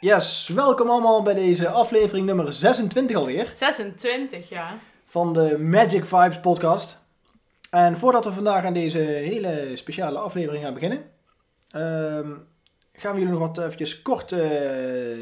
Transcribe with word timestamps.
Yes, 0.00 0.48
welkom 0.54 0.90
allemaal 0.90 1.22
bij 1.22 1.34
deze 1.34 1.68
aflevering 1.68 2.26
nummer 2.26 2.52
26 2.52 3.16
alweer 3.16 3.50
26 3.54 4.48
jaar. 4.48 4.74
van 5.04 5.32
de 5.32 5.58
Magic 5.58 6.04
Vibes 6.04 6.40
podcast. 6.40 6.98
En 7.70 7.98
voordat 7.98 8.24
we 8.24 8.32
vandaag 8.32 8.64
aan 8.64 8.72
deze 8.72 8.98
hele 8.98 9.70
speciale 9.74 10.18
aflevering 10.18 10.64
gaan 10.64 10.74
beginnen, 10.74 11.10
ehm, 11.70 12.30
gaan 12.92 13.12
we 13.14 13.18
jullie 13.20 13.38
nog 13.38 13.38
wat 13.38 13.58
eventjes 13.58 14.02
kort 14.02 14.32
eh, 14.32 14.40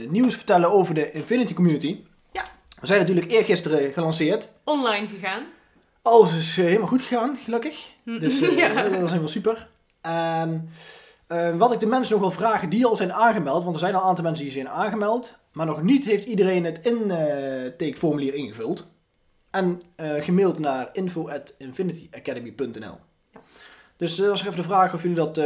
nieuws 0.08 0.34
vertellen 0.36 0.70
over 0.70 0.94
de 0.94 1.12
Infinity 1.12 1.54
Community. 1.54 2.04
Ja. 2.32 2.44
We 2.80 2.86
zijn 2.86 3.00
natuurlijk 3.00 3.30
eergisteren 3.30 3.92
gelanceerd. 3.92 4.52
Online 4.64 5.08
gegaan. 5.08 5.46
Alles 6.06 6.36
is 6.36 6.58
eh, 6.58 6.64
helemaal 6.64 6.88
goed 6.88 7.02
gegaan, 7.02 7.36
gelukkig. 7.36 7.92
Dus 8.04 8.40
eh, 8.40 8.56
ja. 8.58 8.82
dat 8.82 8.92
is 8.92 9.08
helemaal 9.08 9.28
super. 9.28 9.68
En 10.00 10.68
eh, 11.26 11.56
wat 11.56 11.72
ik 11.72 11.80
de 11.80 11.86
mensen 11.86 12.12
nog 12.12 12.22
wil 12.22 12.30
vragen 12.30 12.70
die 12.70 12.86
al 12.86 12.96
zijn 12.96 13.12
aangemeld, 13.12 13.64
want 13.64 13.74
er 13.74 13.80
zijn 13.80 13.94
al 13.94 14.00
een 14.00 14.06
aantal 14.06 14.24
mensen 14.24 14.44
die 14.44 14.52
zijn 14.52 14.68
aangemeld, 14.68 15.38
maar 15.52 15.66
nog 15.66 15.82
niet 15.82 16.04
heeft 16.04 16.24
iedereen 16.24 16.64
het 16.64 16.86
intakeformulier 16.86 18.34
ingevuld. 18.34 18.92
En 19.50 19.82
gemaild 19.96 20.58
naar 20.58 20.88
info@infinityacademy.nl. 20.92 22.98
Dus 23.96 24.16
dat 24.16 24.28
was 24.28 24.40
even 24.40 24.56
de 24.56 24.62
vraag 24.62 24.94
of 24.94 25.02
jullie 25.02 25.16
dat 25.16 25.36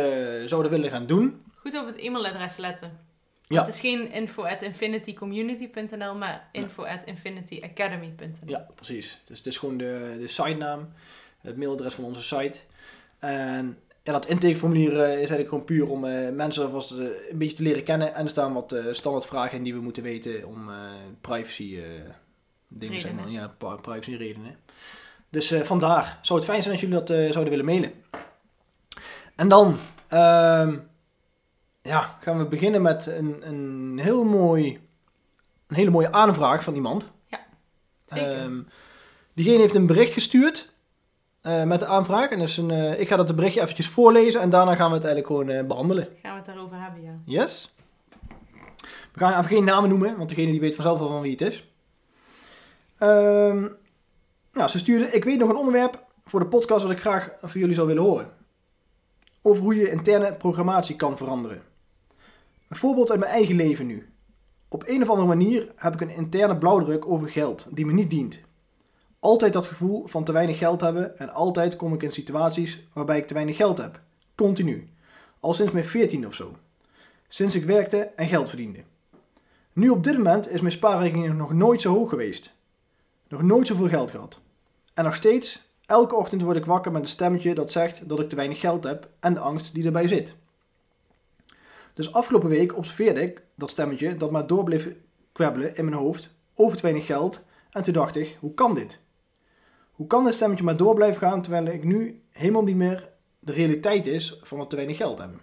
zouden 0.48 0.70
willen 0.70 0.90
gaan 0.90 1.06
doen. 1.06 1.42
Goed 1.56 1.80
op 1.80 1.86
het 1.86 1.98
e-mailadres 1.98 2.56
letten. 2.56 3.09
Ja. 3.54 3.64
Het 3.64 3.74
is 3.74 3.80
geen 3.80 4.12
info 4.12 4.42
at 4.42 4.62
infinitycommunity.nl, 4.62 6.14
maar 6.14 6.48
info 6.52 6.84
at 6.84 7.00
infinityacademy.nl. 7.04 8.48
Ja, 8.48 8.66
precies. 8.74 9.20
Dus 9.24 9.38
het 9.38 9.46
is 9.46 9.56
gewoon 9.56 9.76
de, 9.76 10.16
de 10.18 10.26
sitenaam, 10.26 10.92
het 11.40 11.56
mailadres 11.56 11.94
van 11.94 12.04
onze 12.04 12.22
site. 12.22 12.58
En 13.18 13.78
ja, 14.02 14.12
dat 14.12 14.26
intakeformulier 14.26 15.00
eh, 15.00 15.10
is 15.10 15.16
eigenlijk 15.16 15.48
gewoon 15.48 15.64
puur 15.64 15.90
om 15.90 16.04
eh, 16.04 16.30
mensen 16.32 16.64
alvast 16.64 16.90
eh, 16.90 16.98
een 17.30 17.38
beetje 17.38 17.56
te 17.56 17.62
leren 17.62 17.82
kennen. 17.82 18.14
En 18.14 18.24
er 18.24 18.30
staan 18.30 18.52
wat 18.52 18.74
standaardvragen 18.90 19.56
in 19.58 19.64
die 19.64 19.74
we 19.74 19.80
moeten 19.80 20.02
weten 20.02 20.46
om 20.46 20.70
privacy 21.20 21.78
dingen, 22.68 23.00
zeg 23.00 23.12
maar. 23.12 23.30
Ja, 23.30 23.54
pri- 23.58 23.80
privacy 23.80 24.14
redenen. 24.14 24.56
Dus 25.28 25.52
vandaar. 25.62 26.18
Zou 26.22 26.38
het 26.38 26.48
fijn 26.48 26.62
zijn 26.62 26.72
als 26.74 26.82
jullie 26.82 27.02
dat 27.02 27.08
zouden 27.08 27.48
willen 27.48 27.64
mailen. 27.64 27.92
En 29.34 29.48
dan 29.48 29.78
ehm, 30.08 30.78
ja, 31.82 32.18
gaan 32.20 32.38
we 32.38 32.44
beginnen 32.44 32.82
met 32.82 33.06
een, 33.06 33.48
een, 33.48 33.98
heel 34.02 34.24
mooi, 34.24 34.80
een 35.66 35.76
hele 35.76 35.90
mooie 35.90 36.12
aanvraag 36.12 36.64
van 36.64 36.74
iemand. 36.74 37.10
Zeker. 38.04 38.38
Ehm, 38.38 38.60
diegene 39.34 39.58
heeft 39.58 39.74
een 39.74 39.86
bericht 39.86 40.12
gestuurd 40.12 40.74
eh, 41.40 41.62
met 41.62 41.80
de 41.80 41.86
aanvraag. 41.86 42.30
En 42.30 42.38
dus 42.38 42.56
een, 42.56 42.70
eh, 42.70 43.00
ik 43.00 43.08
ga 43.08 43.16
dat 43.16 43.28
de 43.28 43.34
berichtje 43.34 43.60
eventjes 43.60 43.88
voorlezen 43.88 44.40
en 44.40 44.50
daarna 44.50 44.74
gaan 44.74 44.88
we 44.88 44.94
het 44.94 45.04
eigenlijk 45.04 45.34
gewoon 45.34 45.56
eh, 45.56 45.66
behandelen. 45.66 46.08
Gaan 46.22 46.30
we 46.32 46.36
het 46.36 46.46
daarover 46.46 46.80
hebben, 46.80 47.02
ja. 47.02 47.18
Yes? 47.24 47.74
We 49.12 49.18
gaan 49.18 49.32
even 49.32 49.44
geen 49.44 49.64
namen 49.64 49.88
noemen, 49.88 50.16
want 50.16 50.28
degene 50.28 50.50
die 50.50 50.60
weet 50.60 50.74
vanzelf 50.74 50.98
wel 50.98 51.08
van 51.08 51.20
wie 51.20 51.30
het 51.30 51.40
is. 51.40 51.68
Ehm, 52.98 53.68
nou, 54.52 54.68
ze 54.68 54.78
stuurde, 54.78 55.04
ik 55.04 55.24
weet 55.24 55.38
nog 55.38 55.48
een 55.48 55.56
onderwerp 55.56 56.04
voor 56.24 56.40
de 56.40 56.46
podcast 56.46 56.82
wat 56.82 56.92
ik 56.92 57.00
graag 57.00 57.30
voor 57.42 57.60
jullie 57.60 57.74
zou 57.74 57.86
willen 57.86 58.02
horen. 58.02 58.30
Over 59.42 59.62
hoe 59.62 59.74
je 59.74 59.90
interne 59.90 60.32
programmatie 60.32 60.96
kan 60.96 61.16
veranderen. 61.16 61.62
Een 62.70 62.76
voorbeeld 62.76 63.10
uit 63.10 63.20
mijn 63.20 63.32
eigen 63.32 63.56
leven 63.56 63.86
nu. 63.86 64.12
Op 64.68 64.82
een 64.86 65.02
of 65.02 65.08
andere 65.08 65.28
manier 65.28 65.72
heb 65.76 65.94
ik 65.94 66.00
een 66.00 66.16
interne 66.16 66.58
blauwdruk 66.58 67.06
over 67.06 67.28
geld 67.28 67.66
die 67.70 67.86
me 67.86 67.92
niet 67.92 68.10
dient. 68.10 68.40
Altijd 69.18 69.52
dat 69.52 69.66
gevoel 69.66 70.06
van 70.06 70.24
te 70.24 70.32
weinig 70.32 70.58
geld 70.58 70.80
hebben 70.80 71.18
en 71.18 71.32
altijd 71.32 71.76
kom 71.76 71.94
ik 71.94 72.02
in 72.02 72.12
situaties 72.12 72.88
waarbij 72.92 73.18
ik 73.18 73.26
te 73.26 73.34
weinig 73.34 73.56
geld 73.56 73.78
heb. 73.78 74.00
Continu. 74.34 74.88
Al 75.40 75.54
sinds 75.54 75.72
mijn 75.72 75.84
14 75.84 76.26
of 76.26 76.34
zo. 76.34 76.56
Sinds 77.28 77.54
ik 77.54 77.64
werkte 77.64 77.98
en 77.98 78.28
geld 78.28 78.48
verdiende. 78.48 78.82
Nu 79.72 79.88
op 79.88 80.04
dit 80.04 80.16
moment 80.16 80.50
is 80.50 80.60
mijn 80.60 80.72
spaarrekening 80.72 81.34
nog 81.34 81.52
nooit 81.52 81.80
zo 81.80 81.94
hoog 81.94 82.08
geweest. 82.08 82.54
Nog 83.28 83.42
nooit 83.42 83.66
zoveel 83.66 83.88
geld 83.88 84.10
gehad. 84.10 84.40
En 84.94 85.04
nog 85.04 85.14
steeds, 85.14 85.62
elke 85.86 86.14
ochtend 86.14 86.42
word 86.42 86.56
ik 86.56 86.64
wakker 86.64 86.92
met 86.92 87.02
een 87.02 87.08
stemmetje 87.08 87.54
dat 87.54 87.72
zegt 87.72 88.08
dat 88.08 88.20
ik 88.20 88.28
te 88.28 88.36
weinig 88.36 88.60
geld 88.60 88.84
heb 88.84 89.08
en 89.20 89.34
de 89.34 89.40
angst 89.40 89.74
die 89.74 89.84
erbij 89.84 90.08
zit. 90.08 90.36
Dus 91.94 92.12
afgelopen 92.12 92.48
week 92.48 92.76
observeerde 92.76 93.20
ik 93.20 93.42
dat 93.56 93.70
stemmetje 93.70 94.16
dat 94.16 94.30
maar 94.30 94.46
door 94.46 94.64
bleef 94.64 94.88
kwebbelen 95.32 95.76
in 95.76 95.84
mijn 95.84 95.96
hoofd 95.96 96.30
over 96.54 96.76
te 96.76 96.82
weinig 96.82 97.06
geld 97.06 97.44
en 97.70 97.82
toen 97.82 97.92
dacht 97.94 98.16
ik, 98.16 98.36
hoe 98.40 98.54
kan 98.54 98.74
dit? 98.74 99.00
Hoe 99.92 100.06
kan 100.06 100.24
dit 100.24 100.34
stemmetje 100.34 100.64
maar 100.64 100.76
door 100.76 100.94
blijven 100.94 101.20
gaan 101.20 101.42
terwijl 101.42 101.66
ik 101.66 101.84
nu 101.84 102.22
helemaal 102.30 102.62
niet 102.62 102.76
meer 102.76 103.08
de 103.38 103.52
realiteit 103.52 104.06
is 104.06 104.38
van 104.42 104.60
het 104.60 104.70
te 104.70 104.76
weinig 104.76 104.96
geld 104.96 105.18
hebben? 105.18 105.40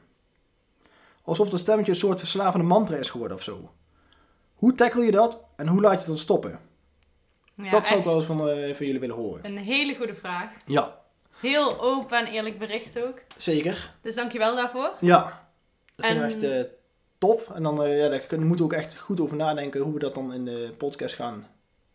Alsof 1.24 1.50
dat 1.50 1.60
stemmetje 1.60 1.92
een 1.92 1.98
soort 1.98 2.20
verslavende 2.20 2.66
mantra 2.66 2.96
is 2.98 3.10
geworden 3.10 3.38
of 3.38 3.44
zo. 3.44 3.72
Hoe 4.56 4.76
tackle 4.76 5.06
je 5.06 5.12
dat 5.12 5.44
en 5.56 5.68
hoe 5.68 5.82
laat 5.82 6.02
je 6.04 6.10
dat 6.10 6.20
stoppen? 6.20 6.60
ja 7.56 7.70
dat 7.70 7.88
zou 7.88 8.00
ik 8.00 8.06
wel 8.06 8.16
eens 8.16 8.26
van, 8.26 8.50
eh, 8.50 8.76
van 8.76 8.86
jullie 8.86 9.00
willen 9.00 9.16
horen. 9.16 9.46
Een 9.46 9.58
hele 9.58 9.96
goede 9.96 10.16
vraag. 10.16 10.52
Ja, 10.66 11.02
Heel 11.40 11.82
open 11.82 12.18
en 12.18 12.26
eerlijk 12.34 12.60
bericht 12.60 13.00
ook. 13.00 13.22
zeker. 13.36 13.94
Dus 14.02 14.16
dankjewel 14.16 14.56
daarvoor. 14.56 14.94
Ja, 15.00 15.47
dat 15.98 16.06
vinden 16.06 16.28
we 16.28 16.34
En- 16.34 16.42
echt 16.54 16.66
eh, 16.68 16.72
top. 17.18 17.52
En 17.56 17.64
dan 17.64 17.84
eh, 17.84 17.98
ja, 18.00 18.10
daar 18.10 18.20
kunnen- 18.20 18.48
moeten 18.48 18.68
we 18.68 18.74
ook 18.74 18.80
echt 18.80 18.98
goed 18.98 19.20
over 19.20 19.36
nadenken 19.36 19.82
hoe 19.82 19.94
we 19.94 20.00
dat 20.00 20.16
dan 20.16 20.34
in 20.34 20.46
de 20.46 20.74
podcast 20.78 21.16
gaan 21.16 21.48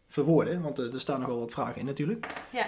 verwoorden. 0.09 0.63
Want 0.63 0.79
eh, 0.79 0.93
er 0.95 1.01
staan 1.01 1.21
nogal 1.21 1.39
wat 1.39 1.51
vragen 1.51 1.81
in 1.81 1.87
natuurlijk. 1.87 2.27
Ja. 2.53 2.67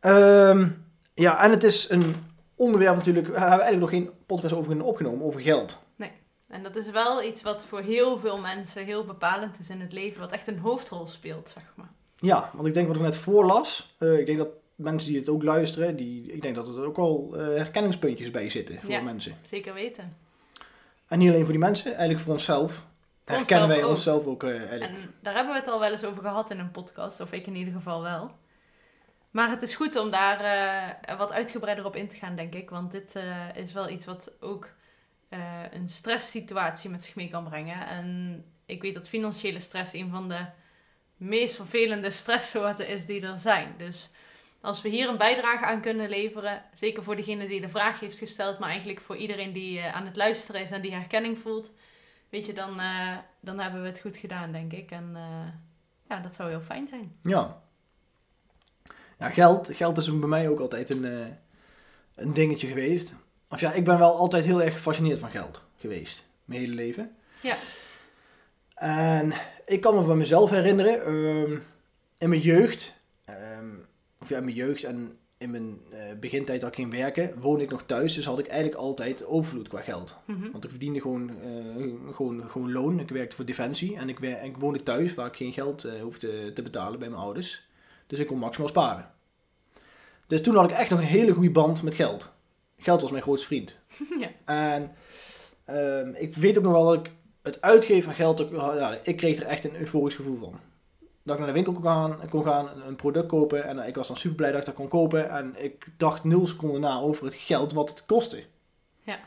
Ehm, 0.00 0.68
ja, 1.14 1.42
en 1.44 1.50
het 1.50 1.64
is 1.64 1.90
een 1.90 2.14
onderwerp 2.54 2.96
natuurlijk, 2.96 3.26
we 3.26 3.32
hebben 3.32 3.50
eigenlijk 3.60 3.80
nog 3.80 3.90
geen 3.90 4.10
podcast 4.26 4.54
over 4.54 4.82
opgenomen, 4.84 5.26
over 5.26 5.40
geld. 5.40 5.78
En 6.48 6.62
dat 6.62 6.76
is 6.76 6.90
wel 6.90 7.22
iets 7.22 7.42
wat 7.42 7.64
voor 7.64 7.80
heel 7.80 8.18
veel 8.18 8.38
mensen 8.38 8.84
heel 8.84 9.04
bepalend 9.04 9.58
is 9.58 9.70
in 9.70 9.80
het 9.80 9.92
leven. 9.92 10.20
Wat 10.20 10.32
echt 10.32 10.46
een 10.46 10.58
hoofdrol 10.58 11.06
speelt, 11.06 11.48
zeg 11.50 11.72
maar. 11.76 11.90
Ja, 12.16 12.50
want 12.54 12.66
ik 12.68 12.74
denk 12.74 12.86
wat 12.86 12.96
ik 12.96 13.02
net 13.02 13.16
voorlas, 13.16 13.94
eh 13.98 14.18
ik 14.18 14.26
denk 14.26 14.38
dat 14.38 14.48
mensen 14.74 15.08
die 15.10 15.18
het 15.18 15.28
ook 15.28 15.42
luisteren, 15.42 15.96
die, 15.96 16.32
ik 16.32 16.42
denk 16.42 16.54
dat 16.54 16.68
er 16.76 16.84
ook 16.84 16.96
wel 16.96 17.30
eh, 17.34 17.40
herkenningspuntjes 17.46 18.30
bij 18.30 18.50
zitten 18.50 18.80
voor 18.80 18.90
Ja. 18.90 19.00
mensen. 19.00 19.34
Zeker 19.42 19.74
weten. 19.74 20.16
En 21.10 21.18
niet 21.18 21.28
alleen 21.28 21.42
voor 21.42 21.52
die 21.52 21.58
mensen, 21.58 21.90
eigenlijk 21.90 22.20
voor 22.20 22.32
onszelf. 22.32 22.86
Herkennen 23.24 23.68
wij 23.68 23.82
onszelf 23.82 24.26
ook. 24.26 24.26
onszelf 24.26 24.54
ook 24.54 24.62
eh, 24.62 24.70
eigenlijk. 24.70 25.02
En 25.02 25.14
daar 25.22 25.34
hebben 25.34 25.52
we 25.52 25.58
het 25.58 25.68
al 25.68 25.80
wel 25.80 25.90
eens 25.90 26.04
over 26.04 26.22
gehad 26.22 26.50
in 26.50 26.58
een 26.58 26.70
podcast. 26.70 27.20
Of 27.20 27.32
ik 27.32 27.46
in 27.46 27.54
ieder 27.54 27.72
geval 27.74 28.02
wel. 28.02 28.30
Maar 29.30 29.50
het 29.50 29.62
is 29.62 29.74
goed 29.74 29.96
om 29.96 30.10
daar 30.10 30.40
eh, 30.40 31.18
wat 31.18 31.32
uitgebreider 31.32 31.84
op 31.84 31.96
in 31.96 32.08
te 32.08 32.16
gaan, 32.16 32.36
denk 32.36 32.54
ik. 32.54 32.70
Want 32.70 32.92
dit 32.92 33.16
eh, 33.16 33.54
is 33.54 33.72
wel 33.72 33.88
iets 33.88 34.04
wat 34.04 34.32
ook 34.40 34.70
een 35.70 35.88
stresssituatie 35.88 36.90
met 36.90 37.04
zich 37.04 37.14
mee 37.14 37.30
kan 37.30 37.44
brengen. 37.44 37.86
En 37.86 38.44
ik 38.66 38.82
weet 38.82 38.94
dat 38.94 39.08
financiële 39.08 39.60
stress 39.60 39.92
een 39.92 40.10
van 40.10 40.28
de 40.28 40.44
meest 41.16 41.56
vervelende 41.56 42.10
stresssoorten 42.10 42.88
is 42.88 43.06
die 43.06 43.22
er 43.22 43.38
zijn. 43.38 43.74
Dus 43.78 44.10
als 44.60 44.82
we 44.82 44.88
hier 44.88 45.08
een 45.08 45.16
bijdrage 45.16 45.64
aan 45.64 45.80
kunnen 45.80 46.08
leveren, 46.08 46.62
zeker 46.74 47.02
voor 47.02 47.16
degene 47.16 47.48
die 47.48 47.60
de 47.60 47.68
vraag 47.68 48.00
heeft 48.00 48.18
gesteld, 48.18 48.58
maar 48.58 48.68
eigenlijk 48.68 49.00
voor 49.00 49.16
iedereen 49.16 49.52
die 49.52 49.78
eh, 49.78 49.94
aan 49.94 50.06
het 50.06 50.16
luisteren 50.16 50.60
is 50.60 50.70
en 50.70 50.82
die 50.82 50.92
herkenning 50.92 51.38
voelt, 51.38 51.72
weet 52.28 52.46
je, 52.46 52.52
dan, 52.52 52.80
eh, 52.80 53.16
dan 53.40 53.58
hebben 53.58 53.82
we 53.82 53.88
het 53.88 54.00
goed 54.00 54.16
gedaan, 54.16 54.52
denk 54.52 54.72
ik. 54.72 54.90
En 54.90 55.10
eh, 55.14 55.48
ja, 56.08 56.20
dat 56.20 56.34
zou 56.34 56.48
heel 56.48 56.60
fijn 56.60 56.88
zijn. 56.88 57.16
Ja. 57.22 57.62
Ja, 59.18 59.28
geld, 59.28 59.76
geld 59.76 59.98
is 59.98 60.18
bij 60.18 60.28
mij 60.28 60.48
ook 60.48 60.60
altijd 60.60 60.90
een, 60.90 61.36
een 62.14 62.32
dingetje 62.32 62.66
geweest. 62.66 63.14
Of 63.48 63.60
ja, 63.60 63.72
ik 63.72 63.84
ben 63.84 63.98
wel 63.98 64.16
altijd 64.16 64.44
heel 64.44 64.62
erg 64.62 64.74
gefascineerd 64.74 65.18
van 65.18 65.30
geld 65.30 65.64
geweest. 65.76 66.24
Mijn 66.44 66.60
hele 66.60 66.74
leven. 66.74 67.16
Ja. 67.42 67.56
En 68.74 69.32
ik 69.66 69.80
kan 69.80 69.94
me 69.94 70.02
van 70.02 70.18
mezelf 70.18 70.50
herinneren, 70.50 71.04
ehm, 71.04 71.58
in 72.18 72.28
mijn 72.28 72.40
jeugd, 72.40 72.92
ehm, 73.24 73.74
of 74.20 74.28
ja, 74.28 74.36
in 74.38 74.44
mijn 74.44 74.56
jeugd 74.56 74.84
en 74.84 75.16
in 75.38 75.50
mijn 75.50 75.78
eh, 75.90 76.00
begintijd 76.20 76.60
dat 76.60 76.68
ik 76.68 76.74
ging 76.74 76.90
werken, 76.92 77.34
woonde 77.40 77.64
ik 77.64 77.70
nog 77.70 77.82
thuis. 77.86 78.14
Dus 78.14 78.24
had 78.24 78.38
ik 78.38 78.46
eigenlijk 78.46 78.80
altijd 78.80 79.24
overvloed 79.26 79.68
qua 79.68 79.80
geld. 79.80 80.16
Mhm. 80.24 80.50
Want 80.50 80.64
ik 80.64 80.70
verdiende 80.70 81.00
gewoon, 81.00 81.30
eh, 81.42 82.14
gewoon, 82.14 82.50
gewoon 82.50 82.72
loon. 82.72 83.00
Ik 83.00 83.08
werkte 83.08 83.36
voor 83.36 83.44
Defensie 83.44 83.96
en 83.96 84.08
ik, 84.08 84.18
wer- 84.18 84.42
ik 84.42 84.56
woonde 84.56 84.82
thuis 84.82 85.14
waar 85.14 85.26
ik 85.26 85.36
geen 85.36 85.52
geld 85.52 85.84
eh, 85.84 86.00
hoefde 86.00 86.52
te 86.52 86.62
betalen 86.62 86.98
bij 86.98 87.08
mijn 87.08 87.20
ouders. 87.22 87.66
Dus 88.06 88.18
ik 88.18 88.26
kon 88.26 88.38
maximaal 88.38 88.68
sparen. 88.68 89.10
Dus 90.26 90.42
toen 90.42 90.54
had 90.56 90.70
ik 90.70 90.76
echt 90.76 90.90
nog 90.90 90.98
een 90.98 91.04
hele 91.04 91.32
goede 91.32 91.50
band 91.50 91.82
met 91.82 91.94
geld. 91.94 92.30
Geld 92.78 93.00
was 93.02 93.10
mijn 93.10 93.22
grootste 93.22 93.46
vriend. 93.46 93.78
ja. 94.20 94.28
En 94.44 94.92
ehm, 95.64 96.12
ik 96.14 96.34
weet 96.34 96.58
ook 96.58 96.64
nog 96.64 96.72
wel 96.72 96.84
dat 96.84 97.06
ik 97.06 97.12
het 97.42 97.60
uitgeven 97.60 98.02
van 98.02 98.14
geld, 98.14 98.40
ik 99.06 99.16
kreeg 99.16 99.40
er 99.40 99.46
echt 99.46 99.64
een 99.64 99.76
euforisch 99.76 100.14
gevoel 100.14 100.38
van. 100.38 100.60
Dat 101.30 101.38
ik 101.38 101.44
naar 101.44 101.54
de 101.54 101.62
winkel 101.62 101.82
kon 101.82 101.92
gaan, 101.92 102.28
kon 102.28 102.44
gaan 102.44 102.68
een 102.86 102.96
product 102.96 103.26
kopen 103.26 103.64
en 103.64 103.78
ik 103.78 103.94
was 103.94 104.08
dan 104.08 104.16
super 104.16 104.36
blij 104.36 104.50
dat 104.50 104.60
ik 104.60 104.66
dat 104.66 104.74
kon 104.74 104.88
kopen. 104.88 105.30
En 105.30 105.54
ik 105.64 105.86
dacht 105.96 106.24
nul 106.24 106.46
seconden 106.46 106.80
na 106.80 106.98
over 106.98 107.24
het 107.24 107.34
geld 107.34 107.72
wat 107.72 107.88
het 107.88 108.06
kostte. 108.06 108.44
Ja. 109.02 109.18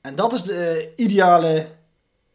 En 0.00 0.14
dat 0.14 0.32
is 0.32 0.42
de 0.42 0.92
ideale 0.96 1.66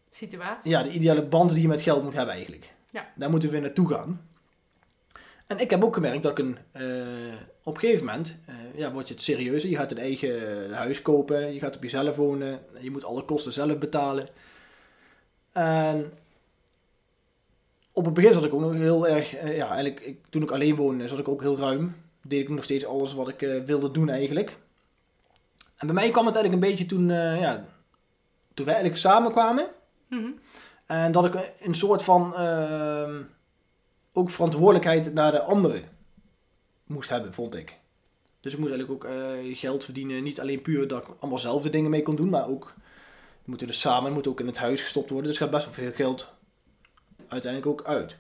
Situatie. 0.10 0.72
ja, 0.72 0.84
de 0.84 0.92
ideale 0.92 1.24
band 1.24 1.50
die 1.52 1.62
je 1.62 1.68
met 1.68 1.82
geld 1.82 2.04
moet 2.04 2.14
hebben 2.14 2.34
eigenlijk. 2.34 2.74
Ja. 2.92 3.08
Daar 3.16 3.30
moeten 3.30 3.50
we 3.50 3.60
naartoe 3.60 3.88
gaan. 3.88 4.28
En 5.48 5.60
ik 5.60 5.70
heb 5.70 5.84
ook 5.84 5.94
gemerkt 5.94 6.24
dat 6.24 6.40
ik 6.40 6.46
een, 6.46 6.58
eh, 6.72 6.84
op 7.64 7.74
een 7.74 7.80
gegeven 7.80 8.06
moment, 8.06 8.38
eh, 8.46 8.56
ja, 8.76 8.92
word 8.92 9.08
je 9.08 9.14
het 9.14 9.24
serieuzer. 9.24 9.70
Je 9.70 9.76
gaat 9.76 9.92
een 9.92 9.98
eigen 9.98 10.74
huis 10.74 11.02
kopen, 11.02 11.54
je 11.54 11.60
gaat 11.60 11.76
op 11.76 11.84
jezelf 11.84 12.16
wonen, 12.16 12.60
je 12.80 12.92
moet 12.92 13.04
alle 13.04 13.24
kosten 13.24 13.54
zelf 13.54 13.78
betalen. 13.78 14.28
En 15.52 16.12
op 18.00 18.06
het 18.06 18.14
begin 18.14 18.34
zat 18.34 18.44
ik 18.44 18.54
ook 18.54 18.60
nog 18.60 18.74
heel 18.74 19.08
erg, 19.08 19.36
eh, 19.36 19.56
ja, 19.56 19.68
eigenlijk 19.68 20.00
ik, 20.00 20.18
toen 20.30 20.42
ik 20.42 20.52
alleen 20.52 20.76
woonde 20.76 21.08
zat 21.08 21.20
ik 21.20 21.28
ook 21.28 21.42
heel 21.42 21.58
ruim. 21.58 21.96
Deed 22.22 22.42
ik 22.42 22.50
nog 22.50 22.64
steeds 22.64 22.86
alles 22.86 23.14
wat 23.14 23.28
ik 23.28 23.42
eh, 23.42 23.64
wilde 23.64 23.92
doen 23.92 24.10
eigenlijk. 24.10 24.58
En 25.76 25.88
bij 25.88 25.96
mij 25.96 26.10
kwam 26.10 26.26
het 26.26 26.36
eigenlijk 26.36 26.64
een 26.64 26.70
beetje 26.70 26.86
toen, 26.86 27.10
eh, 27.10 27.40
ja, 27.40 27.66
toen 28.54 28.66
wij 28.66 28.74
eigenlijk 28.74 29.04
samenkwamen. 29.04 29.68
Mhm. 30.08 30.30
En 30.86 31.12
dat 31.12 31.26
ik 31.26 31.54
een 31.60 31.74
soort 31.74 32.04
van 32.04 32.36
ehm, 32.36 33.22
ook 34.14 34.30
verantwoordelijkheid 34.30 35.14
naar 35.14 35.32
de 35.32 35.42
anderen 35.42 35.84
moest 36.84 37.10
hebben, 37.10 37.34
vond 37.34 37.56
ik. 37.56 37.78
Dus 38.40 38.54
ik 38.54 38.60
moest 38.60 38.72
eigenlijk 38.72 39.06
ook 39.06 39.12
geld 39.54 39.84
verdienen. 39.84 40.24
Niet 40.24 40.40
alleen 40.40 40.62
puur 40.62 40.88
dat 40.88 41.02
ik 41.02 41.16
allemaal 41.20 41.40
zelf 41.40 41.62
de 41.62 41.70
dingen 41.70 41.90
mee 41.90 42.04
kon 42.04 42.16
doen, 42.16 42.30
maar 42.30 42.48
ook 42.48 42.74
moeten 43.46 43.68
dus 43.68 43.80
samen, 43.80 44.14
moet 44.14 44.28
ook 44.28 44.40
in 44.40 44.48
het 44.48 44.58
huis 44.58 44.82
gestopt 44.82 45.10
worden. 45.10 45.28
Dus 45.28 45.40
er 45.40 45.44
gaat 45.44 45.54
best 45.54 45.66
wel 45.66 45.74
veel 45.74 45.92
geld 45.92 46.38
uiteindelijk 47.30 47.72
ook 47.72 47.88
uit. 47.88 48.16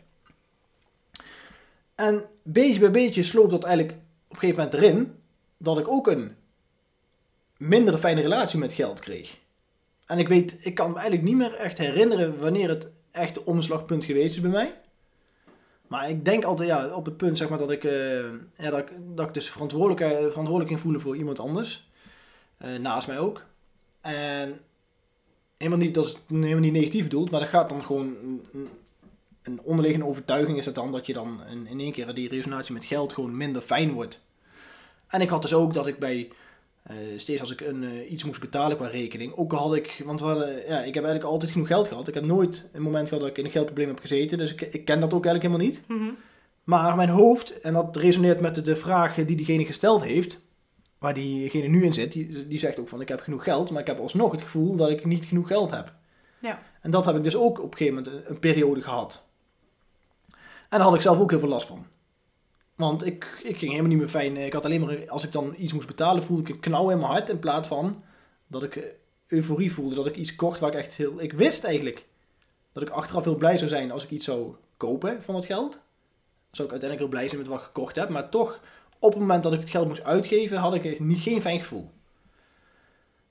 En 1.95 2.25
beetje 2.44 2.79
bij 2.79 2.91
beetje 2.91 3.23
sloop 3.23 3.50
dat 3.50 3.63
eigenlijk 3.63 3.97
op 4.27 4.33
een 4.33 4.39
gegeven 4.39 4.63
moment 4.63 4.73
erin 4.73 5.15
dat 5.57 5.77
ik 5.77 5.88
ook 5.88 6.07
een 6.07 6.35
mindere 7.57 7.97
fijne 7.97 8.21
relatie 8.21 8.59
met 8.59 8.73
geld 8.73 9.00
kreeg. 9.00 9.38
En 10.06 10.17
ik 10.17 10.27
weet, 10.27 10.57
ik 10.59 10.75
kan 10.75 10.88
me 10.89 10.94
eigenlijk 10.94 11.23
niet 11.27 11.35
meer 11.35 11.53
echt 11.53 11.77
herinneren 11.77 12.39
wanneer 12.39 12.69
het 12.69 12.91
echt 13.11 13.33
de 13.33 13.45
omslagpunt 13.45 14.06
geweest 14.06 14.35
is 14.35 14.41
bij 14.41 14.51
mij. 14.51 14.73
Maar 15.88 16.09
ik 16.09 16.25
denk 16.25 16.44
altijd 16.44 16.69
ja, 16.69 16.88
op 16.88 17.06
het 17.06 17.17
punt 17.17 17.38
zeg 17.38 17.50
maar, 17.50 17.57
dat, 17.57 17.71
ik, 17.71 17.83
eh, 17.83 18.23
dat, 18.56 18.77
ik, 18.77 18.91
dat 19.15 19.27
ik 19.27 19.33
dus 19.33 19.50
verantwoordelijk, 19.50 20.00
verantwoordelijk 20.01 20.67
ging 20.67 20.79
voelen 20.79 21.01
voor 21.01 21.15
iemand 21.15 21.39
anders. 21.39 21.89
Eh, 22.57 22.75
naast 22.75 23.07
mij 23.07 23.19
ook. 23.19 23.44
En 24.01 24.59
helemaal 25.57 25.79
niet, 25.79 25.94
dat 25.94 26.06
is 26.06 26.17
helemaal 26.27 26.59
niet 26.59 26.73
negatief 26.73 27.03
bedoeld, 27.03 27.31
maar 27.31 27.39
dat 27.39 27.50
gaat 27.50 27.69
dan 27.69 27.83
gewoon... 27.83 28.41
een- 29.44 29.62
onderliggende 29.63 30.06
overtuiging 30.06 30.57
is 30.57 30.65
het 30.65 30.75
dan 30.75 30.91
dat 30.91 31.06
je 31.06 31.13
dan 31.13 31.39
in, 31.50 31.68
in 31.68 31.80
één 31.80 31.91
keer 31.91 32.13
die 32.13 32.30
resonatie 32.30 32.74
met 32.74 32.86
geld 32.86 33.13
gewoon 33.13 33.38
minder 33.38 33.62
fijn 33.62 33.91
wordt. 33.94 34.24
En 35.07 35.21
ik 35.21 35.30
had 35.30 35.41
dus 35.41 35.53
ook 35.53 35.74
dat 35.74 35.88
ik 35.88 36.00
bij 36.00 36.30
eh, 36.83 36.95
steeds 37.18 37.41
als 37.41 37.51
ik 37.51 37.62
een, 37.62 37.83
eh, 37.83 38.12
iets 38.12 38.24
moest 38.24 38.39
betalen 38.39 38.77
qua 38.77 38.88
rekening, 38.88 39.33
ook 39.36 39.53
al 39.53 39.59
had 39.59 39.75
ik, 39.75 40.01
want 40.06 40.19
we 40.19 40.25
hadden, 40.25 40.47
ja, 40.56 40.80
ik 40.80 40.94
heb 40.94 41.03
eigenlijk 41.03 41.24
altijd 41.24 41.51
genoeg 41.51 41.68
geld 41.68 41.88
gehad. 41.88 42.07
Ik 42.07 42.13
heb 42.13 42.24
nooit 42.24 42.68
een 42.71 42.81
moment 42.81 43.07
gehad 43.07 43.21
dat 43.21 43.30
ik 43.30 43.38
in 43.38 43.45
een 43.45 43.51
geldprobleem 43.51 43.88
heb 43.88 44.00
gezeten, 44.00 44.38
dus 44.38 44.51
ik, 44.53 44.62
ik 44.62 44.86
ken 44.86 45.00
dat 45.00 45.13
ook 45.13 45.25
eigenlijk 45.25 45.44
helemaal 45.56 45.65
niet. 45.68 45.88
Mhm. 46.01 46.13
Maar 46.63 46.95
mijn 46.95 47.09
hoofd, 47.09 47.62
en 47.62 47.74
dat 47.74 47.95
resoneert 47.97 48.39
met 48.39 48.56
de, 48.56 48.62
de 48.62 48.75
vraag 48.75 49.15
die 49.15 49.35
diegene 49.35 49.65
gesteld 49.65 50.03
heeft, 50.03 50.39
waar 50.97 51.13
diegene 51.13 51.68
nu 51.68 51.83
in 51.83 51.94
zit, 51.94 52.12
die, 52.12 52.47
die 52.47 52.59
zegt 52.59 52.80
ook 52.80 52.89
van 52.89 53.01
ik 53.01 53.07
heb 53.07 53.19
genoeg 53.21 53.44
geld, 53.44 53.71
maar 53.71 53.81
ik 53.81 53.88
heb 53.88 54.00
alsnog 54.00 54.31
het 54.31 54.42
gevoel 54.42 54.75
dat 54.75 54.89
ik 54.89 55.06
niet 55.06 55.25
genoeg 55.25 55.47
geld 55.47 55.71
heb. 55.71 55.94
Ja. 56.39 56.62
En 56.81 56.92
dat 56.92 57.06
heb 57.06 57.15
ik 57.15 57.24
dus 57.24 57.35
ook 57.35 57.59
op 57.63 57.71
een 57.71 57.77
gegeven 57.77 58.03
moment 58.03 58.13
een, 58.15 58.31
een 58.33 58.39
periode 58.39 58.81
gehad. 58.81 59.27
En 60.69 60.77
daar 60.77 60.88
had 60.88 60.95
ik 60.95 61.01
zelf 61.01 61.19
ook 61.19 61.30
heel 61.30 61.39
veel 61.39 61.50
last 61.50 61.68
van. 61.68 61.86
Want 62.75 63.06
ik, 63.06 63.42
ik 63.44 63.57
ging 63.57 63.71
helemaal 63.71 63.92
niet 63.92 64.00
meer 64.00 64.10
fijn. 64.10 64.38
Ik 64.38 64.54
had 64.54 64.66
alleen 64.66 64.81
maar, 64.81 65.10
als 65.10 65.24
ik 65.24 65.31
dan 65.31 65.54
iets 65.57 65.74
moest 65.74 65.88
betalen, 65.88 66.24
voelde 66.24 66.42
ik 66.42 66.50
een 66.50 66.60
knauw 66.60 66.89
in 66.89 66.98
mijn 66.98 67.12
hart. 67.12 67.30
In 67.30 67.39
plaats 67.39 67.68
van 67.68 68.04
dat 68.48 68.63
ik 68.63 68.75
eh, 68.75 68.83
euforie 69.27 69.74
voelde. 69.74 69.95
Dat 69.95 70.06
ik 70.06 70.16
iets 70.16 70.36
kocht 70.36 70.60
waar 70.60 70.69
ik 70.69 70.77
echt 70.77 70.94
heel... 70.94 71.21
Ik 71.21 71.33
wist 71.33 71.63
eigenlijk 71.63 72.06
dat 72.71 72.83
ik 72.83 72.89
achteraf 72.89 73.24
heel 73.24 73.36
blij 73.36 73.57
zou 73.57 73.69
zijn 73.69 73.92
als 73.92 74.04
ik 74.04 74.10
iets 74.10 74.25
zou 74.25 74.56
kopen 74.77 75.24
van 75.24 75.33
dat 75.33 75.45
geld. 75.45 75.80
Zou 76.51 76.68
ik 76.68 76.74
uiteindelijk 76.74 77.00
heel 77.00 77.07
blij 77.07 77.27
zijn 77.27 77.42
met 77.42 77.50
wat 77.50 77.60
ik 77.60 77.66
gekocht 77.66 77.95
heb. 77.95 78.10
Maar 78.10 78.30
toch, 78.30 78.62
op 79.00 79.12
het 79.12 79.19
moment 79.19 79.44
dat 79.44 79.54
ik 79.54 79.60
het 79.60 79.69
geld 79.69 79.88
moest 79.88 80.04
uitgeven, 80.04 80.57
had 80.57 80.74
ik 80.74 81.00
niet, 81.00 81.21
geen 81.21 81.42
fijn 81.42 81.60
gevoel. 81.60 81.92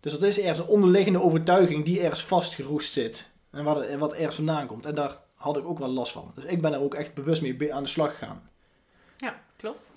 Dus 0.00 0.12
dat 0.12 0.23
is 0.23 0.38
ergens 0.38 0.58
een 0.58 0.67
onderliggende 0.67 1.23
overtuiging 1.23 1.85
die 1.85 2.00
ergens 2.00 2.25
vastgeroest 2.25 2.93
zit. 2.93 3.31
En 3.50 3.64
wat, 3.64 3.94
wat 3.94 4.12
ergens 4.12 4.35
vandaan 4.35 4.67
komt. 4.67 4.87
En 4.87 4.94
daar 4.94 5.19
had 5.38 5.56
ik 5.56 5.64
ook 5.64 5.79
wel 5.79 5.88
last 5.88 6.12
van. 6.12 6.31
Dus 6.35 6.44
ik 6.44 6.61
ben 6.61 6.73
er 6.73 6.81
ook 6.81 6.94
echt 6.94 7.14
bewust 7.14 7.43
mee 7.43 7.75
aan 7.75 7.82
de 7.82 7.88
slag 7.88 8.19
gegaan. 8.19 8.43
Ja, 9.17 9.40
klopt. 9.56 9.90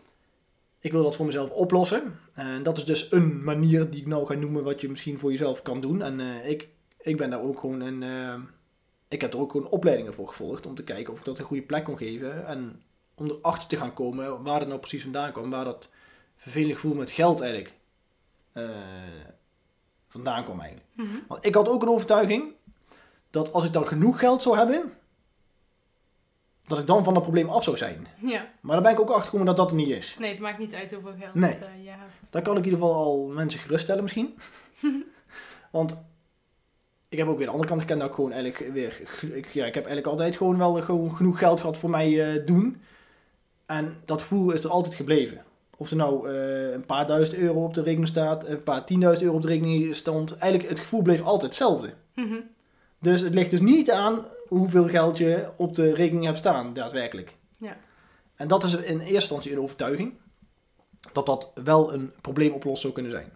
Ik 0.80 0.92
wil 0.92 1.04
dat 1.04 1.16
voor 1.16 1.26
mezelf 1.26 1.50
oplossen. 1.50 2.20
En 2.34 2.64
dat 2.64 2.78
is 2.78 2.86
dus 2.86 3.12
een 3.12 3.44
manier 3.44 3.90
die 3.90 4.02
ik 4.02 4.08
nou 4.08 4.26
ga 4.26 4.34
noemen 4.34 4.64
wat 4.64 4.82
je 4.82 4.90
misschien 4.90 5.20
voor 5.20 5.32
jezelf 5.32 5.62
kan 5.62 5.82
doen. 5.82 6.02
En 6.02 6.20
eh, 6.20 6.50
ik, 6.50 6.68
ik 6.98 7.18
ben 7.18 7.30
daar 7.30 7.42
ook 7.42 7.60
gewoon 7.60 7.82
een... 7.82 8.04
eh, 8.04 8.36
ik 9.08 9.22
heb 9.22 9.34
er 9.34 9.40
ook 9.40 9.52
gewoon 9.52 9.70
opleidingen 9.70 10.14
voor 10.14 10.28
gevolgd 10.28 10.66
om 10.66 10.76
te 10.76 10.84
kijken 10.84 11.14
of 11.14 11.20
ik 11.20 11.26
dat 11.26 11.40
een 11.40 11.46
goede 11.46 11.64
plek 11.64 11.84
kon 11.84 11.98
geven. 11.98 12.46
En 12.46 12.82
om 13.16 13.30
erachter 13.30 13.68
te 13.68 13.78
gaan 13.78 13.94
komen 13.94 14.44
waar 14.44 14.60
het 14.60 14.68
nou 14.68 14.80
precies 14.80 15.02
vandaan 15.02 15.32
kwam. 15.32 15.50
Waar 15.50 15.66
dat 15.66 15.90
vervelend 16.36 16.74
gevoel 16.74 16.96
met 16.96 17.12
geld 17.12 17.42
eigenlijk 17.42 17.74
eh, 18.52 18.70
vandaan 20.08 20.44
kwam 20.44 20.60
eigenlijk. 20.60 20.90
Mhm. 20.96 21.18
Want 21.28 21.46
ik 21.46 21.56
had 21.56 21.70
ook 21.70 21.82
een 21.82 21.90
overtuiging 21.90 22.54
dat 23.30 23.54
als 23.54 23.64
ik 23.64 23.74
dan 23.74 23.88
genoeg 23.88 24.20
geld 24.20 24.42
zou 24.42 24.58
hebben, 24.58 24.92
dat 26.72 26.80
ik 26.80 26.88
dan 26.88 27.04
van 27.04 27.14
dat 27.14 27.24
probleem 27.24 27.50
af 27.50 27.64
zou 27.64 27.78
zijn. 27.78 28.08
Ja. 28.22 28.48
Maar 28.62 28.74
daar 28.74 28.82
ben 28.84 28.92
ik 28.92 29.00
ook 29.00 29.10
achter 29.10 29.24
gekomen 29.24 29.46
dat 29.46 29.58
dat 29.58 29.70
er 29.70 29.76
niet 29.76 29.90
is. 29.90 30.16
Nee, 30.20 30.30
het 30.32 30.40
maakt 30.40 30.60
niet 30.60 30.74
uit 30.74 30.92
hoeveel 30.92 31.14
geld 31.20 31.34
Nee. 31.34 31.52
eh, 31.52 31.84
je 31.84 31.90
hebt. 31.90 32.32
Daar 32.32 32.42
kan 32.42 32.58
ik 32.58 32.64
in 32.66 32.72
ieder 32.72 32.80
geval 32.80 32.96
al 32.96 33.28
mensen 33.28 33.60
geruststellen 33.60 34.04
misschien. 34.04 34.36
Want 35.72 36.04
ik 37.10 37.18
heb 37.18 37.28
ook 37.28 37.38
weer 37.38 37.46
de 37.46 37.52
andere 37.52 37.70
kant 37.70 37.82
gekend 37.82 38.00
dat 38.00 38.10
ik 38.10 38.16
gewoon 38.16 38.32
eigenlijk 38.32 38.74
weer... 38.74 39.02
Ik, 39.34 39.48
ja, 39.48 39.66
ik 39.66 39.74
heb 39.74 39.86
eigenlijk 39.86 40.08
altijd 40.08 40.36
gewoon 40.36 40.58
wel 40.58 40.82
gewoon 40.82 41.16
genoeg 41.16 41.38
geld 41.38 41.60
gehad 41.60 41.78
voor 41.78 41.90
mij 41.90 42.34
eh, 42.34 42.46
doen. 42.46 42.82
En 43.66 43.98
dat 44.06 44.22
gevoel 44.22 44.52
is 44.52 44.64
er 44.64 44.70
altijd 44.70 44.96
gebleven. 44.96 45.44
Of 45.78 45.90
er 45.90 45.96
nou 45.96 46.30
eh, 46.32 46.72
een 46.72 46.86
paar 46.86 47.08
duizend 47.08 47.40
euro 47.40 47.64
op 47.64 47.74
de 47.74 47.82
rekening 47.82 48.08
staat, 48.08 48.48
een 48.48 48.64
paar 48.64 48.86
tienduizend 48.86 49.24
euro 49.26 49.36
op 49.38 49.42
de 49.42 49.48
rekening 49.48 49.96
stond. 49.96 50.38
Eigenlijk 50.38 50.70
het 50.72 50.80
gevoel 50.80 51.02
bleef 51.02 51.22
altijd 51.22 51.42
hetzelfde. 51.42 51.94
Mhm. 52.16 52.36
Dus 53.00 53.22
het 53.22 53.34
ligt 53.34 53.52
dus 53.52 53.60
niet 53.60 53.92
aan 53.92 54.26
hoeveel 54.58 54.88
geld 54.88 55.18
je 55.18 55.50
op 55.56 55.74
de 55.74 55.94
rekening 55.94 56.26
hebt 56.26 56.38
staan, 56.38 56.74
daadwerkelijk. 56.74 57.38
Ja. 57.58 57.78
En 58.36 58.48
dat 58.48 58.64
is 58.64 58.76
in 58.76 59.00
eerste 59.00 59.14
instantie 59.14 59.52
een 59.52 59.60
overtuiging. 59.60 60.14
Dat 61.12 61.26
dat 61.26 61.52
wel 61.64 61.94
een 61.94 62.14
probleemoplossing 62.22 62.80
zou 62.80 62.94
kunnen 62.94 63.12
zijn. 63.12 63.32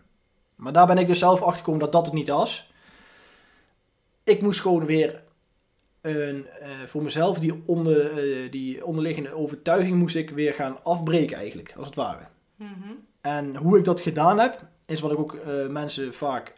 Maar 0.56 0.74
daar 0.74 0.88
ben 0.88 0.98
ik 0.98 1.08
dus 1.08 1.20
zelf 1.20 1.42
achter 1.42 1.58
gekomen 1.58 1.80
dat 1.80 1.92
dat 1.92 2.06
het 2.06 2.14
niet 2.14 2.28
was. 2.28 2.72
Ik 4.24 4.42
moest 4.42 4.62
gewoon 4.62 4.86
weer 4.86 5.24
een, 6.02 6.48
eh, 6.48 6.70
voor 6.86 7.04
mezelf 7.04 7.40
die, 7.40 7.64
onder, 7.66 8.12
eh, 8.12 8.52
die 8.52 8.86
onderliggende 8.86 9.34
overtuiging 9.34 9.96
moest 9.96 10.16
ik 10.16 10.30
weer 10.30 10.54
gaan 10.54 10.84
afbreken 10.84 11.38
eigenlijk, 11.38 11.74
als 11.78 11.86
het 11.86 11.96
ware. 11.96 12.28
Mhm. 12.56 12.92
En 13.22 13.56
hoe 13.56 13.78
ik 13.78 13.84
dat 13.84 14.00
gedaan 14.00 14.40
heb, 14.40 14.68
is 14.86 15.02
wat 15.02 15.12
ik 15.12 15.20
ook 15.20 15.34
eh, 15.34 15.68
mensen 15.68 16.14
vaak 16.14 16.54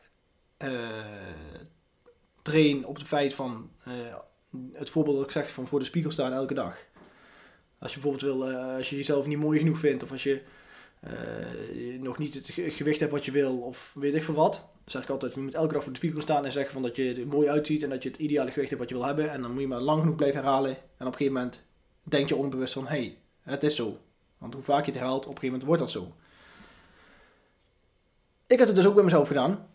train 2.41 2.85
op 2.85 2.95
het 2.95 3.07
feit 3.07 3.33
van 3.33 3.69
het 4.73 4.89
voorbeeld 4.89 5.15
dat 5.15 5.25
ik 5.25 5.31
zeg 5.31 5.51
van 5.51 5.67
voor 5.67 5.79
de 5.79 5.85
spiegel 5.85 6.11
staan 6.11 6.33
elke 6.33 6.53
dag. 6.53 6.77
Als 7.79 7.93
je 7.93 7.99
bijvoorbeeld 7.99 8.33
wil, 8.37 8.49
eh, 8.49 8.75
als 8.77 8.89
je 8.89 8.95
jezelf 8.95 9.25
niet 9.27 9.37
mooi 9.37 9.59
genoeg 9.59 9.79
vindt 9.79 10.03
of 10.03 10.11
als 10.11 10.23
je 10.23 10.41
eh, 10.99 11.11
nog 11.99 12.17
niet 12.17 12.33
het 12.33 12.49
ge- 12.49 12.71
gewicht 12.71 12.99
hebt 12.99 13.11
wat 13.11 13.25
je 13.25 13.31
wil 13.31 13.57
of 13.57 13.91
weet 13.95 14.15
ik 14.15 14.23
veel 14.23 14.33
wat. 14.33 14.65
Zeg 14.85 15.03
ik 15.03 15.09
altijd, 15.09 15.33
je 15.33 15.39
moet 15.41 15.55
elke 15.55 15.73
dag 15.73 15.83
voor 15.83 15.91
de 15.91 15.97
spiegel 15.97 16.21
staan 16.21 16.45
en 16.45 16.51
zeggen 16.51 16.73
van 16.73 16.81
dat 16.81 16.95
je 16.95 17.13
er 17.13 17.27
mooi 17.27 17.47
uitziet 17.49 17.83
en 17.83 17.89
dat 17.89 18.03
je 18.03 18.09
het 18.09 18.17
ideale 18.17 18.51
gewicht 18.51 18.69
hebt 18.69 18.81
wat 18.81 18.89
je 18.89 18.95
wil 18.97 19.05
hebben. 19.05 19.31
En 19.31 19.41
dan 19.41 19.51
moet 19.51 19.61
je 19.61 19.67
maar 19.67 19.79
lang 19.81 19.99
genoeg 19.99 20.15
blijven 20.15 20.41
herhalen. 20.41 20.69
En 20.71 20.77
op 20.77 21.11
een 21.11 21.17
gegeven 21.17 21.33
moment 21.33 21.63
denk 22.03 22.29
je 22.29 22.35
onbewust 22.35 22.73
van, 22.73 22.83
hé, 22.87 22.89
hey, 22.97 23.17
het 23.41 23.63
is 23.63 23.75
zo. 23.75 23.97
Want 24.37 24.53
hoe 24.53 24.63
vaak 24.63 24.85
je 24.85 24.91
het 24.91 24.99
herhaalt, 24.99 25.25
op 25.27 25.31
een 25.33 25.39
gegeven 25.39 25.59
moment 25.59 25.67
wordt 25.67 25.81
dat 25.81 25.91
zo. 26.03 26.15
Ik 28.47 28.57
heb 28.59 28.67
het 28.67 28.75
dus 28.75 28.85
ook 28.85 28.95
bij 28.95 29.03
mezelf 29.03 29.27
gedaan. 29.27 29.67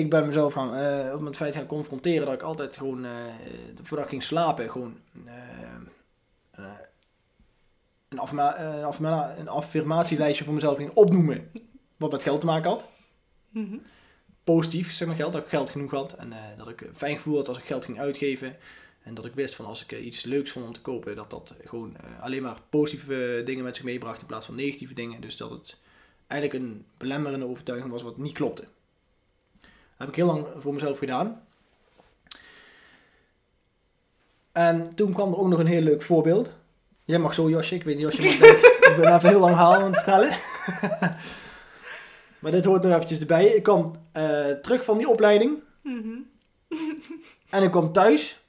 Ik 0.00 0.10
ben 0.10 0.26
mezelf 0.26 0.52
gaan, 0.52 0.74
eh, 0.74 1.14
op 1.14 1.24
het 1.24 1.36
feit 1.36 1.54
gaan 1.54 1.66
confronteren 1.66 2.24
dat 2.24 2.34
ik 2.34 2.42
altijd 2.42 2.76
gewoon, 2.76 3.04
eh, 3.04 3.10
voordat 3.82 4.04
ik 4.04 4.10
ging 4.10 4.22
slapen, 4.22 4.70
gewoon 4.70 4.96
eh, 5.24 5.32
eh, 6.50 6.64
een, 8.08 8.18
eh, 8.18 8.74
een, 8.78 8.84
affirma- 8.84 9.36
een 9.38 9.48
affirmatielijstje 9.48 10.44
voor 10.44 10.54
mezelf 10.54 10.76
ging 10.76 10.90
opnoemen. 10.94 11.50
Wat 11.96 12.10
met 12.12 12.22
geld 12.22 12.40
te 12.40 12.46
maken 12.46 12.70
had. 12.70 12.88
Mhm. 13.50 13.76
Positief, 14.44 14.92
zeg 14.92 15.08
maar 15.08 15.16
geld, 15.16 15.32
dat 15.32 15.42
ik 15.42 15.48
geld 15.48 15.70
genoeg 15.70 15.90
had. 15.90 16.12
En 16.12 16.32
eh, 16.32 16.38
dat 16.56 16.68
ik 16.68 16.80
een 16.80 16.94
fijn 16.94 17.16
gevoel 17.16 17.36
had 17.36 17.48
als 17.48 17.58
ik 17.58 17.64
geld 17.64 17.84
ging 17.84 17.98
uitgeven. 18.00 18.56
En 19.02 19.14
dat 19.14 19.24
ik 19.24 19.34
wist 19.34 19.54
van 19.54 19.66
als 19.66 19.82
ik 19.82 19.92
eh, 19.92 20.04
iets 20.06 20.22
leuks 20.24 20.50
vond 20.50 20.66
om 20.66 20.72
te 20.72 20.80
kopen, 20.80 21.16
dat 21.16 21.30
dat 21.30 21.54
gewoon 21.64 21.96
eh, 21.96 22.22
alleen 22.22 22.42
maar 22.42 22.60
positieve 22.70 23.42
dingen 23.44 23.64
met 23.64 23.76
zich 23.76 23.84
meebracht 23.84 24.20
in 24.20 24.26
plaats 24.26 24.46
van 24.46 24.54
negatieve 24.54 24.94
dingen. 24.94 25.20
Dus 25.20 25.36
dat 25.36 25.50
het 25.50 25.80
eigenlijk 26.26 26.64
een 26.64 26.84
belemmerende 26.96 27.46
overtuiging 27.46 27.90
was 27.90 28.02
wat 28.02 28.16
niet 28.18 28.32
klopte. 28.32 28.64
Heb 30.00 30.08
ik 30.08 30.16
heel 30.16 30.26
lang 30.26 30.46
voor 30.58 30.74
mezelf 30.74 30.98
gedaan. 30.98 31.42
En 34.52 34.94
toen 34.94 35.12
kwam 35.12 35.32
er 35.32 35.38
ook 35.38 35.48
nog 35.48 35.58
een 35.58 35.66
heel 35.66 35.82
leuk 35.82 36.02
voorbeeld. 36.02 36.50
Jij 37.04 37.18
mag 37.18 37.34
zo, 37.34 37.48
Josje. 37.48 37.74
Ik 37.74 37.82
weet 37.82 37.96
niet, 37.96 38.04
Josje, 38.04 38.22
mag 38.22 38.32
ik 38.32 38.96
ben 39.00 39.14
even 39.14 39.28
heel 39.28 39.40
lang 39.40 39.56
halen 39.56 39.80
aan 39.80 39.92
het 39.92 40.02
vertellen. 40.02 40.30
maar 42.40 42.52
dit 42.52 42.64
hoort 42.64 42.82
nog 42.82 42.92
eventjes 42.92 43.20
erbij. 43.20 43.46
Ik 43.46 43.62
kwam 43.62 43.94
eh, 44.12 44.50
terug 44.50 44.84
van 44.84 44.98
die 44.98 45.08
opleiding. 45.08 45.58
Mhm. 45.82 46.18
En 47.50 47.62
ik 47.62 47.70
kwam 47.70 47.92
thuis. 47.92 48.40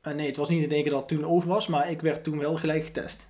En 0.00 0.16
nee, 0.16 0.26
het 0.26 0.36
was 0.36 0.48
niet 0.48 0.62
in 0.62 0.70
één 0.70 0.82
keer 0.82 0.90
dat 0.90 1.00
het 1.00 1.08
toen 1.08 1.26
over 1.26 1.48
was. 1.48 1.66
Maar 1.66 1.90
ik 1.90 2.00
werd 2.00 2.24
toen 2.24 2.38
wel 2.38 2.56
gelijk 2.56 2.84
getest. 2.84 3.26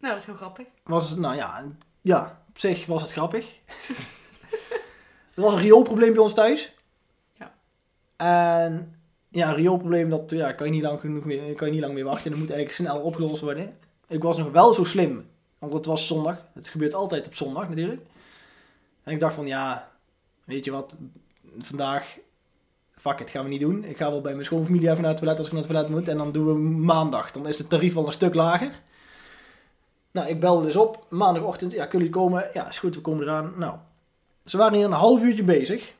Nou, 0.00 0.12
dat 0.12 0.22
is 0.22 0.26
heel 0.26 0.34
grappig. 0.34 0.66
Was, 0.84 1.16
nou 1.16 1.36
ja, 1.36 1.64
ja, 2.00 2.42
op 2.48 2.58
zich 2.58 2.86
was 2.86 3.02
het 3.02 3.12
grappig. 3.12 3.58
er 5.40 5.46
was 5.46 5.54
een 5.54 5.66
rioolprobleem 5.66 6.12
bij 6.12 6.22
ons 6.22 6.34
thuis. 6.34 6.74
Ja. 7.38 7.52
En 8.16 8.94
ja, 9.28 9.48
een 9.48 9.54
rioolprobleem, 9.54 10.10
dat 10.10 10.30
ja, 10.30 10.52
kan, 10.52 10.66
je 10.66 10.72
niet 10.72 10.82
lang 10.82 11.00
genoeg 11.00 11.24
meer, 11.24 11.54
kan 11.54 11.66
je 11.66 11.72
niet 11.72 11.82
lang 11.82 11.94
meer 11.94 12.04
wachten. 12.04 12.30
Dat 12.30 12.40
moet 12.40 12.50
eigenlijk 12.50 12.78
snel 12.78 13.00
opgelost 13.00 13.42
worden. 13.42 13.76
Ik 14.06 14.22
was 14.22 14.38
nog 14.38 14.50
wel 14.50 14.72
zo 14.72 14.84
slim, 14.84 15.26
want 15.58 15.72
het 15.72 15.86
was 15.86 16.06
zondag. 16.06 16.44
Het 16.52 16.68
gebeurt 16.68 16.94
altijd 16.94 17.26
op 17.26 17.34
zondag 17.34 17.68
natuurlijk. 17.68 18.00
En 19.02 19.12
ik 19.12 19.20
dacht 19.20 19.34
van, 19.34 19.46
ja, 19.46 19.90
weet 20.44 20.64
je 20.64 20.70
wat, 20.70 20.96
vandaag, 21.58 22.18
fuck 22.96 23.20
it, 23.20 23.30
gaan 23.30 23.42
we 23.42 23.48
niet 23.48 23.60
doen. 23.60 23.84
Ik 23.84 23.96
ga 23.96 24.10
wel 24.10 24.20
bij 24.20 24.32
mijn 24.32 24.44
schoonfamilie 24.44 24.90
even 24.90 25.00
naar 25.00 25.10
het 25.10 25.18
toilet 25.18 25.38
als 25.38 25.46
ik 25.46 25.52
naar 25.52 25.62
het 25.62 25.70
toilet 25.70 25.90
moet. 25.90 26.08
En 26.08 26.16
dan 26.16 26.32
doen 26.32 26.46
we 26.46 26.54
maandag. 26.84 27.32
Dan 27.32 27.48
is 27.48 27.58
het 27.58 27.68
tarief 27.68 27.96
al 27.96 28.06
een 28.06 28.12
stuk 28.12 28.34
lager. 28.34 28.80
Nou, 30.10 30.28
ik 30.28 30.40
belde 30.40 30.64
dus 30.64 30.76
op. 30.76 31.06
Maandagochtend, 31.08 31.72
ja, 31.72 31.86
kunnen 31.86 32.08
jullie 32.08 32.22
komen? 32.22 32.50
Ja, 32.52 32.68
is 32.68 32.78
goed, 32.78 32.94
we 32.94 33.00
komen 33.00 33.22
eraan. 33.22 33.52
Nou, 33.56 33.74
ze 34.44 34.56
waren 34.56 34.74
hier 34.74 34.84
een 34.84 34.92
half 34.92 35.22
uurtje 35.22 35.44
bezig. 35.44 35.94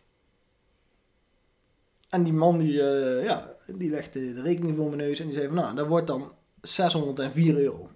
En 2.08 2.22
die 2.22 2.32
man, 2.32 2.58
die, 2.58 2.82
eh, 2.82 3.24
ja, 3.24 3.54
die 3.66 3.90
legde 3.90 4.34
de 4.34 4.42
rekening 4.42 4.76
voor 4.76 4.86
mijn 4.86 4.98
neus 4.98 5.20
en 5.20 5.26
die 5.26 5.34
zei 5.34 5.46
van, 5.46 5.56
nou, 5.56 5.74
dat 5.74 5.86
wordt 5.86 6.06
dan 6.06 6.32
604 6.62 7.56
euro. 7.56 7.90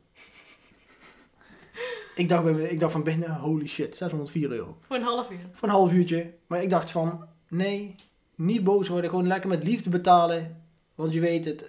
ik, 2.14 2.28
dacht 2.28 2.44
bij 2.44 2.52
me, 2.52 2.70
ik 2.70 2.80
dacht 2.80 2.92
van 2.92 3.02
binnen, 3.02 3.34
holy 3.34 3.66
shit, 3.66 3.96
604 3.96 4.50
euro. 4.50 4.76
Voor 4.80 4.96
een 4.96 5.02
half 5.02 5.30
uur. 5.30 5.38
Voor 5.52 5.68
een 5.68 5.74
half 5.74 5.92
uurtje. 5.92 6.32
Maar 6.46 6.62
ik 6.62 6.70
dacht 6.70 6.90
van, 6.90 7.26
nee, 7.48 7.94
niet 8.34 8.64
boos 8.64 8.88
worden, 8.88 9.10
gewoon 9.10 9.26
lekker 9.26 9.50
met 9.50 9.64
liefde 9.64 9.90
betalen. 9.90 10.62
Want 10.94 11.12
je 11.12 11.20
weet 11.20 11.44
het, 11.44 11.60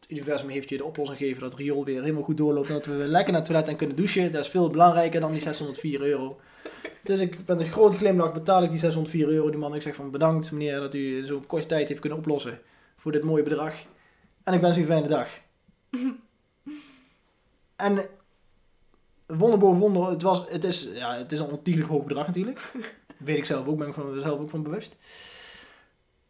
het 0.00 0.10
universum 0.10 0.48
heeft 0.48 0.68
je 0.68 0.76
de 0.76 0.84
oplossing 0.84 1.18
gegeven 1.18 1.40
dat 1.40 1.50
het 1.50 1.60
riool 1.60 1.84
weer 1.84 2.00
helemaal 2.00 2.22
goed 2.22 2.36
doorloopt. 2.36 2.68
En 2.68 2.74
dat 2.74 2.86
we 2.86 2.92
lekker 2.92 3.32
naar 3.32 3.42
het 3.42 3.50
toilet 3.50 3.68
en 3.68 3.76
kunnen 3.76 3.96
douchen. 3.96 4.32
Dat 4.32 4.44
is 4.44 4.50
veel 4.50 4.70
belangrijker 4.70 5.20
dan 5.20 5.32
die 5.32 5.40
604 5.40 6.00
euro. 6.00 6.40
Dus 7.02 7.20
ik 7.20 7.46
met 7.46 7.60
een 7.60 7.66
grote 7.66 7.96
glimlach 7.96 8.32
betaal 8.32 8.62
ik 8.62 8.70
die 8.70 8.78
604 8.78 9.28
euro. 9.28 9.50
Die 9.50 9.58
man, 9.58 9.74
ik 9.74 9.82
zeg 9.82 9.94
van 9.94 10.10
bedankt 10.10 10.52
meneer 10.52 10.80
dat 10.80 10.94
u 10.94 11.26
zo'n 11.26 11.46
korte 11.46 11.66
tijd 11.66 11.88
heeft 11.88 12.00
kunnen 12.00 12.18
oplossen 12.18 12.60
voor 12.96 13.12
dit 13.12 13.24
mooie 13.24 13.42
bedrag. 13.42 13.74
En 14.44 14.54
ik 14.54 14.60
wens 14.60 14.76
u 14.76 14.80
een 14.80 14.86
fijne 14.86 15.08
dag. 15.08 15.28
en 17.76 18.08
wonder 19.26 19.58
boven 19.58 19.80
wonder, 19.80 20.10
het, 20.10 20.22
was, 20.22 20.44
het, 20.48 20.64
is, 20.64 20.90
ja, 20.94 21.16
het 21.16 21.32
is 21.32 21.38
een 21.38 21.50
ontiegelijk 21.50 21.90
hoog 21.90 22.04
bedrag 22.04 22.26
natuurlijk. 22.26 22.72
Weet 23.18 23.36
ik 23.36 23.44
zelf 23.44 23.66
ook, 23.66 23.78
ben 23.78 23.88
ik 23.88 23.94
van, 23.94 24.20
zelf 24.20 24.40
ook 24.40 24.50
van 24.50 24.62
bewust. 24.62 24.96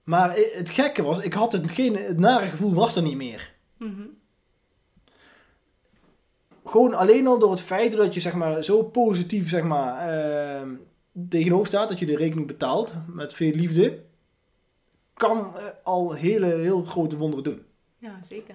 Maar 0.04 0.36
het 0.36 0.70
gekke 0.70 1.02
was, 1.02 1.20
ik 1.20 1.32
had 1.32 1.52
het, 1.52 1.70
geen, 1.70 1.96
het 1.96 2.18
nare 2.18 2.48
gevoel 2.48 2.74
was 2.74 2.96
er 2.96 3.02
niet 3.02 3.16
meer. 3.16 3.52
Mhm. 3.76 4.02
Gewoon 6.72 6.94
alleen 6.94 7.26
al 7.26 7.38
door 7.38 7.50
het 7.50 7.60
feit 7.60 7.92
dat 7.92 8.14
je 8.14 8.20
zeg 8.20 8.34
maar, 8.34 8.64
zo 8.64 8.82
positief 8.82 9.48
zeg 9.48 9.62
maar, 9.62 10.08
ehm, 10.08 10.74
tegenover 11.28 11.66
staat, 11.66 11.88
dat 11.88 11.98
je 11.98 12.06
de 12.06 12.16
rekening 12.16 12.46
betaalt 12.46 12.94
met 13.06 13.34
veel 13.34 13.52
liefde, 13.52 14.02
kan 15.14 15.56
eh, 15.56 15.64
al 15.82 16.12
hele, 16.12 16.46
heel 16.46 16.82
grote 16.82 17.16
wonderen 17.16 17.44
doen. 17.44 17.64
Ja, 17.98 18.20
zeker. 18.24 18.54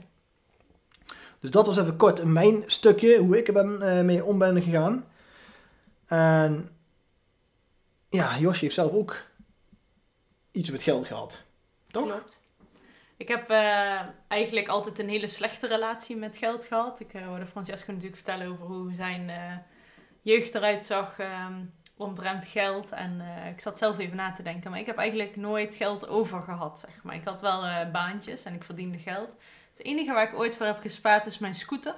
Dus 1.39 1.51
dat 1.51 1.67
was 1.67 1.77
even 1.77 1.95
kort 1.95 2.24
mijn 2.24 2.63
stukje, 2.65 3.17
hoe 3.17 3.38
ik 3.38 3.47
er 3.47 3.53
ben, 3.53 3.81
eh, 3.81 4.03
mee 4.03 4.25
om 4.25 4.38
ben 4.38 4.62
gegaan. 4.62 5.05
En 6.05 6.69
ja, 8.09 8.39
Josje 8.39 8.63
heeft 8.63 8.75
zelf 8.75 8.91
ook 8.91 9.25
iets 10.51 10.69
met 10.69 10.83
geld 10.83 11.05
gehad. 11.05 11.43
Toch? 11.91 12.05
Klopt. 12.05 12.41
Ik 13.17 13.27
heb 13.27 13.50
eh, 13.50 14.01
eigenlijk 14.27 14.67
altijd 14.67 15.00
een 15.00 15.09
hele 15.09 15.27
slechte 15.27 15.67
relatie 15.67 16.15
met 16.15 16.38
geld 16.38 16.65
gehad. 16.65 17.00
Ik 17.00 17.13
uh, 17.13 17.25
hoorde 17.27 17.45
Francesco 17.45 17.91
natuurlijk 17.91 18.15
vertellen 18.15 18.47
over 18.47 18.65
hoe 18.65 18.93
zijn 18.93 19.29
eh, 19.29 19.57
jeugd 20.21 20.55
eruit 20.55 20.86
zag 20.86 21.19
ehm 21.19 21.53
omtrent 21.97 22.45
geld. 22.45 22.91
En 22.91 23.21
eh, 23.21 23.50
ik 23.50 23.59
zat 23.59 23.77
zelf 23.77 23.97
even 23.97 24.15
na 24.15 24.31
te 24.31 24.43
denken. 24.43 24.71
Maar 24.71 24.79
ik 24.79 24.86
heb 24.86 24.97
eigenlijk 24.97 25.36
nooit 25.36 25.75
geld 25.75 26.07
over 26.07 26.41
gehad, 26.41 26.79
zeg 26.79 27.03
maar. 27.03 27.15
Ik 27.15 27.24
had 27.24 27.41
wel 27.41 27.65
eh, 27.65 27.91
baantjes 27.91 28.43
en 28.43 28.53
ik 28.53 28.63
verdiende 28.63 28.97
geld. 28.97 29.36
Het 29.69 29.86
enige 29.86 30.13
waar 30.13 30.27
ik 30.27 30.39
ooit 30.39 30.57
voor 30.57 30.65
heb 30.65 30.79
gespaard 30.79 31.25
is 31.25 31.38
mijn 31.38 31.55
scooter. 31.55 31.95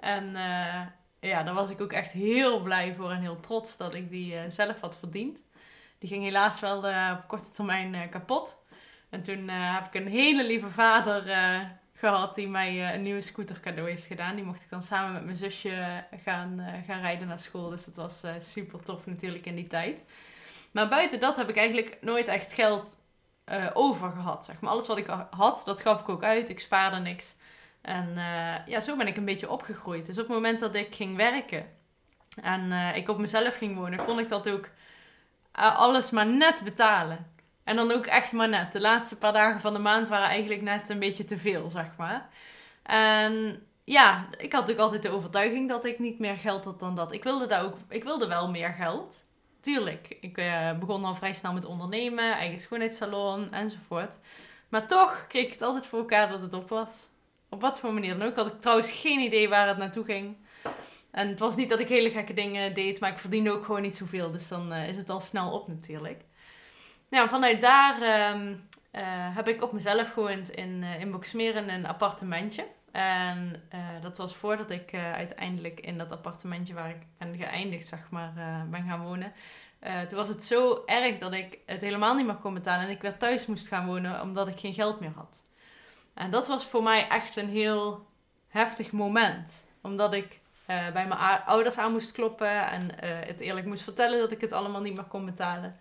En 0.00 0.36
eh, 0.36 0.80
ja, 1.20 1.42
daar 1.42 1.54
was 1.54 1.70
ik 1.70 1.80
ook 1.80 1.92
echt 1.92 2.12
heel 2.12 2.60
blij 2.60 2.94
voor 2.94 3.10
en 3.10 3.20
heel 3.20 3.40
trots 3.40 3.76
dat 3.76 3.94
ik 3.94 4.10
die 4.10 4.36
eh, 4.36 4.42
zelf 4.48 4.80
had 4.80 4.98
verdiend. 4.98 5.42
Die 5.98 6.08
ging 6.08 6.24
helaas 6.24 6.60
wel 6.60 6.86
eh, 6.86 7.14
op 7.18 7.28
korte 7.28 7.50
termijn 7.50 7.94
eh, 7.94 8.10
kapot. 8.10 8.56
En 9.14 9.22
toen 9.22 9.48
eh, 9.48 9.74
heb 9.74 9.86
ik 9.86 9.94
een 9.94 10.08
hele 10.08 10.46
lieve 10.46 10.70
vader 10.70 11.30
eh, 11.30 11.60
gehad 11.92 12.34
die 12.34 12.48
mij 12.48 12.68
eh, 12.68 12.94
een 12.94 13.02
nieuwe 13.02 13.20
scooter 13.20 13.60
cadeau 13.60 13.90
heeft 13.90 14.04
gedaan. 14.04 14.34
Die 14.36 14.44
mocht 14.44 14.62
ik 14.62 14.70
dan 14.70 14.82
samen 14.82 15.12
met 15.12 15.24
mijn 15.24 15.36
zusje 15.36 16.04
gaan, 16.24 16.60
gaan 16.86 17.00
rijden 17.00 17.28
naar 17.28 17.40
school. 17.40 17.70
Dus 17.70 17.84
dat 17.84 17.96
was 17.96 18.24
super 18.38 18.82
tof 18.82 19.06
natuurlijk 19.06 19.46
in 19.46 19.54
die 19.54 19.66
tijd. 19.66 20.04
Maar 20.70 20.88
buiten 20.88 21.20
dat 21.20 21.36
heb 21.36 21.48
ik 21.48 21.56
eigenlijk 21.56 21.98
nooit 22.00 22.28
echt 22.28 22.52
geld 22.52 22.98
over 23.72 24.10
gehad. 24.10 24.44
Zeg 24.44 24.60
maar. 24.60 24.70
Alles 24.70 24.86
wat 24.86 24.98
ik 24.98 25.06
had, 25.30 25.62
dat 25.64 25.80
gaf 25.80 26.00
ik 26.00 26.08
ook 26.08 26.22
uit. 26.22 26.48
Ik 26.48 26.60
spaarde 26.60 26.96
niks. 26.96 27.36
En 27.82 28.14
ja, 28.66 28.80
zo 28.80 28.96
ben 28.96 29.06
ik 29.06 29.16
een 29.16 29.24
beetje 29.24 29.50
opgegroeid. 29.50 30.06
Dus 30.06 30.18
op 30.18 30.26
het 30.26 30.34
moment 30.34 30.60
dat 30.60 30.74
ik 30.74 30.94
ging 30.94 31.16
werken 31.16 31.66
en 32.42 32.94
ik 32.94 33.08
op 33.08 33.18
mezelf 33.18 33.56
ging 33.56 33.76
wonen, 33.76 34.04
kon 34.04 34.18
ik 34.18 34.28
dat 34.28 34.48
ook 34.48 34.70
alles 35.52 36.10
maar 36.10 36.26
net 36.26 36.60
betalen. 36.64 37.33
En 37.64 37.76
dan 37.76 37.92
ook 37.92 38.06
echt 38.06 38.32
maar 38.32 38.48
net. 38.48 38.72
De 38.72 38.80
laatste 38.80 39.16
paar 39.16 39.32
dagen 39.32 39.60
van 39.60 39.72
de 39.72 39.78
maand 39.78 40.08
waren 40.08 40.28
eigenlijk 40.28 40.62
net 40.62 40.88
een 40.88 40.98
beetje 40.98 41.24
te 41.24 41.38
veel, 41.38 41.70
zeg 41.70 41.96
maar. 41.96 42.28
En 42.82 43.62
ja, 43.84 44.26
ik 44.36 44.52
had 44.52 44.70
ook 44.70 44.78
altijd 44.78 45.02
de 45.02 45.10
overtuiging 45.10 45.68
dat 45.68 45.84
ik 45.84 45.98
niet 45.98 46.18
meer 46.18 46.36
geld 46.36 46.64
had 46.64 46.80
dan 46.80 46.96
dat. 46.96 47.12
Ik 47.12 47.24
wilde, 47.24 47.46
daar 47.46 47.62
ook, 47.62 47.76
ik 47.88 48.04
wilde 48.04 48.26
wel 48.26 48.50
meer 48.50 48.70
geld. 48.70 49.24
Tuurlijk, 49.60 50.16
ik 50.20 50.38
eh, 50.38 50.78
begon 50.78 51.04
al 51.04 51.14
vrij 51.14 51.32
snel 51.32 51.52
met 51.52 51.64
ondernemen, 51.64 52.36
eigen 52.36 52.60
schoonheidssalon 52.60 53.52
enzovoort. 53.52 54.18
Maar 54.68 54.86
toch 54.88 55.26
kreeg 55.26 55.44
ik 55.44 55.52
het 55.52 55.62
altijd 55.62 55.86
voor 55.86 55.98
elkaar 55.98 56.28
dat 56.28 56.40
het 56.40 56.54
op 56.54 56.68
was. 56.68 57.08
Op 57.48 57.60
wat 57.60 57.78
voor 57.78 57.92
manier 57.92 58.18
dan 58.18 58.28
ook. 58.28 58.36
Had 58.36 58.46
ik 58.46 58.60
trouwens 58.60 58.90
geen 58.90 59.20
idee 59.20 59.48
waar 59.48 59.68
het 59.68 59.76
naartoe 59.76 60.04
ging. 60.04 60.36
En 61.10 61.28
het 61.28 61.38
was 61.38 61.56
niet 61.56 61.68
dat 61.68 61.78
ik 61.78 61.88
hele 61.88 62.10
gekke 62.10 62.34
dingen 62.34 62.74
deed, 62.74 63.00
maar 63.00 63.10
ik 63.10 63.18
verdiende 63.18 63.50
ook 63.50 63.64
gewoon 63.64 63.82
niet 63.82 63.96
zoveel. 63.96 64.30
Dus 64.30 64.48
dan 64.48 64.72
eh, 64.72 64.88
is 64.88 64.96
het 64.96 65.10
al 65.10 65.20
snel 65.20 65.52
op 65.52 65.68
natuurlijk. 65.68 66.22
Nou, 67.14 67.28
vanuit 67.28 67.60
daar 67.60 68.02
ehm, 68.02 68.54
eh, 68.90 69.02
heb 69.36 69.48
ik 69.48 69.62
op 69.62 69.72
mezelf 69.72 70.12
gewoond 70.12 70.50
in, 70.50 70.82
eh 70.82 71.00
in 71.00 71.68
een 71.68 71.86
appartementje. 71.86 72.66
En 72.92 73.62
eh, 73.68 73.80
dat 74.02 74.16
was 74.16 74.34
voordat 74.36 74.70
ik 74.70 74.94
uiteindelijk 74.94 75.80
in 75.80 75.98
dat 75.98 76.12
appartementje 76.12 76.74
waar 76.74 76.88
ik 76.90 77.02
ben 77.18 77.36
geëindigd, 77.36 77.88
zeg 77.88 78.10
maar, 78.10 78.32
ben 78.70 78.86
gaan 78.88 79.02
wonen. 79.02 79.32
Toen 80.08 80.18
was 80.18 80.28
het 80.28 80.44
zo 80.44 80.82
erg 80.86 81.18
dat 81.18 81.32
ik 81.32 81.58
het 81.66 81.80
helemaal 81.80 82.14
niet 82.14 82.26
meer 82.26 82.34
kon 82.34 82.54
betalen 82.54 82.84
en 82.84 82.90
ik 82.90 83.02
weer 83.02 83.18
thuis 83.18 83.46
moest 83.46 83.68
gaan 83.68 83.86
wonen 83.86 84.22
omdat 84.22 84.48
ik 84.48 84.58
geen 84.58 84.74
geld 84.74 85.00
meer 85.00 85.12
had. 85.14 85.42
En 86.14 86.30
dat 86.30 86.46
was 86.46 86.64
voor 86.64 86.82
mij 86.82 87.08
echt 87.08 87.36
een 87.36 87.48
heel 87.48 88.06
heftig 88.48 88.92
moment. 88.92 89.66
Omdat 89.82 90.12
ik 90.12 90.40
bij 90.66 91.06
mijn 91.06 91.44
ouders 91.44 91.78
aan 91.78 91.92
moest 91.92 92.12
kloppen 92.12 92.70
en 92.70 92.90
het 93.26 93.40
eerlijk 93.40 93.66
moest 93.66 93.84
vertellen 93.84 94.18
dat 94.18 94.30
ik 94.30 94.40
het 94.40 94.52
allemaal 94.52 94.80
niet 94.80 94.94
meer 94.94 95.04
kon 95.04 95.24
betalen. 95.24 95.76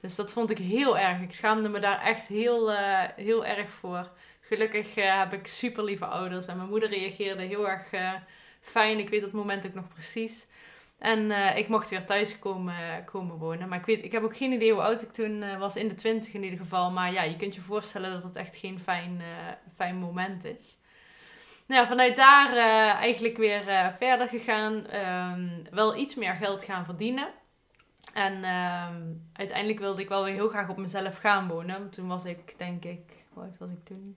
Dus 0.00 0.14
dat 0.14 0.32
vond 0.32 0.50
ik 0.50 0.58
heel 0.58 0.98
erg. 0.98 1.20
Ik 1.20 1.32
schaamde 1.32 1.68
me 1.68 1.80
daar 1.80 2.00
echt 2.02 2.28
heel, 2.28 2.72
eh, 2.72 3.02
heel 3.16 3.46
erg 3.46 3.70
voor. 3.70 4.10
Gelukkig 4.40 4.96
eh, 4.96 5.18
heb 5.18 5.32
ik 5.32 5.46
super 5.46 5.84
lieve 5.84 6.06
ouders 6.06 6.46
en 6.46 6.56
mijn 6.56 6.68
moeder 6.68 6.88
reageerde 6.88 7.42
heel 7.42 7.68
erg 7.68 7.92
eh, 7.92 8.12
fijn. 8.60 8.98
Ik 8.98 9.08
weet 9.08 9.20
dat 9.20 9.32
moment 9.32 9.66
ook 9.66 9.74
nog 9.74 9.88
precies. 9.88 10.46
En 10.98 11.30
ik 11.56 11.68
mocht 11.68 11.88
weer 11.88 12.04
thuis 12.04 12.38
komen, 12.38 13.04
komen 13.04 13.36
wonen. 13.36 13.68
Maar 13.68 13.78
ik, 13.78 13.86
weet, 13.86 14.04
ik 14.04 14.12
heb 14.12 14.22
ook 14.22 14.36
geen 14.36 14.52
idee 14.52 14.72
hoe 14.72 14.82
oud 14.82 15.02
ik 15.02 15.12
toen 15.12 15.58
was. 15.58 15.76
In 15.76 15.88
de 15.88 15.94
twintig 15.94 16.32
in 16.32 16.42
ieder 16.42 16.58
geval. 16.58 16.90
Maar 16.90 17.12
ja, 17.12 17.22
je 17.22 17.36
kunt 17.36 17.54
je 17.54 17.60
voorstellen 17.60 18.12
dat 18.12 18.22
het 18.22 18.36
echt 18.36 18.56
geen 18.56 18.80
fijn, 18.80 19.22
fijn 19.74 19.96
moment 19.96 20.44
is. 20.44 20.78
Nou, 21.66 21.86
vanuit 21.86 22.16
daar 22.16 22.56
eigenlijk 22.96 23.36
weer 23.36 23.62
verder 23.98 24.28
gegaan. 24.28 24.86
Ehm, 24.86 25.48
wel 25.70 25.96
iets 25.96 26.14
meer 26.14 26.34
geld 26.34 26.64
gaan 26.64 26.84
verdienen. 26.84 27.28
En 28.12 28.44
ehm, 28.44 29.02
uiteindelijk 29.32 29.78
wilde 29.78 30.02
ik 30.02 30.08
wel 30.08 30.24
weer 30.24 30.34
heel 30.34 30.48
graag 30.48 30.68
op 30.68 30.76
mezelf 30.76 31.16
gaan 31.16 31.48
wonen. 31.48 31.90
Toen 31.90 32.08
was 32.08 32.24
ik, 32.24 32.54
denk 32.56 32.84
ik, 32.84 33.24
oud 33.34 33.58
was 33.58 33.70
ik 33.70 33.84
toen? 33.84 34.16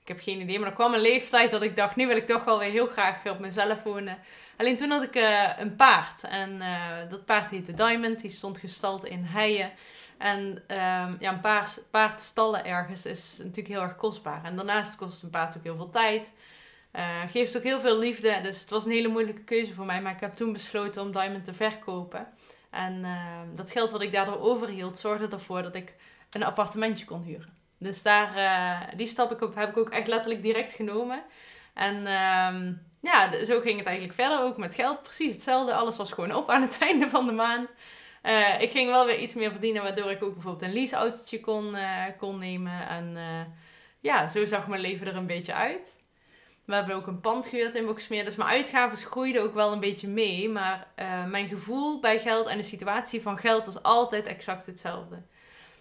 Ik 0.00 0.08
ik 0.08 0.14
heb 0.14 0.22
geen 0.22 0.40
idee. 0.40 0.58
Maar 0.58 0.68
er 0.68 0.74
kwam 0.74 0.94
een 0.94 1.00
leeftijd 1.00 1.50
dat 1.50 1.62
ik 1.62 1.76
dacht, 1.76 1.96
nu 1.96 2.06
wil 2.06 2.16
ik 2.16 2.26
toch 2.26 2.44
wel 2.44 2.58
weer 2.58 2.70
heel 2.70 2.86
graag 2.86 3.26
op 3.26 3.38
mezelf 3.38 3.82
wonen. 3.82 4.18
Alleen 4.56 4.76
toen 4.76 4.90
had 4.90 5.02
ik 5.02 5.14
eh, 5.14 5.48
een 5.58 5.76
paard. 5.76 6.22
En 6.22 6.60
eh, 6.60 7.10
dat 7.10 7.24
paard 7.24 7.50
heette 7.50 7.74
Diamond. 7.74 8.20
Die 8.20 8.30
stond 8.30 8.58
gestald 8.58 9.04
in 9.04 9.22
heien. 9.22 9.72
En 10.18 10.62
ehm, 10.66 11.14
ja, 11.18 11.32
een 11.32 11.40
paard, 11.40 11.80
paard 11.90 12.20
stallen 12.20 12.64
ergens 12.64 13.06
is 13.06 13.34
natuurlijk 13.38 13.68
heel 13.68 13.82
erg 13.82 13.96
kostbaar. 13.96 14.44
En 14.44 14.56
daarnaast 14.56 14.96
kost 14.96 15.22
een 15.22 15.30
paard 15.30 15.56
ook 15.56 15.62
heel 15.62 15.76
veel 15.76 15.90
tijd. 15.90 16.32
Uh, 16.92 17.22
geeft 17.28 17.56
ook 17.56 17.62
heel 17.62 17.80
veel 17.80 17.98
liefde. 17.98 18.40
Dus 18.42 18.60
het 18.60 18.70
was 18.70 18.84
een 18.84 18.90
hele 18.90 19.08
moeilijke 19.08 19.44
keuze 19.44 19.74
voor 19.74 19.86
mij. 19.86 20.02
Maar 20.02 20.12
ik 20.12 20.20
heb 20.20 20.34
toen 20.34 20.52
besloten 20.52 21.02
om 21.02 21.12
Diamond 21.12 21.44
te 21.44 21.54
verkopen. 21.54 22.26
En 22.70 23.04
ehm, 23.04 23.54
dat 23.54 23.70
geld 23.70 23.90
wat 23.90 24.02
ik 24.02 24.12
daardoor 24.12 24.40
overhield, 24.40 24.98
zorgde 24.98 25.28
ervoor 25.28 25.62
dat 25.62 25.74
ik 25.74 25.94
een 26.30 26.44
appartementje 26.44 27.04
kon 27.04 27.22
huren. 27.22 27.56
Dus 27.78 28.02
daar, 28.02 28.36
uh, 28.36 28.96
die 28.96 29.06
stap 29.06 29.32
ik 29.32 29.40
op, 29.40 29.54
heb 29.54 29.68
ik 29.68 29.76
ook 29.76 29.90
echt 29.90 30.06
letterlijk 30.06 30.42
direct 30.42 30.72
genomen. 30.72 31.22
En 31.74 31.96
um, 31.96 32.86
ja, 33.00 33.44
zo 33.44 33.60
ging 33.60 33.78
het 33.78 33.86
eigenlijk 33.86 34.16
verder 34.16 34.40
ook 34.40 34.56
met 34.56 34.74
geld. 34.74 35.02
Precies 35.02 35.32
hetzelfde. 35.32 35.74
Alles 35.74 35.96
was 35.96 36.12
gewoon 36.12 36.34
op 36.34 36.50
aan 36.50 36.62
het 36.62 36.78
einde 36.88 37.08
van 37.08 37.26
de 37.26 37.32
maand. 37.32 37.74
Uh, 38.22 38.60
ik 38.60 38.70
ging 38.70 38.90
wel 38.90 39.06
weer 39.06 39.18
iets 39.18 39.34
meer 39.34 39.50
verdienen, 39.50 39.82
waardoor 39.82 40.10
ik 40.10 40.22
ook 40.22 40.32
bijvoorbeeld 40.32 40.62
een 40.62 40.72
leaseautootje 40.72 41.40
kon, 41.40 41.74
uh, 41.74 42.04
kon 42.18 42.38
nemen. 42.38 42.88
En 42.88 43.16
ja, 44.00 44.28
zo 44.28 44.46
zag 44.46 44.68
mijn 44.68 44.80
leven 44.80 45.06
er 45.06 45.16
een 45.16 45.26
beetje 45.26 45.54
uit. 45.54 45.97
We 46.68 46.74
hebben 46.74 46.96
ook 46.96 47.06
een 47.06 47.20
pand 47.20 47.46
gehuurd 47.46 47.74
in 47.74 47.86
Boksmeer. 47.86 48.24
Dus 48.24 48.36
mijn 48.36 48.50
uitgaven 48.50 48.96
groeiden 48.96 49.42
ook 49.42 49.54
wel 49.54 49.72
een 49.72 49.80
beetje 49.80 50.08
mee. 50.08 50.48
Maar 50.48 50.86
uh, 50.96 51.24
mijn 51.24 51.48
gevoel 51.48 52.00
bij 52.00 52.18
geld 52.18 52.46
en 52.46 52.56
de 52.56 52.62
situatie 52.62 53.22
van 53.22 53.38
geld 53.38 53.66
was 53.66 53.82
altijd 53.82 54.26
exact 54.26 54.66
hetzelfde. 54.66 55.22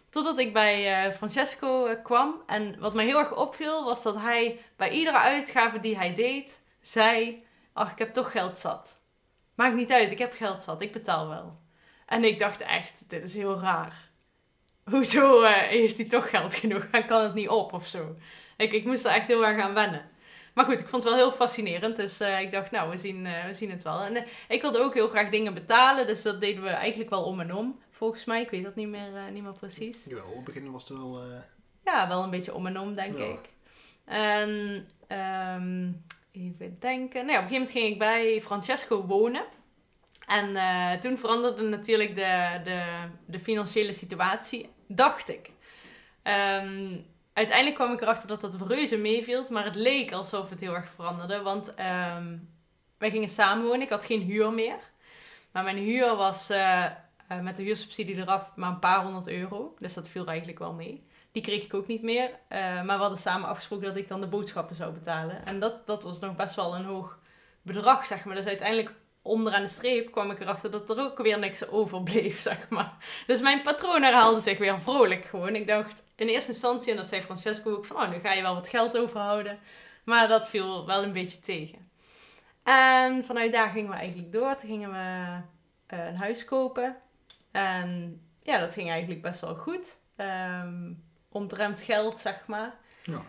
Totdat 0.09 0.39
ik 0.39 0.53
bij 0.53 1.05
uh, 1.07 1.13
Francesco 1.13 1.87
uh, 1.87 2.03
kwam. 2.03 2.41
En 2.45 2.79
wat 2.79 2.93
mij 2.93 3.05
heel 3.05 3.19
erg 3.19 3.35
opviel 3.35 3.83
was 3.83 4.03
dat 4.03 4.15
hij 4.15 4.59
bij 4.75 4.89
iedere 4.89 5.17
uitgave 5.17 5.79
die 5.79 5.97
hij 5.97 6.13
deed, 6.13 6.61
zei: 6.81 7.43
Ach, 7.73 7.91
ik 7.91 7.97
heb 7.97 8.13
toch 8.13 8.31
geld 8.31 8.57
zat. 8.57 8.99
Maakt 9.55 9.75
niet 9.75 9.91
uit, 9.91 10.11
ik 10.11 10.19
heb 10.19 10.33
geld 10.33 10.59
zat, 10.59 10.81
ik 10.81 10.91
betaal 10.91 11.27
wel. 11.27 11.57
En 12.05 12.23
ik 12.23 12.39
dacht 12.39 12.61
echt: 12.61 13.03
dit 13.07 13.23
is 13.23 13.33
heel 13.33 13.59
raar. 13.59 14.09
Hoezo 14.83 15.43
heeft 15.43 15.97
hij 15.97 16.07
toch 16.07 16.29
geld 16.29 16.55
genoeg? 16.55 16.87
Hij 16.91 17.05
kan 17.05 17.23
het 17.23 17.33
niet 17.33 17.49
op 17.49 17.73
of 17.73 17.87
zo. 17.87 18.15
Ik, 18.57 18.73
ik 18.73 18.85
moest 18.85 19.05
er 19.05 19.11
echt 19.11 19.27
heel 19.27 19.45
erg 19.45 19.61
aan 19.61 19.73
wennen. 19.73 20.15
Maar 20.57 20.65
goed, 20.65 20.79
ik 20.79 20.87
vond 20.87 21.03
het 21.03 21.13
wel 21.13 21.21
heel 21.21 21.31
fascinerend. 21.31 21.95
Dus 21.95 22.21
uh, 22.21 22.41
ik 22.41 22.51
dacht, 22.51 22.71
nou, 22.71 22.89
we 22.89 22.97
zien, 22.97 23.25
uh, 23.25 23.45
we 23.45 23.53
zien 23.53 23.71
het 23.71 23.83
wel. 23.83 24.01
En 24.01 24.15
uh, 24.15 24.21
ik 24.47 24.61
wilde 24.61 24.79
ook 24.79 24.93
heel 24.93 25.07
graag 25.07 25.29
dingen 25.29 25.53
betalen. 25.53 26.07
Dus 26.07 26.21
dat 26.21 26.41
deden 26.41 26.63
we 26.63 26.69
eigenlijk 26.69 27.09
wel 27.09 27.23
om 27.23 27.39
en 27.39 27.53
om. 27.53 27.79
Volgens 27.91 28.25
mij, 28.25 28.41
ik 28.41 28.49
weet 28.49 28.63
dat 28.63 28.75
niet 28.75 28.87
meer, 28.87 29.31
niet 29.31 29.43
meer 29.43 29.53
precies. 29.53 30.05
Ja, 30.05 30.17
op 30.17 30.35
het 30.35 30.43
begin 30.43 30.71
was 30.71 30.87
het 30.87 30.97
wel... 30.97 31.21
Ja, 31.83 32.07
wel 32.07 32.23
een 32.23 32.29
beetje 32.29 32.53
om 32.53 32.67
en 32.67 32.79
om, 32.79 32.93
denk 32.93 33.17
ja. 33.17 33.23
ik. 33.23 33.49
En 34.05 34.49
um, 35.57 36.05
even 36.31 36.79
denken. 36.79 37.25
Nou 37.25 37.37
ja, 37.37 37.45
op 37.45 37.51
een 37.51 37.51
gegeven 37.51 37.51
moment 37.51 37.71
ging 37.71 37.85
ik 37.85 37.99
bij 37.99 38.41
Francesco 38.41 39.05
wonen. 39.05 39.45
En 40.25 40.99
toen 40.99 41.17
veranderde 41.17 41.63
natuurlijk 41.63 42.15
de, 42.15 42.61
de, 42.63 42.83
de 43.25 43.39
financiële 43.39 43.93
situatie, 43.93 44.69
dacht 44.87 45.29
ik. 45.29 45.51
Um, 46.23 47.05
uiteindelijk 47.37 47.75
kwam 47.75 47.93
ik 47.93 48.01
erachter 48.01 48.27
dat 48.27 48.41
dat 48.41 48.67
reuze 48.67 48.97
meeviel, 48.97 49.45
maar 49.49 49.65
het 49.65 49.75
leek 49.75 50.11
alsof 50.11 50.49
het 50.49 50.59
heel 50.59 50.73
erg 50.73 50.89
veranderde. 50.89 51.41
Want 51.41 51.69
um, 51.69 52.49
wij 52.97 53.09
gingen 53.09 53.29
samenwonen, 53.29 53.81
ik 53.81 53.89
had 53.89 54.05
geen 54.05 54.21
huur 54.21 54.53
meer. 54.53 54.77
Maar 55.51 55.63
mijn 55.63 55.77
huur 55.77 56.15
was 56.15 56.51
uh, 56.51 56.85
uh, 57.31 57.39
met 57.39 57.57
de 57.57 57.63
huursubsidie 57.63 58.15
eraf 58.15 58.51
maar 58.55 58.69
een 58.69 58.79
paar 58.79 59.03
honderd 59.03 59.27
euro. 59.27 59.75
Dus 59.79 59.93
dat 59.93 60.09
viel 60.09 60.25
eigenlijk 60.25 60.59
wel 60.59 60.73
mee. 60.73 61.05
Die 61.31 61.41
kreeg 61.41 61.63
ik 61.63 61.73
ook 61.73 61.87
niet 61.87 62.01
meer. 62.01 62.29
Uh, 62.29 62.59
maar 62.59 62.95
we 62.95 63.01
hadden 63.01 63.17
samen 63.17 63.49
afgesproken 63.49 63.87
dat 63.87 63.97
ik 63.97 64.07
dan 64.07 64.21
de 64.21 64.27
boodschappen 64.27 64.75
zou 64.75 64.93
betalen. 64.93 65.45
En 65.45 65.59
dat, 65.59 65.87
dat 65.87 66.03
was 66.03 66.19
nog 66.19 66.35
best 66.35 66.55
wel 66.55 66.75
een 66.75 66.85
hoog 66.85 67.19
bedrag, 67.61 68.05
zeg 68.05 68.25
maar. 68.25 68.35
Dus 68.35 68.45
uiteindelijk 68.45 68.93
onderaan 69.27 69.61
de 69.61 69.67
streep 69.67 70.11
kwam 70.11 70.31
ik 70.31 70.39
erachter 70.39 70.71
dat 70.71 70.89
er 70.89 70.99
ook 70.99 71.17
weer 71.17 71.39
niks 71.39 71.67
overbleef, 71.67 72.39
zeg 72.49 72.69
maar. 72.69 72.93
Dus 73.27 73.41
mijn 73.41 73.61
patroon 73.61 74.03
herhaalde 74.03 74.41
zich 74.41 74.57
weer 74.57 74.81
vrolijk 74.81 75.25
gewoon. 75.25 75.55
Ik 75.55 75.67
dacht 75.67 76.03
in 76.15 76.27
eerste 76.27 76.51
instantie, 76.51 76.91
en 76.91 76.97
dat 76.97 77.07
zei 77.07 77.21
Francesco 77.21 77.71
ook, 77.71 77.85
van 77.85 77.95
oh, 77.95 78.09
nu 78.09 78.19
ga 78.19 78.33
je 78.33 78.41
wel 78.41 78.53
wat 78.53 78.69
geld 78.69 78.97
overhouden. 78.97 79.59
Maar 80.03 80.27
dat 80.27 80.49
viel 80.49 80.85
wel 80.85 81.03
een 81.03 81.13
beetje 81.13 81.39
tegen. 81.39 81.89
En 82.63 83.25
vanuit 83.25 83.51
daar 83.51 83.69
gingen 83.69 83.89
we 83.89 83.95
eigenlijk 83.95 84.31
door. 84.31 84.55
Toen 84.55 84.69
gingen 84.69 84.91
we 84.91 85.37
uh, 85.95 86.05
een 86.05 86.15
huis 86.15 86.45
kopen. 86.45 86.95
En 87.51 88.21
ja, 88.43 88.59
dat 88.59 88.73
ging 88.73 88.89
eigenlijk 88.89 89.21
best 89.21 89.41
wel 89.41 89.55
goed. 89.55 89.97
Um, 90.17 91.03
geld, 91.75 92.19
zeg 92.19 92.47
maar. 92.47 92.75
Ja. 93.03 93.21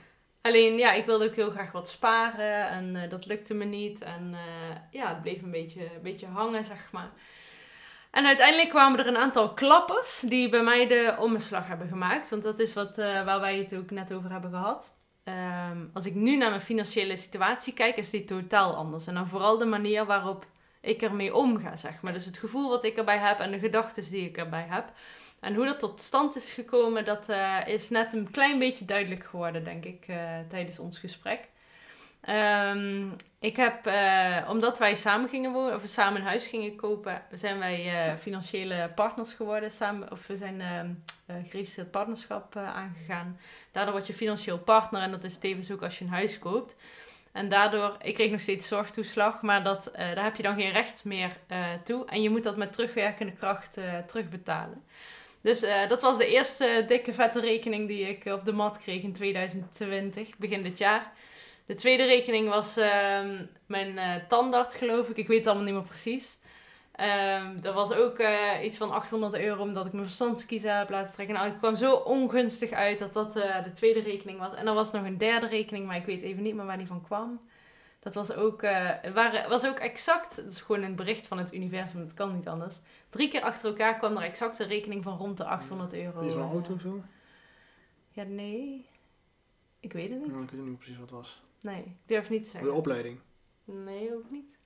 Alleen, 0.48 0.78
ja, 0.78 0.92
ik 0.92 1.06
wilde 1.06 1.24
ook 1.24 1.34
heel 1.34 1.50
graag 1.50 1.72
wat 1.72 1.88
sparen 1.88 2.68
en 2.68 2.94
uh, 2.94 3.11
dat 3.11 3.26
lukte 3.26 3.54
me 3.54 3.64
niet. 3.64 4.00
En 4.00 4.30
uh, 4.32 4.76
ja, 4.90 5.08
het 5.08 5.22
bleef 5.22 5.42
een 5.42 5.50
beetje, 5.50 5.80
een 5.80 6.02
beetje 6.02 6.26
hangen, 6.26 6.64
zeg 6.64 6.88
maar. 6.92 7.11
En 8.11 8.26
uiteindelijk 8.26 8.68
kwamen 8.68 8.98
er 8.98 9.06
een 9.06 9.16
aantal 9.16 9.54
klappers 9.54 10.20
die 10.20 10.48
bij 10.48 10.62
mij 10.62 10.87
de 10.87 11.16
omslag 11.18 11.66
hebben 11.66 11.88
gemaakt. 11.88 12.30
Want 12.30 12.42
dat 12.42 12.58
is 12.58 12.74
wat, 12.74 12.98
uh, 12.98 13.24
waar 13.24 13.40
wij 13.40 13.58
het 13.58 13.74
ook 13.76 13.90
net 13.90 14.12
over 14.12 14.30
hebben 14.30 14.50
gehad. 14.50 14.96
Um, 15.24 15.90
als 15.92 16.06
ik 16.06 16.14
nu 16.14 16.37
naar 16.37 16.50
mijn 16.50 16.62
financiële 16.62 17.16
situatie 17.16 17.72
kijk, 17.72 17.96
is 17.96 18.11
die 18.11 18.24
totaal 18.24 18.74
anders. 18.74 19.06
En 19.06 19.14
dan 19.14 19.28
vooral 19.28 19.58
de 19.58 19.64
manier 19.64 20.06
waarop 20.06 20.46
ik 20.80 21.02
ermee 21.02 21.34
omga, 21.34 21.76
zeg 21.76 22.02
maar. 22.02 22.12
Dus 22.12 22.24
het 22.24 22.38
gevoel 22.38 22.68
wat 22.68 22.84
ik 22.84 22.96
erbij 22.96 23.18
heb 23.18 23.38
en 23.38 23.50
de 23.50 23.58
gedachten 23.58 24.11
die 24.11 24.28
ik 24.28 24.37
erbij 24.37 24.66
heb. 24.68 24.92
En 25.40 25.55
hoe 25.55 25.64
dat 25.64 25.79
tot 25.79 26.03
stand 26.03 26.37
is 26.37 26.53
gekomen, 26.53 27.05
dat 27.05 27.29
uh, 27.29 27.66
is 27.66 27.90
net 27.90 28.12
een 28.12 28.31
klein 28.31 28.59
beetje 28.59 28.85
duidelijk 28.85 29.24
geworden, 29.24 29.64
denk 29.64 29.85
ik, 29.85 30.05
uh, 30.09 30.16
tijdens 30.48 30.79
ons 30.79 30.98
gesprek. 30.98 31.48
Um, 32.29 33.16
ik 33.38 33.57
heb, 33.57 33.87
uh, 33.87 34.48
omdat 34.48 34.79
wij 34.79 34.94
samen 34.94 35.29
gingen 35.29 35.53
wonen, 35.53 35.74
of 35.74 35.83
samen 35.85 36.20
een 36.20 36.27
huis 36.27 36.46
gingen 36.46 36.77
kopen, 36.77 37.22
zijn 37.33 37.59
wij 37.59 38.16
financiële 38.20 38.90
partners 38.94 39.33
geworden. 39.33 39.70
Samen, 39.70 40.11
of 40.12 40.27
we 40.27 40.37
zijn 40.37 40.62
geregistreerd 41.48 41.90
partnerschap 41.90 42.57
aangegaan. 42.57 43.40
Daardoor 43.72 43.92
word 43.92 44.07
je 44.07 44.14
financieel 44.14 44.59
partner 44.59 45.03
en 45.03 45.11
dat 45.11 45.24
is 45.24 45.38
tevens 45.38 45.70
ook 45.70 45.83
als 45.83 45.98
je 45.98 46.05
een 46.05 46.11
huis 46.11 46.38
koopt. 46.38 46.77
En 47.33 47.48
daardoor, 47.48 47.96
ik 48.03 48.14
kreeg 48.14 48.31
nog 48.31 48.40
steeds 48.40 48.68
zorgtoeslag, 48.68 49.42
maar 49.42 49.64
dat, 49.64 49.90
daar 49.94 50.24
heb 50.24 50.37
je 50.37 50.42
dan 50.42 50.57
geen 50.57 50.72
recht 50.72 51.05
meer 51.05 51.31
toe. 51.85 52.07
En 52.07 52.22
je 52.22 52.31
moet 52.31 52.42
dat 52.42 52.57
met 52.57 52.72
terugwerkende 52.72 53.33
kracht 53.33 53.79
terugbetalen. 54.07 54.85
Dus 55.40 55.62
uh, 55.62 55.88
dat 55.88 56.03
was 56.03 56.18
de 56.18 56.27
eerste 56.27 56.85
dikke 56.87 57.12
vette 57.12 57.40
rekening 57.40 57.88
die 57.88 58.09
ik 58.09 58.24
op 58.24 58.44
de 58.44 58.53
mat 58.53 58.79
kreeg 58.79 59.03
in 59.03 59.12
2020, 59.12 60.37
begin 60.37 60.62
dit 60.62 60.79
jaar. 60.79 61.12
De 61.66 61.74
tweede 61.74 62.05
rekening 62.05 62.48
was 62.48 62.79
uh, 62.79 62.87
mijn 63.66 63.92
uh, 63.92 64.14
tandarts, 64.29 64.77
geloof 64.77 65.09
ik. 65.09 65.16
Ik 65.16 65.27
weet 65.27 65.38
het 65.38 65.46
allemaal 65.46 65.64
niet 65.64 65.74
meer 65.74 65.83
precies. 65.83 66.38
Um, 67.40 67.61
dat 67.61 67.74
was 67.74 67.92
ook 67.92 68.18
uh, 68.18 68.64
iets 68.64 68.77
van 68.77 68.90
800 68.90 69.38
euro, 69.38 69.62
omdat 69.62 69.87
ik 69.87 69.92
mijn 69.92 70.05
verstandskiezer 70.05 70.77
heb 70.77 70.90
laten 70.90 71.12
trekken. 71.12 71.35
Nou, 71.35 71.48
het 71.48 71.59
kwam 71.59 71.77
zo 71.77 71.94
ongunstig 71.94 72.70
uit 72.70 72.98
dat 72.98 73.12
dat 73.12 73.33
de 73.33 73.70
tweede 73.74 74.01
rekening 74.01 74.38
was. 74.38 74.55
En 74.55 74.66
er 74.66 74.74
was 74.74 74.92
nog 74.92 75.05
een 75.05 75.18
derde 75.18 75.46
rekening, 75.46 75.87
maar 75.87 75.96
ik 75.96 76.07
weet 76.07 76.22
even 76.22 76.42
niet 76.42 76.55
meer 76.55 76.66
waar 76.66 76.79
die 76.79 76.87
van 76.87 77.03
kwam. 77.03 77.40
Dat 78.09 78.27
was 78.27 78.37
ook, 78.37 78.62
uh, 78.62 78.90
waren, 79.14 79.49
was 79.49 79.66
ook 79.66 79.79
exact, 79.79 80.37
het 80.37 80.47
is 80.47 80.61
gewoon 80.61 80.83
een 80.83 80.97
bericht 80.97 81.27
van 81.27 81.38
het 81.38 81.55
universum, 81.55 82.01
dat 82.01 82.14
kan 82.14 82.35
niet 82.35 82.49
anders. 82.49 82.79
Drie 83.11 83.29
keer 83.29 83.42
achter 83.42 83.68
elkaar 83.68 83.99
kwam 83.99 84.16
er 84.16 84.23
exact 84.23 84.59
een 84.59 84.66
rekening 84.66 85.03
van 85.03 85.16
rond 85.16 85.37
de 85.37 85.44
800 85.44 85.92
euro. 85.92 86.21
Is 86.21 86.33
er 86.33 86.40
een 86.40 86.51
auto 86.51 86.75
of 86.75 86.81
zo? 86.81 87.03
Ja, 88.11 88.23
nee. 88.23 88.87
Ik 89.81 89.92
weet 89.92 90.11
het 90.11 90.21
niet. 90.21 90.31
Nou, 90.31 90.42
ik 90.42 90.51
weet 90.51 90.64
niet 90.64 90.79
precies 90.79 90.99
wat 90.99 91.11
het 91.11 91.18
was. 91.18 91.42
Nee, 91.61 91.81
ik 91.81 91.97
durf 92.07 92.31
niet 92.31 92.44
te 92.44 92.51
zeggen. 92.51 92.71
De 92.71 92.77
opleiding? 92.77 93.18
Nee, 93.64 94.14
ook 94.14 94.31
niet. 94.31 94.59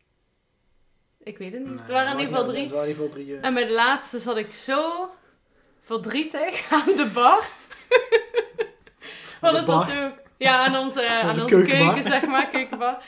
Ik 1.18 1.38
weet 1.38 1.52
het 1.52 1.62
niet. 1.62 1.70
Nee, 1.70 1.78
het 1.78 1.90
waren 1.90 2.12
in 2.12 2.18
ieder 2.18 2.34
geval 2.34 2.50
drie. 2.50 2.62
Het 2.62 2.72
waren 2.72 2.88
in 2.88 2.94
ieder 2.94 3.04
geval 3.04 3.22
drie 3.22 3.36
uh... 3.36 3.44
En 3.44 3.54
bij 3.54 3.66
de 3.66 3.72
laatste 3.72 4.20
zat 4.20 4.36
ik 4.36 4.52
zo 4.52 5.10
verdrietig 5.80 6.68
aan 6.72 6.96
de 6.96 7.10
bar. 7.14 7.48
Want 9.40 9.56
het 9.56 9.66
was 9.66 9.96
ook... 9.96 10.20
Ja, 10.36 10.66
aan 10.66 10.76
onze, 10.76 11.08
aan 11.08 11.42
onze 11.42 11.44
keuken, 11.44 12.02
zeg 12.02 12.26
maar, 12.26 12.48
keukenbar. 12.48 13.04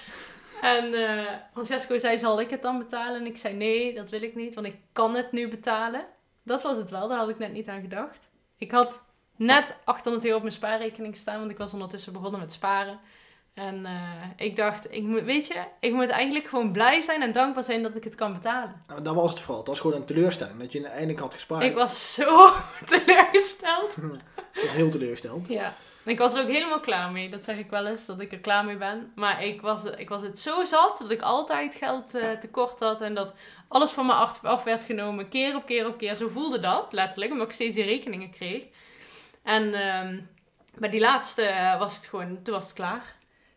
En 0.65 0.95
uh, 0.95 1.31
Francesco 1.53 1.99
zei, 1.99 2.19
zal 2.19 2.41
ik 2.41 2.51
het 2.51 2.63
dan 2.63 2.79
betalen? 2.79 3.21
En 3.21 3.27
ik 3.27 3.37
zei, 3.37 3.55
nee, 3.55 3.95
dat 3.95 4.11
wil 4.11 4.23
ik 4.23 4.35
niet, 4.35 4.55
want 4.55 4.67
ik 4.67 4.77
kan 4.93 5.15
het 5.15 5.33
nu 5.33 5.49
betalen. 5.49 6.07
Dat 6.43 6.63
was 6.63 6.77
het 6.77 6.91
wel, 6.91 7.09
daar 7.09 7.19
had 7.19 7.29
ik 7.29 7.39
net 7.39 7.53
niet 7.53 7.69
aan 7.69 7.81
gedacht. 7.81 8.31
Ik 8.57 8.71
had 8.71 9.05
net 9.37 9.77
800 9.85 10.25
euro 10.25 10.37
op 10.37 10.43
mijn 10.43 10.55
spaarrekening 10.55 11.17
staan, 11.17 11.39
want 11.39 11.51
ik 11.51 11.59
was 11.59 11.73
ondertussen 11.73 12.13
begonnen 12.13 12.41
met 12.41 12.53
sparen. 12.53 13.01
En 13.55 13.81
uh, 13.81 14.47
ik 14.47 14.57
dacht, 14.57 14.93
ik 14.93 15.03
moet, 15.03 15.23
weet 15.23 15.47
je, 15.47 15.65
ik 15.81 15.93
moet 15.93 16.09
eigenlijk 16.09 16.47
gewoon 16.47 16.73
blij 16.73 17.01
zijn 17.01 17.23
en 17.23 17.33
dankbaar 17.33 17.63
zijn 17.63 17.83
dat 17.83 17.97
ik 17.97 18.05
het 18.05 18.15
kan 18.15 18.33
betalen. 18.33 18.83
Nou, 18.87 19.03
dat 19.03 19.15
was 19.15 19.31
het 19.31 19.41
vooral. 19.41 19.59
Het 19.59 19.69
was 19.69 19.81
gewoon 19.81 19.97
een 19.97 20.05
teleurstelling, 20.05 20.59
dat 20.59 20.73
je 20.73 20.87
eindelijk 20.87 21.19
had 21.19 21.35
gespaard. 21.35 21.65
Ik 21.65 21.77
was 21.77 22.15
zo 22.15 22.51
teleurgesteld. 22.87 23.97
ik 24.55 24.63
was 24.63 24.73
heel 24.73 24.91
teleurgesteld. 24.91 25.49
Ja. 25.49 25.75
Ik 26.05 26.19
was 26.19 26.35
er 26.35 26.43
ook 26.43 26.51
helemaal 26.51 26.81
klaar 26.81 27.11
mee. 27.11 27.31
Dat 27.31 27.45
zeg 27.45 27.59
ik 27.59 27.71
wel 27.71 27.87
eens, 27.87 28.07
dat 28.07 28.21
ik 28.21 28.33
er 28.33 28.39
klaar 28.39 28.65
mee 28.65 28.77
ben. 28.77 29.13
Maar 29.15 29.45
ik 29.45 29.61
was, 29.61 29.85
ik 29.85 30.09
was 30.09 30.23
het 30.23 30.39
zo 30.39 30.65
zat 30.65 30.99
dat 30.99 31.11
ik 31.11 31.23
altijd 31.23 31.75
geld 31.75 32.15
uh, 32.15 32.31
tekort 32.31 32.81
had. 32.81 33.01
En 33.01 33.15
dat 33.15 33.35
alles 33.69 33.91
van 33.91 34.07
me 34.07 34.13
af 34.13 34.65
werd 34.65 34.85
genomen. 34.85 35.29
Keer 35.29 35.57
op 35.57 35.67
keer 35.67 35.87
op 35.87 35.99
keer. 35.99 36.15
Zo 36.15 36.29
voelde 36.29 36.61
dat, 36.61 36.93
letterlijk. 36.93 37.33
Omdat 37.33 37.47
ik 37.47 37.53
steeds 37.53 37.75
die 37.75 37.85
rekeningen 37.85 38.31
kreeg. 38.31 38.65
En 39.43 39.63
um, 39.65 40.29
bij 40.79 40.91
die 40.91 41.01
laatste 41.01 41.75
was 41.79 41.97
het 41.97 42.07
gewoon, 42.07 42.43
toen 42.43 42.55
was 42.55 42.65
het 42.65 42.75
klaar. 42.75 43.15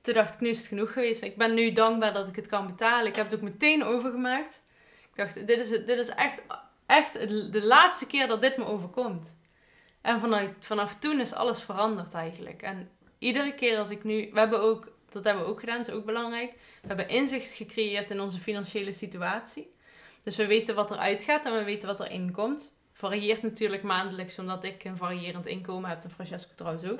Toen 0.08 0.16
dacht 0.16 0.34
ik, 0.34 0.40
nu 0.40 0.50
is 0.50 0.58
het 0.58 0.68
genoeg 0.68 0.94
geweest. 0.94 1.22
Ik 1.22 1.38
ben 1.38 1.54
nu 1.54 1.72
dankbaar 1.72 2.14
dat 2.14 2.28
ik 2.28 2.36
het 2.36 2.48
kan 2.48 2.68
betalen. 2.68 3.08
Ik 3.08 3.16
heb 3.16 3.26
het 3.26 3.36
ook 3.36 3.50
meteen 3.50 3.84
overgemaakt. 3.84 4.64
Ik 5.02 5.16
dacht, 5.16 5.48
dit 5.48 5.60
is, 5.60 5.70
dit 5.70 5.90
is 5.98 6.08
echt, 6.10 6.42
echt 6.86 7.14
de 7.52 7.64
laatste 7.64 8.08
keer 8.08 8.28
dat 8.28 8.42
dit 8.42 8.58
me 8.58 8.66
overkomt. 8.66 9.38
En 10.02 10.20
vanuit, 10.20 10.52
vanaf 10.60 10.96
toen 10.96 11.20
is 11.20 11.34
alles 11.34 11.62
veranderd 11.62 12.14
eigenlijk. 12.14 12.62
En 12.62 12.90
iedere 13.18 13.54
keer 13.54 13.78
als 13.78 13.90
ik 13.90 14.04
nu... 14.04 14.30
We 14.32 14.40
hebben 14.40 14.60
ook, 14.62 14.92
dat 15.10 15.24
hebben 15.24 15.44
we 15.44 15.50
ook 15.50 15.60
gedaan, 15.60 15.78
dat 15.78 15.88
is 15.88 15.94
ook 15.94 16.06
belangrijk. 16.06 16.52
We 16.82 16.88
hebben 16.88 17.10
inzicht 17.10 17.52
gecreëerd 17.52 18.10
in 18.10 18.22
onze 18.22 18.40
financiële 18.40 18.94
situatie. 18.94 19.74
Dus 20.24 20.36
we 20.36 20.48
weten 20.48 20.76
wat 20.76 20.92
er 20.92 20.98
uitgaat 20.98 21.46
en 21.46 21.54
we 21.54 21.64
weten 21.64 21.88
wat 21.88 22.00
er 22.00 22.12
inkomt. 22.12 22.76
Varieert 22.94 23.42
natuurlijk 23.42 23.84
maandelijks, 23.84 24.40
omdat 24.40 24.64
ik 24.64 24.84
een 24.84 24.98
variërend 24.98 25.46
inkomen 25.46 25.90
heb. 25.90 26.04
En 26.04 26.12
Francesco 26.12 26.52
trouwens 26.56 26.86
ook. 26.86 27.00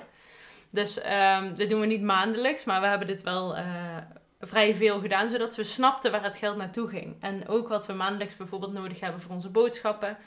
Dus 0.78 1.00
um, 1.06 1.56
dit 1.56 1.70
doen 1.70 1.80
we 1.80 1.86
niet 1.86 2.02
maandelijks, 2.02 2.64
maar 2.64 2.82
we 2.82 2.88
hebben 2.88 3.08
dit 3.08 3.22
wel 3.22 3.58
uh, 3.58 3.98
vrij 4.40 4.76
veel 4.76 5.00
gedaan, 5.00 5.30
zodat 5.30 5.56
we 5.56 5.64
snapten 5.64 6.12
waar 6.12 6.24
het 6.24 6.38
geld 6.38 6.58
naartoe 6.58 6.90
ging. 6.90 7.16
En 7.20 7.48
ook 7.48 7.68
wat 7.68 7.86
we 7.86 7.94
maandelijks 7.94 8.36
bijvoorbeeld 8.36 8.74
nodig 8.74 9.00
hebben 9.00 9.22
voor 9.22 9.32
onze 9.32 9.50
boodschappen, 9.50 10.18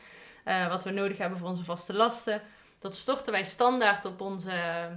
uh, 0.45 0.69
wat 0.69 0.85
we 0.85 0.91
nodig 0.91 1.19
hebben 1.19 1.39
voor 1.39 1.49
onze 1.49 1.65
vaste 1.65 1.95
lasten. 1.95 2.43
Dat 2.79 2.97
storten 2.97 3.33
wij 3.33 3.45
standaard 3.45 4.05
op 4.05 4.21
onze 4.21 4.53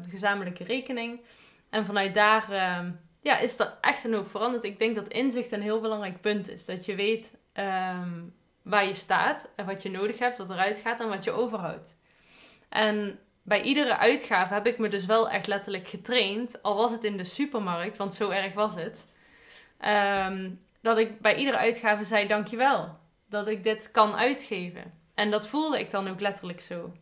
gezamenlijke 0.09 0.63
rekening. 0.63 1.21
En 1.69 1.85
vanuit 1.85 2.13
daar 2.13 2.45
uh, 2.51 2.89
ja, 3.21 3.37
is 3.37 3.59
er 3.59 3.77
echt 3.81 4.03
een 4.03 4.13
hoop 4.13 4.29
veranderd. 4.29 4.63
Ik 4.63 4.79
denk 4.79 4.95
dat 4.95 5.07
inzicht 5.07 5.51
een 5.51 5.61
heel 5.61 5.79
belangrijk 5.79 6.21
punt 6.21 6.49
is. 6.49 6.65
Dat 6.65 6.85
je 6.85 6.95
weet 6.95 7.33
um, 7.53 8.35
waar 8.61 8.85
je 8.85 8.93
staat 8.93 9.49
en 9.55 9.65
wat 9.65 9.83
je 9.83 9.89
nodig 9.89 10.19
hebt, 10.19 10.37
wat 10.37 10.49
eruit 10.49 10.79
gaat 10.79 10.99
en 10.99 11.09
wat 11.09 11.23
je 11.23 11.31
overhoudt. 11.31 11.95
En 12.69 13.19
bij 13.43 13.61
iedere 13.61 13.97
uitgave 13.97 14.53
heb 14.53 14.67
ik 14.67 14.77
me 14.77 14.89
dus 14.89 15.05
wel 15.05 15.29
echt 15.29 15.47
letterlijk 15.47 15.87
getraind, 15.87 16.61
al 16.61 16.75
was 16.75 16.91
het 16.91 17.03
in 17.03 17.17
de 17.17 17.23
supermarkt, 17.23 17.97
want 17.97 18.13
zo 18.13 18.29
erg 18.29 18.53
was 18.53 18.75
het, 18.75 19.07
um, 20.27 20.65
dat 20.81 20.97
ik 20.97 21.19
bij 21.19 21.35
iedere 21.35 21.57
uitgave 21.57 22.03
zei 22.03 22.27
dankjewel. 22.27 23.01
Dat 23.29 23.47
ik 23.47 23.63
dit 23.63 23.91
kan 23.91 24.15
uitgeven. 24.15 24.93
En 25.13 25.31
dat 25.31 25.47
voelde 25.47 25.79
ik 25.79 25.91
dan 25.91 26.07
ook 26.07 26.19
letterlijk 26.19 26.61
zo. 26.61 26.93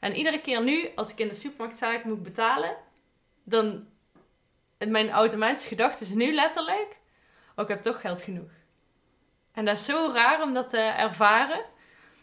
En 0.00 0.14
iedere 0.14 0.40
keer 0.40 0.62
nu, 0.62 0.88
als 0.94 1.10
ik 1.10 1.18
in 1.18 1.28
de 1.28 1.34
supermarkt 1.34 1.74
sta, 1.74 2.00
moet 2.04 2.22
betalen, 2.22 2.76
dan 3.44 3.86
mijn 4.78 5.10
automatische 5.10 5.68
gedachte 5.68 6.04
is 6.04 6.10
nu 6.10 6.34
letterlijk, 6.34 6.96
oh, 7.56 7.62
ik 7.62 7.68
heb 7.68 7.82
toch 7.82 8.00
geld 8.00 8.22
genoeg. 8.22 8.50
En 9.52 9.64
dat 9.64 9.78
is 9.78 9.84
zo 9.84 10.10
raar 10.14 10.42
om 10.42 10.52
dat 10.52 10.70
te 10.70 10.78
ervaren. 10.78 11.64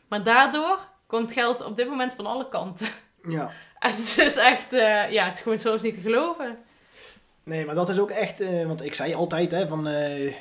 Maar 0.08 0.24
daardoor 0.24 0.90
komt 1.08 1.32
geld 1.32 1.62
op 1.62 1.76
dit 1.76 1.90
moment 1.90 2.14
van 2.14 2.26
alle 2.26 2.50
kanten. 2.50 2.88
Ja. 3.28 3.52
En 3.80 3.92
het 3.92 4.18
is 4.18 4.36
echt, 4.36 4.74
uh, 4.74 5.12
ja, 5.12 5.26
het 5.26 5.36
is 5.36 5.42
gewoon 5.42 5.58
soms 5.58 5.82
niet 5.82 5.94
te 5.94 6.00
geloven. 6.00 6.58
Nee, 7.44 7.66
maar 7.66 7.76
dat 7.76 7.90
is 7.90 8.00
ook 8.00 8.10
echt, 8.10 8.42
uh, 8.42 8.66
want 8.66 8.84
ik 8.84 8.94
zei 8.94 9.14
altijd, 9.14 9.52
hè, 9.52 9.68
van, 9.68 9.88
uh, 9.88 10.34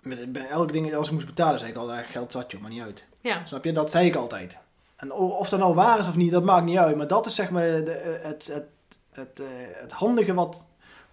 met, 0.00 0.32
bij 0.32 0.48
elk 0.48 0.72
ding 0.72 0.94
als 0.94 1.06
ik 1.06 1.12
moest 1.12 1.26
betalen, 1.26 1.58
zei 1.58 1.70
ik 1.70 1.76
altijd, 1.76 2.06
geld 2.06 2.32
zat 2.32 2.50
je, 2.50 2.58
maar 2.58 2.70
niet 2.70 2.82
uit. 2.82 3.06
Ja. 3.20 3.44
Snap 3.44 3.64
je? 3.64 3.72
Dat 3.72 3.90
zei 3.90 4.06
ik 4.06 4.14
altijd. 4.14 4.58
En 4.96 5.12
of 5.12 5.48
dat 5.48 5.60
nou 5.60 5.74
waar 5.74 5.98
is 5.98 6.08
of 6.08 6.16
niet, 6.16 6.30
dat 6.30 6.44
maakt 6.44 6.64
niet 6.64 6.78
uit. 6.78 6.96
Maar 6.96 7.06
dat 7.06 7.26
is 7.26 7.34
zeg 7.34 7.50
maar 7.50 7.64
de, 7.84 8.20
het, 8.22 8.46
het, 8.46 8.68
het, 9.12 9.42
het 9.72 9.92
handige 9.92 10.34
wat, 10.34 10.64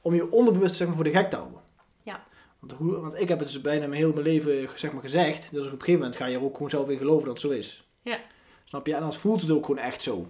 om 0.02 0.16
je 0.16 0.32
onderbewust 0.32 0.76
zeg 0.76 0.88
maar, 0.88 0.96
voor 0.96 1.06
de 1.06 1.12
gek 1.12 1.30
te 1.30 1.36
houden. 1.36 1.60
Ja. 2.04 2.24
Want, 2.60 2.72
hoe, 2.72 3.00
want 3.00 3.20
ik 3.20 3.28
heb 3.28 3.40
het 3.40 3.48
dus 3.48 3.62
bijna 3.62 3.88
mijn 3.88 4.02
heel 4.02 4.14
mijn 4.14 4.26
leven 4.26 4.70
zeg 4.76 4.92
maar, 4.92 5.02
gezegd. 5.02 5.52
Dus 5.52 5.66
op 5.66 5.72
een 5.72 5.80
gegeven 5.80 6.00
moment 6.00 6.16
ga 6.16 6.26
je 6.26 6.38
er 6.38 6.44
ook 6.44 6.54
gewoon 6.54 6.70
zelf 6.70 6.90
in 6.90 6.98
geloven 6.98 7.26
dat 7.26 7.42
het 7.42 7.52
zo 7.52 7.58
is. 7.58 7.84
Ja. 8.02 8.18
Snap 8.66 8.88
je? 8.88 8.96
En 8.96 9.02
dan 9.02 9.14
voelt 9.14 9.42
het 9.42 9.52
ook 9.52 9.66
gewoon 9.66 9.82
echt 9.84 10.04
zo. 10.04 10.30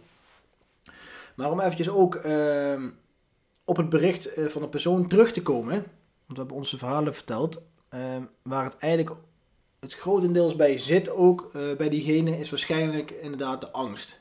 Maar 1.37 1.51
om 1.51 1.59
eventjes 1.59 1.89
ook 1.89 2.15
uh, 2.25 2.83
op 3.63 3.77
het 3.77 3.89
bericht 3.89 4.37
uh, 4.37 4.47
van 4.47 4.61
de 4.61 4.67
persoon 4.67 5.07
terug 5.07 5.31
te 5.31 5.41
komen. 5.41 5.73
Want 5.73 5.85
we 6.27 6.35
hebben 6.35 6.55
onze 6.55 6.77
verhalen 6.77 7.13
verteld. 7.13 7.61
Uh, 7.93 8.01
waar 8.41 8.63
het 8.63 8.77
eigenlijk 8.77 9.15
het 9.79 9.93
grotendeels 9.93 10.55
bij 10.55 10.77
zit 10.77 11.09
ook 11.09 11.51
uh, 11.55 11.75
bij 11.75 11.89
diegene 11.89 12.37
is 12.37 12.49
waarschijnlijk 12.49 13.11
inderdaad 13.11 13.61
de 13.61 13.71
angst. 13.71 14.19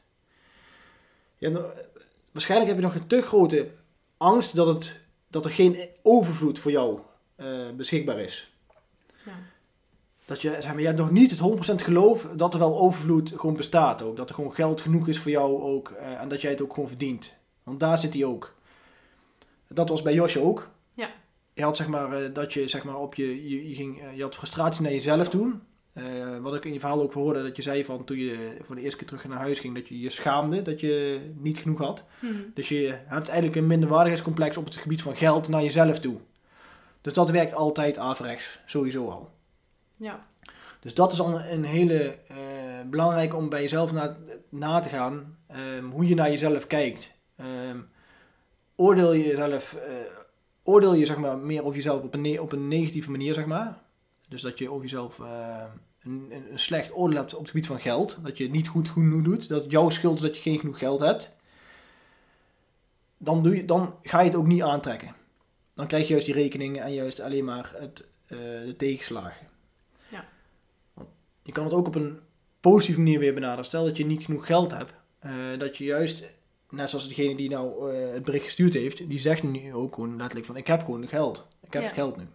Ja, 1.39 1.51
waarschijnlijk 2.33 2.71
heb 2.71 2.81
je 2.81 2.87
nog 2.87 2.95
een 2.95 3.07
te 3.07 3.23
grote 3.23 3.71
angst 4.17 4.57
dat, 4.57 4.67
het, 4.67 5.01
dat 5.29 5.45
er 5.45 5.51
geen 5.51 5.89
overvloed 6.03 6.59
voor 6.59 6.71
jou 6.71 7.01
uh, 7.37 7.71
beschikbaar 7.77 8.19
is. 8.19 8.53
Ja. 9.25 9.33
Dat 10.27 10.43
je, 10.43 10.57
zeg 10.61 10.67
maar, 10.67 10.81
je 10.81 10.87
hebt 10.87 10.99
nog 10.99 11.11
niet 11.11 11.31
het 11.31 11.81
100% 11.81 11.85
geloof 11.85 12.29
dat 12.37 12.53
er 12.55 12.61
wel 12.61 12.79
overvloed 12.79 13.33
gewoon 13.37 13.57
bestaat 13.57 14.03
ook. 14.03 14.17
Dat 14.17 14.29
er 14.29 14.35
gewoon 14.35 14.55
geld 14.55 14.81
genoeg 14.81 15.09
is 15.09 15.19
voor 15.19 15.31
jou 15.31 15.63
ook. 15.63 15.93
Uh, 16.01 16.21
en 16.21 16.29
dat 16.29 16.41
jij 16.41 16.51
het 16.51 16.63
ook 16.63 16.73
gewoon 16.73 16.89
verdient. 16.89 17.37
Want 17.63 17.81
daar 17.81 17.99
zit 17.99 18.15
hij 18.15 18.25
ook. 18.25 18.55
Dat 19.69 19.89
was 19.89 20.03
bij 20.03 20.15
Josje 20.15 20.41
ook. 20.41 20.69
Ja. 20.95 21.11
Je 21.55 21.63
had 21.63 21.77
zeg 21.77 21.89
maar, 21.89 22.23
uh, 22.23 22.35
dat 22.35 22.53
je 22.53 22.69
zeg 22.69 22.85
maar 22.85 22.97
op 22.97 23.15
je, 23.15 23.49
je, 23.49 23.69
je, 23.69 23.75
ging, 23.75 24.01
je 24.15 24.23
had 24.23 24.35
frustratie 24.35 24.83
naar 24.83 24.93
jezelf 24.93 25.29
toe. 25.29 25.53
wat 26.41 26.55
ik 26.55 26.65
in 26.65 26.73
je 26.73 26.81
verhaal 26.81 27.03
ook 27.03 27.13
hoorde, 27.13 27.43
dat 27.43 27.57
je 27.57 27.63
zei 27.63 27.85
van 27.85 28.05
toen 28.05 28.19
je 28.19 28.57
voor 28.65 28.75
de 28.75 28.83
eerste 28.83 28.99
keer 28.99 29.07
terug 29.07 29.29
naar 29.29 29.39
huis 29.39 29.59
ging, 29.59 29.75
dat 29.75 29.89
je 29.89 30.01
je 30.01 30.11
schaamde 30.11 30.63
dat 30.63 30.81
je 30.81 31.21
niet 31.37 31.59
genoeg 31.59 31.79
had. 31.79 32.05
Hmm. 32.21 32.51
Dus 32.55 32.69
je 32.69 32.99
hebt 33.05 33.29
eigenlijk 33.29 33.59
een 33.59 33.67
minderwaardigheidscomplex 33.67 34.57
op 34.57 34.65
het 34.65 34.77
gebied 34.77 35.03
van 35.03 35.17
geld 35.17 35.49
naar 35.49 35.63
jezelf 35.63 36.01
toe. 36.01 36.17
Dus 37.01 37.13
dat 37.13 37.31
werkt 37.31 37.55
altijd 37.55 37.99
averechts, 37.99 38.59
sowieso 38.65 39.09
al. 39.09 39.35
Ja. 39.97 40.27
Dus 40.81 40.95
dat 40.95 41.13
is 41.13 41.21
al 41.21 41.41
een 41.41 41.65
hele 41.65 42.19
uh, 42.31 42.37
belangrijke 42.91 43.37
om 43.37 43.49
bij 43.49 43.63
jezelf 43.63 43.93
na, 43.93 44.17
na 44.49 44.81
te 44.81 44.89
gaan. 44.89 45.39
Um, 45.79 45.91
hoe 45.91 46.07
je 46.07 46.15
naar 46.15 46.31
jezelf 46.31 46.67
kijkt. 46.67 47.13
Um, 47.71 47.89
oordeel 48.75 49.13
je 49.13 49.27
jezelf, 49.27 49.75
uh, 49.75 49.95
oordeel 50.63 50.95
je 50.95 51.07
zeg 51.07 51.17
maar 51.17 51.39
meer 51.39 51.63
over 51.63 51.75
jezelf 51.75 52.03
op 52.03 52.15
een, 52.15 52.41
op 52.41 52.53
een 52.53 52.69
negatieve 52.69 53.11
manier, 53.11 53.35
zeg 53.35 53.47
maar. 53.47 53.79
Dus 54.29 54.43
dat 54.43 54.59
je 54.59 54.71
over 54.71 54.83
jezelf 54.83 55.19
uh, 55.19 55.65
een, 56.03 56.33
een, 56.51 56.59
slecht 56.59 56.95
oordeel 56.95 57.19
hebt 57.19 57.35
op 57.35 57.41
het 57.41 57.51
gebied 57.51 57.67
van 57.67 57.81
geld. 57.81 58.19
Dat 58.23 58.39
je 58.39 58.45
het 58.45 58.53
niet 58.53 58.69
goed 58.69 58.89
genoeg 58.89 59.23
doet. 59.23 59.49
Dat 59.49 59.63
het 59.63 59.71
jouw 59.71 59.91
schuld 59.91 60.17
is 60.17 60.23
dat 60.23 60.37
je 60.37 60.43
geen 60.43 60.59
genoeg 60.59 60.79
geld 60.79 61.01
hebt. 61.01 61.37
Dan, 63.19 63.43
doe 63.43 63.57
je, 63.57 63.65
dan 63.65 63.95
ga 64.03 64.19
je 64.19 64.27
het 64.27 64.37
ook 64.37 64.47
niet 64.47 64.63
aantrekken. 64.63 65.15
Dan 65.75 65.87
krijg 65.87 66.07
je 66.07 66.13
juist 66.13 66.27
die 66.27 66.35
rekeningen 66.35 66.83
en 66.83 66.93
juist 66.93 67.21
alleen 67.21 67.45
maar 67.45 67.73
het, 67.75 68.09
de 68.27 68.75
tegenslagen. 68.77 69.55
Je 71.47 71.53
kan 71.53 71.65
het 71.65 71.73
ook 71.73 71.87
op 71.87 71.95
een 71.95 72.21
positieve 72.61 73.01
manier 73.01 73.19
weer 73.19 73.35
benaderen. 73.35 73.65
Stel 73.65 73.85
dat 73.85 73.97
je 73.97 74.07
niet 74.07 74.25
genoeg 74.25 74.47
geld 74.47 74.73
hebt, 74.73 74.93
uh, 75.27 75.33
dat 75.59 75.77
je 75.77 75.85
juist, 75.85 76.25
net 76.71 76.91
zoals 76.91 77.09
degene 77.09 77.37
die 77.37 77.49
nou 77.51 77.93
uh, 77.95 78.13
het 78.13 78.25
bericht 78.25 78.45
gestuurd 78.45 78.75
heeft, 78.75 79.09
die 79.09 79.19
zegt 79.19 79.43
nu 79.43 79.75
ook 79.75 79.95
gewoon 79.95 80.17
letterlijk 80.17 80.47
van 80.47 80.57
ik 80.57 80.67
heb 80.67 80.85
gewoon 80.85 81.09
geld. 81.09 81.47
Ik 81.63 81.73
heb 81.73 81.83
Ja. 81.83 81.89
het 81.89 81.97
geld 81.97 82.17
nu. 82.17 82.27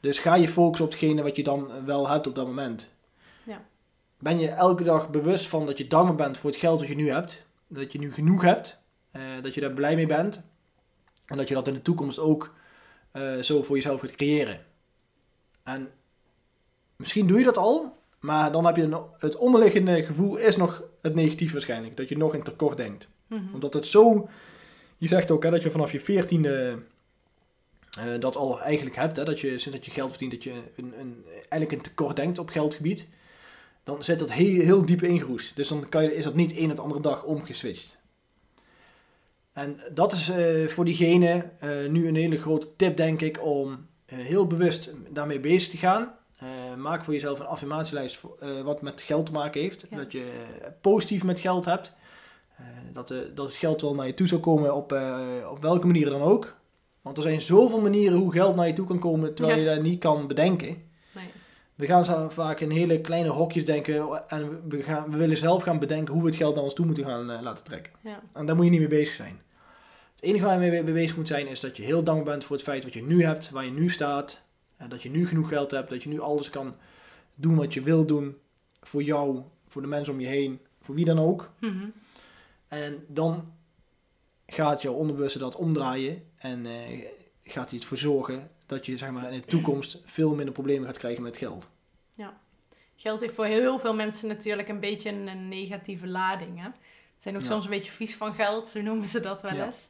Dus 0.00 0.18
ga 0.18 0.34
je 0.34 0.48
focussen 0.48 0.84
op 0.86 0.90
hetgene 0.92 1.22
wat 1.22 1.36
je 1.36 1.42
dan 1.42 1.84
wel 1.84 2.08
hebt 2.08 2.26
op 2.26 2.34
dat 2.34 2.46
moment. 2.46 2.90
Ja. 3.44 3.64
Ben 4.18 4.38
je 4.38 4.48
elke 4.48 4.84
dag 4.84 5.10
bewust 5.10 5.46
van 5.46 5.66
dat 5.66 5.78
je 5.78 5.86
dankbaar 5.86 6.16
bent 6.16 6.38
voor 6.38 6.50
het 6.50 6.58
geld 6.58 6.78
dat 6.78 6.88
je 6.88 6.94
nu 6.94 7.10
hebt. 7.10 7.46
Dat 7.66 7.92
je 7.92 7.98
nu 7.98 8.12
genoeg 8.12 8.42
hebt. 8.42 8.80
eh, 9.10 9.22
dat 9.42 9.54
je 9.54 9.60
daar 9.60 9.72
blij 9.72 9.94
mee 9.96 10.06
bent. 10.06 10.42
En 11.26 11.36
dat 11.36 11.48
je 11.48 11.54
dat 11.54 11.68
in 11.68 11.74
de 11.74 11.82
toekomst 11.82 12.18
ook 12.18 12.54
eh, 13.10 13.38
zo 13.38 13.62
voor 13.62 13.76
jezelf 13.76 14.00
gaat 14.00 14.10
creëren. 14.16 14.64
En 15.62 15.90
misschien 16.96 17.26
doe 17.26 17.38
je 17.38 17.44
dat 17.44 17.56
al, 17.58 17.96
maar 18.22 18.52
dan 18.52 18.66
heb 18.66 18.76
je 18.76 18.82
een, 18.82 18.96
het 19.18 19.36
onderliggende 19.36 20.02
gevoel 20.02 20.36
is 20.36 20.56
nog 20.56 20.82
het 21.00 21.14
negatief 21.14 21.52
waarschijnlijk. 21.52 21.96
Dat 21.96 22.08
je 22.08 22.16
nog 22.16 22.34
in 22.34 22.42
tekort 22.42 22.76
denkt. 22.76 23.08
Mhm. 23.26 23.54
Omdat 23.54 23.74
het 23.74 23.86
zo... 23.86 24.28
Je 24.96 25.08
zegt 25.08 25.30
ook 25.30 25.42
hè, 25.42 25.50
dat 25.50 25.62
je 25.62 25.70
vanaf 25.70 25.92
je 25.92 26.00
veertiende 26.00 26.78
eh, 27.98 28.20
dat 28.20 28.36
al 28.36 28.60
eigenlijk 28.60 28.96
hebt. 28.96 29.16
Hè, 29.16 29.24
dat 29.24 29.40
je 29.40 29.48
sinds 29.48 29.78
dat 29.78 29.84
je 29.84 29.90
geld 29.90 30.10
verdient, 30.10 30.32
dat 30.32 30.44
je 30.44 30.52
een, 30.76 30.94
een, 30.98 31.24
eigenlijk 31.26 31.72
een 31.72 31.80
tekort 31.80 32.16
denkt 32.16 32.38
op 32.38 32.50
geldgebied. 32.50 33.08
Dan 33.84 34.04
zit 34.04 34.18
dat 34.18 34.32
heel, 34.32 34.62
heel 34.62 34.86
diep 34.86 35.02
ingeroest. 35.02 35.56
Dus 35.56 35.68
dan 35.68 35.88
kan 35.88 36.02
je, 36.02 36.14
is 36.14 36.24
dat 36.24 36.34
niet 36.34 36.52
één 36.52 36.70
of 36.70 36.76
de 36.76 36.82
andere 36.82 37.00
dag 37.00 37.24
omgeswitcht. 37.24 37.98
En 39.52 39.80
dat 39.94 40.12
is 40.12 40.28
eh, 40.28 40.66
voor 40.66 40.84
diegene 40.84 41.48
eh, 41.58 41.70
nu 41.88 42.08
een 42.08 42.16
hele 42.16 42.38
grote 42.38 42.68
tip, 42.76 42.96
denk 42.96 43.20
ik, 43.20 43.44
om 43.44 43.86
heel 44.06 44.46
bewust 44.46 44.94
daarmee 45.08 45.40
bezig 45.40 45.70
te 45.70 45.76
gaan. 45.76 46.14
Uh, 46.76 46.82
maak 46.82 47.04
voor 47.04 47.12
jezelf 47.14 47.40
een 47.40 47.46
affirmatielijst 47.46 48.16
voor, 48.16 48.36
uh, 48.42 48.60
wat 48.60 48.82
met 48.82 49.00
geld 49.00 49.26
te 49.26 49.32
maken 49.32 49.60
heeft. 49.60 49.86
Ja. 49.90 49.96
Dat 49.96 50.12
je 50.12 50.26
positief 50.80 51.24
met 51.24 51.40
geld 51.40 51.64
hebt. 51.64 51.92
Dat, 52.92 53.08
dat 53.08 53.46
het 53.46 53.54
geld 53.54 53.80
wel 53.80 53.94
naar 53.94 54.06
je 54.06 54.14
toe 54.14 54.26
zal 54.26 54.40
komen 54.40 54.74
op, 54.74 54.96
op 55.50 55.62
welke 55.62 55.86
manier 55.86 56.10
dan 56.10 56.20
ook. 56.20 56.54
Want 57.02 57.16
er 57.16 57.22
zijn 57.22 57.40
zoveel 57.40 57.80
manieren 57.80 58.18
hoe 58.18 58.32
geld 58.32 58.56
naar 58.56 58.66
je 58.66 58.72
toe 58.72 58.86
kan 58.86 58.98
komen 58.98 59.34
terwijl 59.34 59.58
Ja. 59.58 59.64
je 59.64 59.74
dat 59.74 59.84
niet 59.84 60.00
kan 60.00 60.26
bedenken. 60.26 60.82
Nee. 61.12 61.24
We 61.74 61.86
gaan 61.86 62.04
zo 62.04 62.28
vaak 62.28 62.60
in 62.60 62.70
hele 62.70 63.00
kleine 63.00 63.28
hokjes 63.28 63.64
denken 63.64 64.28
en 64.28 64.68
we, 64.68 64.82
gaan, 64.82 65.10
we 65.10 65.16
willen 65.16 65.36
zelf 65.36 65.62
gaan 65.62 65.78
bedenken 65.78 66.14
hoe 66.14 66.22
we 66.22 66.28
het 66.28 66.38
geld 66.38 66.54
naar 66.54 66.64
ons 66.64 66.74
toe 66.74 66.86
moeten 66.86 67.04
gaan 67.04 67.30
eh, 67.30 67.42
laten 67.42 67.64
trekken. 67.64 67.92
Ja. 68.02 68.22
En 68.32 68.46
daar 68.46 68.56
moet 68.56 68.64
je 68.64 68.70
niet 68.70 68.80
mee 68.80 68.88
bezig 68.88 69.14
zijn. 69.14 69.40
Het 70.14 70.22
enige 70.22 70.44
waar 70.44 70.64
je 70.64 70.82
mee 70.82 70.92
bezig 70.92 71.16
moet 71.16 71.28
zijn 71.28 71.46
is 71.48 71.60
dat 71.60 71.76
je 71.76 71.82
heel 71.82 72.02
dankbaar 72.02 72.32
bent 72.32 72.44
voor 72.44 72.56
het 72.56 72.64
feit 72.64 72.84
wat 72.84 72.92
je 72.92 73.02
nu 73.02 73.24
hebt, 73.24 73.50
waar 73.50 73.64
je 73.64 73.70
nu 73.70 73.90
staat. 73.90 74.42
Dat 74.88 75.02
je 75.02 75.10
nu 75.10 75.26
genoeg 75.26 75.48
geld 75.48 75.70
hebt, 75.70 75.90
dat 75.90 76.02
je 76.02 76.08
nu 76.08 76.20
alles 76.20 76.50
kan 76.50 76.74
doen 77.34 77.56
wat 77.56 77.74
je 77.74 77.82
wil 77.82 78.06
doen. 78.06 78.36
Voor 78.80 79.02
jou, 79.02 79.42
voor 79.68 79.82
de 79.82 79.88
mensen 79.88 80.12
om 80.12 80.20
je 80.20 80.26
heen, 80.26 80.60
voor 80.80 80.94
wie 80.94 81.04
dan 81.04 81.18
ook. 81.18 81.50
Mhm. 81.58 81.88
En 82.68 83.04
dan 83.08 83.52
gaat 84.46 84.82
jouw 84.82 84.92
onderbewuste 84.94 85.38
dat 85.38 85.56
omdraaien. 85.56 86.22
En 86.36 86.66
eh, 86.66 87.06
gaat 87.44 87.70
hij 87.70 87.80
ervoor 87.80 87.96
zorgen 87.98 88.50
dat 88.66 88.86
je 88.86 88.98
zeg 88.98 89.10
maar, 89.10 89.32
in 89.32 89.40
de 89.40 89.46
toekomst 89.46 90.02
veel 90.04 90.34
minder 90.34 90.54
problemen 90.54 90.86
gaat 90.86 90.98
krijgen 90.98 91.22
met 91.22 91.36
geld. 91.36 91.68
Geld 92.96 93.20
heeft 93.20 93.34
voor 93.34 93.46
heel 93.46 93.78
veel 93.78 93.94
mensen 93.94 94.28
natuurlijk 94.28 94.68
een 94.68 94.80
beetje 94.80 95.10
een, 95.10 95.48
negatieve 95.48 96.06
lading. 96.06 96.60
Hè? 96.60 96.68
Ze 96.68 96.72
zijn 97.16 97.36
ook 97.36 97.42
Ja. 97.42 97.46
soms 97.48 97.64
een 97.64 97.70
beetje 97.70 97.92
vies 97.92 98.16
van 98.16 98.34
geld, 98.34 98.68
zo 98.68 98.80
noemen 98.80 99.08
ze 99.08 99.20
dat 99.20 99.42
wel 99.42 99.54
Ja. 99.54 99.66
eens. 99.66 99.88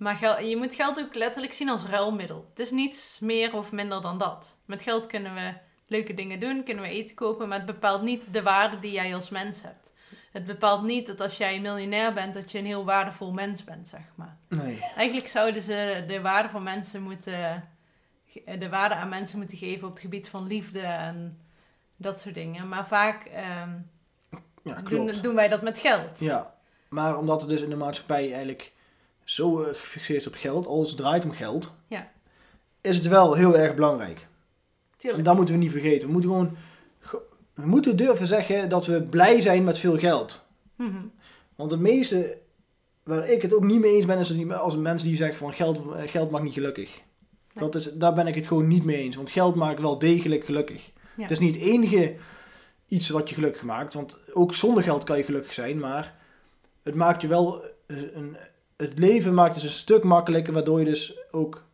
Maar 0.00 0.44
je 0.44 0.56
moet 0.56 0.74
geld 0.74 0.98
ook 0.98 1.14
letterlijk 1.14 1.52
zien 1.52 1.68
als 1.68 1.84
ruilmiddel. 1.84 2.46
Het 2.48 2.58
is 2.58 2.70
niets 2.70 3.18
meer 3.18 3.54
of 3.54 3.72
minder 3.72 4.02
dan 4.02 4.18
dat. 4.18 4.56
Met 4.64 4.82
geld 4.82 5.06
kunnen 5.06 5.34
we 5.34 5.52
leuke 5.86 6.14
dingen 6.14 6.40
doen, 6.40 6.64
kunnen 6.64 6.84
we 6.84 6.90
eten 6.90 7.16
kopen, 7.16 7.48
maar 7.48 7.56
het 7.56 7.66
bepaalt 7.66 8.02
niet 8.02 8.32
de 8.32 8.42
waarde 8.42 8.80
die 8.80 8.92
jij 8.92 9.14
als 9.14 9.30
mens 9.30 9.62
hebt. 9.62 9.92
Het 10.32 10.46
bepaalt 10.46 10.82
niet 10.82 11.06
dat 11.06 11.20
als 11.20 11.36
jij 11.36 11.60
miljonair 11.60 12.12
bent, 12.12 12.34
dat 12.34 12.52
je 12.52 12.58
een 12.58 12.66
heel 12.66 12.84
waardevol 12.84 13.32
mens 13.32 13.64
bent, 13.64 13.88
zeg 13.88 14.02
maar. 14.14 14.36
Nee. 14.48 14.80
Eigenlijk 14.96 15.28
zouden 15.28 15.62
ze 15.62 16.04
de 16.06 16.20
waarde 16.20 16.48
van 16.48 16.62
mensen 16.62 17.02
moeten, 17.02 17.68
de 18.58 18.68
waarde 18.68 18.94
aan 18.94 19.08
mensen 19.08 19.38
moeten 19.38 19.58
geven 19.58 19.86
op 19.86 19.92
het 19.92 20.02
gebied 20.02 20.28
van 20.28 20.46
liefde 20.46 20.80
en 20.80 21.40
dat 21.96 22.20
soort 22.20 22.34
dingen. 22.34 22.68
Maar 22.68 22.86
vaak 22.86 23.24
ehm, 23.24 23.70
Ja, 24.62 24.74
doen, 24.82 25.12
doen 25.22 25.34
wij 25.34 25.48
dat 25.48 25.62
met 25.62 25.78
geld. 25.78 26.20
Ja, 26.20 26.54
maar 26.88 27.18
omdat 27.18 27.40
het 27.40 27.50
dus 27.50 27.62
in 27.62 27.70
de 27.70 27.76
maatschappij 27.76 28.32
eigenlijk 28.32 28.72
zo 29.32 29.62
eh, 29.62 29.74
gefixeerd 29.74 30.20
is 30.20 30.26
op 30.26 30.34
geld, 30.34 30.66
alles 30.66 30.94
draait 30.94 31.24
om 31.24 31.32
geld, 31.32 31.72
Ja. 31.88 32.10
is 32.80 32.96
het 32.96 33.06
wel 33.06 33.34
heel 33.34 33.56
erg 33.58 33.74
belangrijk. 33.74 34.18
En 34.20 34.26
Tuurlijk. 34.96 35.24
dat 35.24 35.36
moeten 35.36 35.54
we 35.54 35.60
niet 35.60 35.70
vergeten. 35.70 36.06
We 36.06 36.12
moeten 36.12 36.30
gewoon, 36.30 36.56
ge- 36.98 37.22
we 37.54 37.66
moeten 37.66 37.96
durven 37.96 38.26
zeggen 38.26 38.68
dat 38.68 38.86
we 38.86 39.02
blij 39.02 39.40
zijn 39.40 39.64
met 39.64 39.78
veel 39.78 39.98
geld. 39.98 40.46
Mhm. 40.76 40.96
Want 41.56 41.70
de 41.70 41.76
meeste, 41.76 42.38
waar 43.02 43.28
ik 43.28 43.42
het 43.42 43.54
ook 43.54 43.64
niet 43.64 43.80
mee 43.80 43.94
eens 43.96 44.06
ben, 44.06 44.18
is 44.18 44.50
als 44.52 44.76
mensen 44.76 45.08
die 45.08 45.16
zeggen 45.16 45.38
van 45.38 45.52
geld, 45.52 45.76
eh, 45.94 46.08
geld 46.08 46.30
maakt 46.30 46.44
niet 46.44 46.52
gelukkig. 46.52 47.02
Dat 47.54 47.74
is, 47.74 47.92
daar 47.92 48.14
ben 48.14 48.26
ik 48.26 48.34
het 48.34 48.46
gewoon 48.46 48.68
niet 48.68 48.84
mee 48.84 48.96
eens. 48.96 49.16
Want 49.16 49.30
geld 49.30 49.54
maakt 49.54 49.80
wel 49.80 49.98
degelijk 49.98 50.44
gelukkig. 50.44 50.90
Ja. 51.16 51.22
Het 51.22 51.30
is 51.30 51.38
niet 51.38 51.54
het 51.54 51.64
enige 51.64 52.14
iets 52.86 53.08
wat 53.08 53.28
je 53.28 53.34
gelukkig 53.34 53.62
maakt. 53.62 53.94
Want 53.94 54.16
ook 54.32 54.54
zonder 54.54 54.82
geld 54.82 55.04
kan 55.04 55.16
je 55.16 55.22
gelukkig 55.24 55.52
zijn. 55.52 55.78
Maar 55.78 56.16
het 56.82 56.94
maakt 56.94 57.22
je 57.22 57.28
wel 57.28 57.62
eh, 57.86 57.96
een, 58.12 58.36
het 58.80 58.98
leven 58.98 59.34
maakt 59.34 59.54
dus 59.54 59.62
een 59.62 59.70
stuk 59.70 60.02
makkelijker. 60.04 60.52
Waardoor 60.52 60.78
je 60.78 60.84
dus 60.84 61.14
ook 61.30 61.64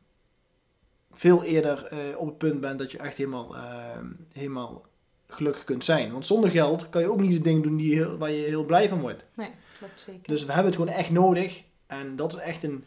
veel 1.13 1.43
eerder 1.43 1.85
eh, 1.85 1.99
op 2.19 2.27
het 2.27 2.39
punt 2.39 2.61
bent 2.61 2.79
dat 2.79 2.93
je 2.93 2.99
echt 2.99 3.17
helemaal, 3.17 3.57
eh, 3.57 3.99
helemaal 4.33 4.85
gelukkig 5.29 5.65
kunt 5.65 5.85
zijn. 5.85 6.13
Want 6.13 6.27
zonder 6.27 6.51
geld 6.51 6.89
kan 6.89 7.01
je 7.01 7.11
ook 7.11 7.21
niet 7.21 7.37
de 7.37 7.41
dingen 7.41 7.63
doen 7.63 7.77
die 7.77 7.89
je 7.91 7.95
heel, 7.95 8.17
waar 8.17 8.31
je 8.31 8.47
heel 8.47 8.65
blij 8.65 8.89
van 8.89 9.01
wordt. 9.01 9.25
Nee, 9.35 9.51
klopt 9.79 10.01
zeker. 10.01 10.23
Dus 10.23 10.45
we 10.45 10.53
hebben 10.53 10.73
het 10.73 10.81
gewoon 10.81 10.95
echt 10.95 11.11
nodig. 11.11 11.65
En 11.87 12.17
dat 12.17 12.33
is 12.33 12.39
echt 12.39 12.63
een, 12.63 12.85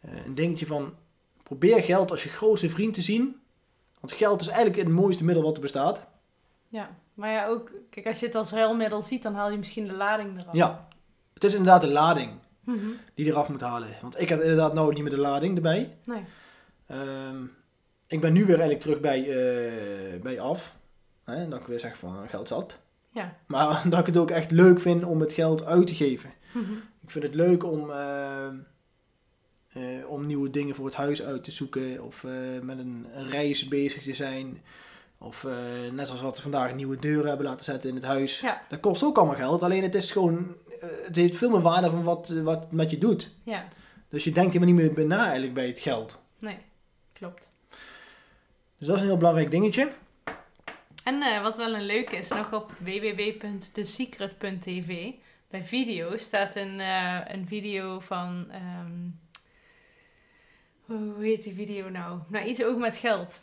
eh, 0.00 0.24
een 0.24 0.34
dingetje 0.34 0.66
van... 0.66 0.94
Probeer 1.42 1.82
geld 1.82 2.10
als 2.10 2.22
je 2.22 2.28
grootste 2.28 2.70
vriend 2.70 2.94
te 2.94 3.02
zien. 3.02 3.40
Want 4.00 4.12
geld 4.12 4.40
is 4.40 4.46
eigenlijk 4.48 4.76
het 4.76 4.88
mooiste 4.88 5.24
middel 5.24 5.42
wat 5.42 5.54
er 5.54 5.60
bestaat. 5.60 6.06
Ja, 6.68 6.96
maar 7.14 7.30
ja, 7.30 7.46
ook, 7.46 7.70
kijk, 7.90 8.06
als 8.06 8.20
je 8.20 8.26
het 8.26 8.34
als 8.34 8.50
ruilmiddel 8.50 9.02
ziet, 9.02 9.22
dan 9.22 9.34
haal 9.34 9.50
je 9.50 9.58
misschien 9.58 9.86
de 9.86 9.92
lading 9.92 10.40
eraf. 10.40 10.54
Ja, 10.54 10.88
het 11.34 11.44
is 11.44 11.54
inderdaad 11.54 11.80
de 11.80 11.88
lading 11.88 12.30
Mhm. 12.66 12.86
die 13.14 13.24
je 13.24 13.30
eraf 13.30 13.48
moet 13.48 13.60
halen. 13.60 13.88
Want 14.02 14.20
ik 14.20 14.28
heb 14.28 14.40
inderdaad 14.40 14.74
nou 14.74 14.92
niet 14.92 15.02
meer 15.02 15.10
de 15.10 15.18
lading 15.18 15.56
erbij. 15.56 15.96
Nee. 16.04 16.24
Ehm, 16.86 17.44
ik 18.06 18.20
ben 18.20 18.32
nu 18.32 18.40
weer 18.40 18.60
eigenlijk 18.60 18.80
terug 18.80 19.00
bij, 19.00 19.20
eh, 19.20 20.20
bij 20.20 20.40
af. 20.40 20.74
Hè, 21.24 21.48
dat 21.48 21.60
ik 21.60 21.66
weer 21.66 21.80
zeg 21.80 21.98
van 21.98 22.28
geld 22.28 22.48
zat. 22.48 22.78
Ja. 23.10 23.36
Maar 23.46 23.82
dat 23.88 24.00
ik 24.00 24.06
het 24.06 24.16
ook 24.16 24.30
echt 24.30 24.50
leuk 24.50 24.80
vind 24.80 25.04
om 25.04 25.20
het 25.20 25.32
geld 25.32 25.64
uit 25.64 25.86
te 25.86 25.94
geven. 25.94 26.32
Mhm. 26.52 26.72
Ik 27.02 27.10
vind 27.10 27.24
het 27.24 27.34
leuk 27.34 27.64
om, 27.64 27.90
eh, 27.90 28.46
eh, 28.46 30.08
om 30.08 30.26
nieuwe 30.26 30.50
dingen 30.50 30.74
voor 30.74 30.84
het 30.84 30.94
huis 30.94 31.22
uit 31.22 31.44
te 31.44 31.50
zoeken. 31.50 32.04
Of 32.04 32.26
met 32.62 32.78
een, 32.78 33.06
reis 33.30 33.68
bezig 33.68 34.02
te 34.02 34.14
zijn. 34.14 34.62
Of 35.18 35.46
net 35.92 36.06
zoals 36.06 36.22
wat 36.22 36.36
we 36.36 36.42
vandaag 36.42 36.74
nieuwe 36.74 36.98
deuren 36.98 37.28
hebben 37.28 37.46
laten 37.46 37.64
zetten 37.64 37.88
in 37.88 37.96
het 37.96 38.04
huis. 38.04 38.40
Ja. 38.40 38.62
Dat 38.68 38.80
kost 38.80 39.04
ook 39.04 39.16
allemaal 39.16 39.36
geld. 39.36 39.62
Alleen 39.62 39.82
het 39.82 39.94
is 39.94 40.10
gewoon. 40.10 40.56
Eh, 40.80 40.88
het 41.06 41.16
heeft 41.16 41.36
veel 41.36 41.50
meer 41.50 41.60
waarde 41.60 41.90
van 41.90 42.02
wat, 42.02 42.28
wat 42.28 42.60
het 42.62 42.72
met 42.72 42.90
je 42.90 42.98
doet. 42.98 43.30
Ja, 43.42 43.68
Dus 44.08 44.24
je 44.24 44.32
denkt 44.32 44.52
helemaal 44.52 44.74
niet 44.74 44.96
meer 44.96 45.06
na 45.06 45.24
eigenlijk 45.24 45.54
bij 45.54 45.66
het 45.66 45.78
geld. 45.78 46.22
nee, 46.38 46.58
klopt. 47.12 47.50
Dus 48.78 48.86
dat 48.86 48.96
is 48.96 49.02
een 49.02 49.08
heel 49.08 49.16
belangrijk 49.16 49.50
dingetje. 49.50 49.92
En 51.04 51.22
eh, 51.22 51.42
wat 51.42 51.56
wel 51.56 51.74
een 51.74 51.84
leuke 51.86 52.16
is, 52.16 52.28
nog 52.28 52.52
op 52.52 52.72
www.thesecret.tv 52.72 55.10
bij 55.50 55.64
video 55.64 56.16
staat 56.16 56.56
een, 56.56 56.80
eh, 56.80 57.20
een 57.24 57.46
video 57.46 58.00
van. 58.00 58.46
ehm, 58.50 58.90
hoe 60.86 61.24
heet 61.24 61.42
die 61.42 61.54
video 61.54 61.88
nou? 61.88 62.18
Nou, 62.28 62.46
iets 62.46 62.64
ook 62.64 62.78
met 62.78 62.96
geld. 62.96 63.42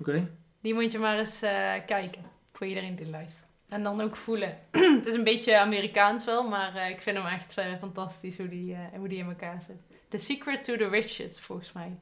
Oké. 0.00 0.30
Die 0.60 0.74
moet 0.74 0.92
je 0.92 0.98
maar 0.98 1.18
eens 1.18 1.42
eh, 1.42 1.72
kijken. 1.86 2.22
Voor 2.52 2.66
iedereen 2.66 2.96
die 2.96 3.08
luistert. 3.10 3.45
En 3.68 3.82
dan 3.82 4.00
ook 4.00 4.16
voelen. 4.16 4.58
het 4.96 5.06
is 5.06 5.14
een 5.14 5.24
beetje 5.24 5.58
Amerikaans 5.58 6.24
wel, 6.24 6.48
maar 6.48 6.74
eh, 6.76 6.90
ik 6.90 7.00
vind 7.02 7.16
hem 7.16 7.26
echt 7.26 7.58
eh, 7.58 7.76
fantastisch 7.78 8.38
hoe 8.38 8.48
die, 8.48 8.74
eh, 8.74 8.98
hoe 8.98 9.08
die 9.08 9.18
in 9.18 9.26
elkaar 9.28 9.62
zit. 9.62 9.76
The 10.08 10.18
Secret 10.18 10.64
to 10.64 10.76
the 10.76 10.88
Riches, 10.88 11.40
volgens 11.40 11.72
mij. 11.72 11.98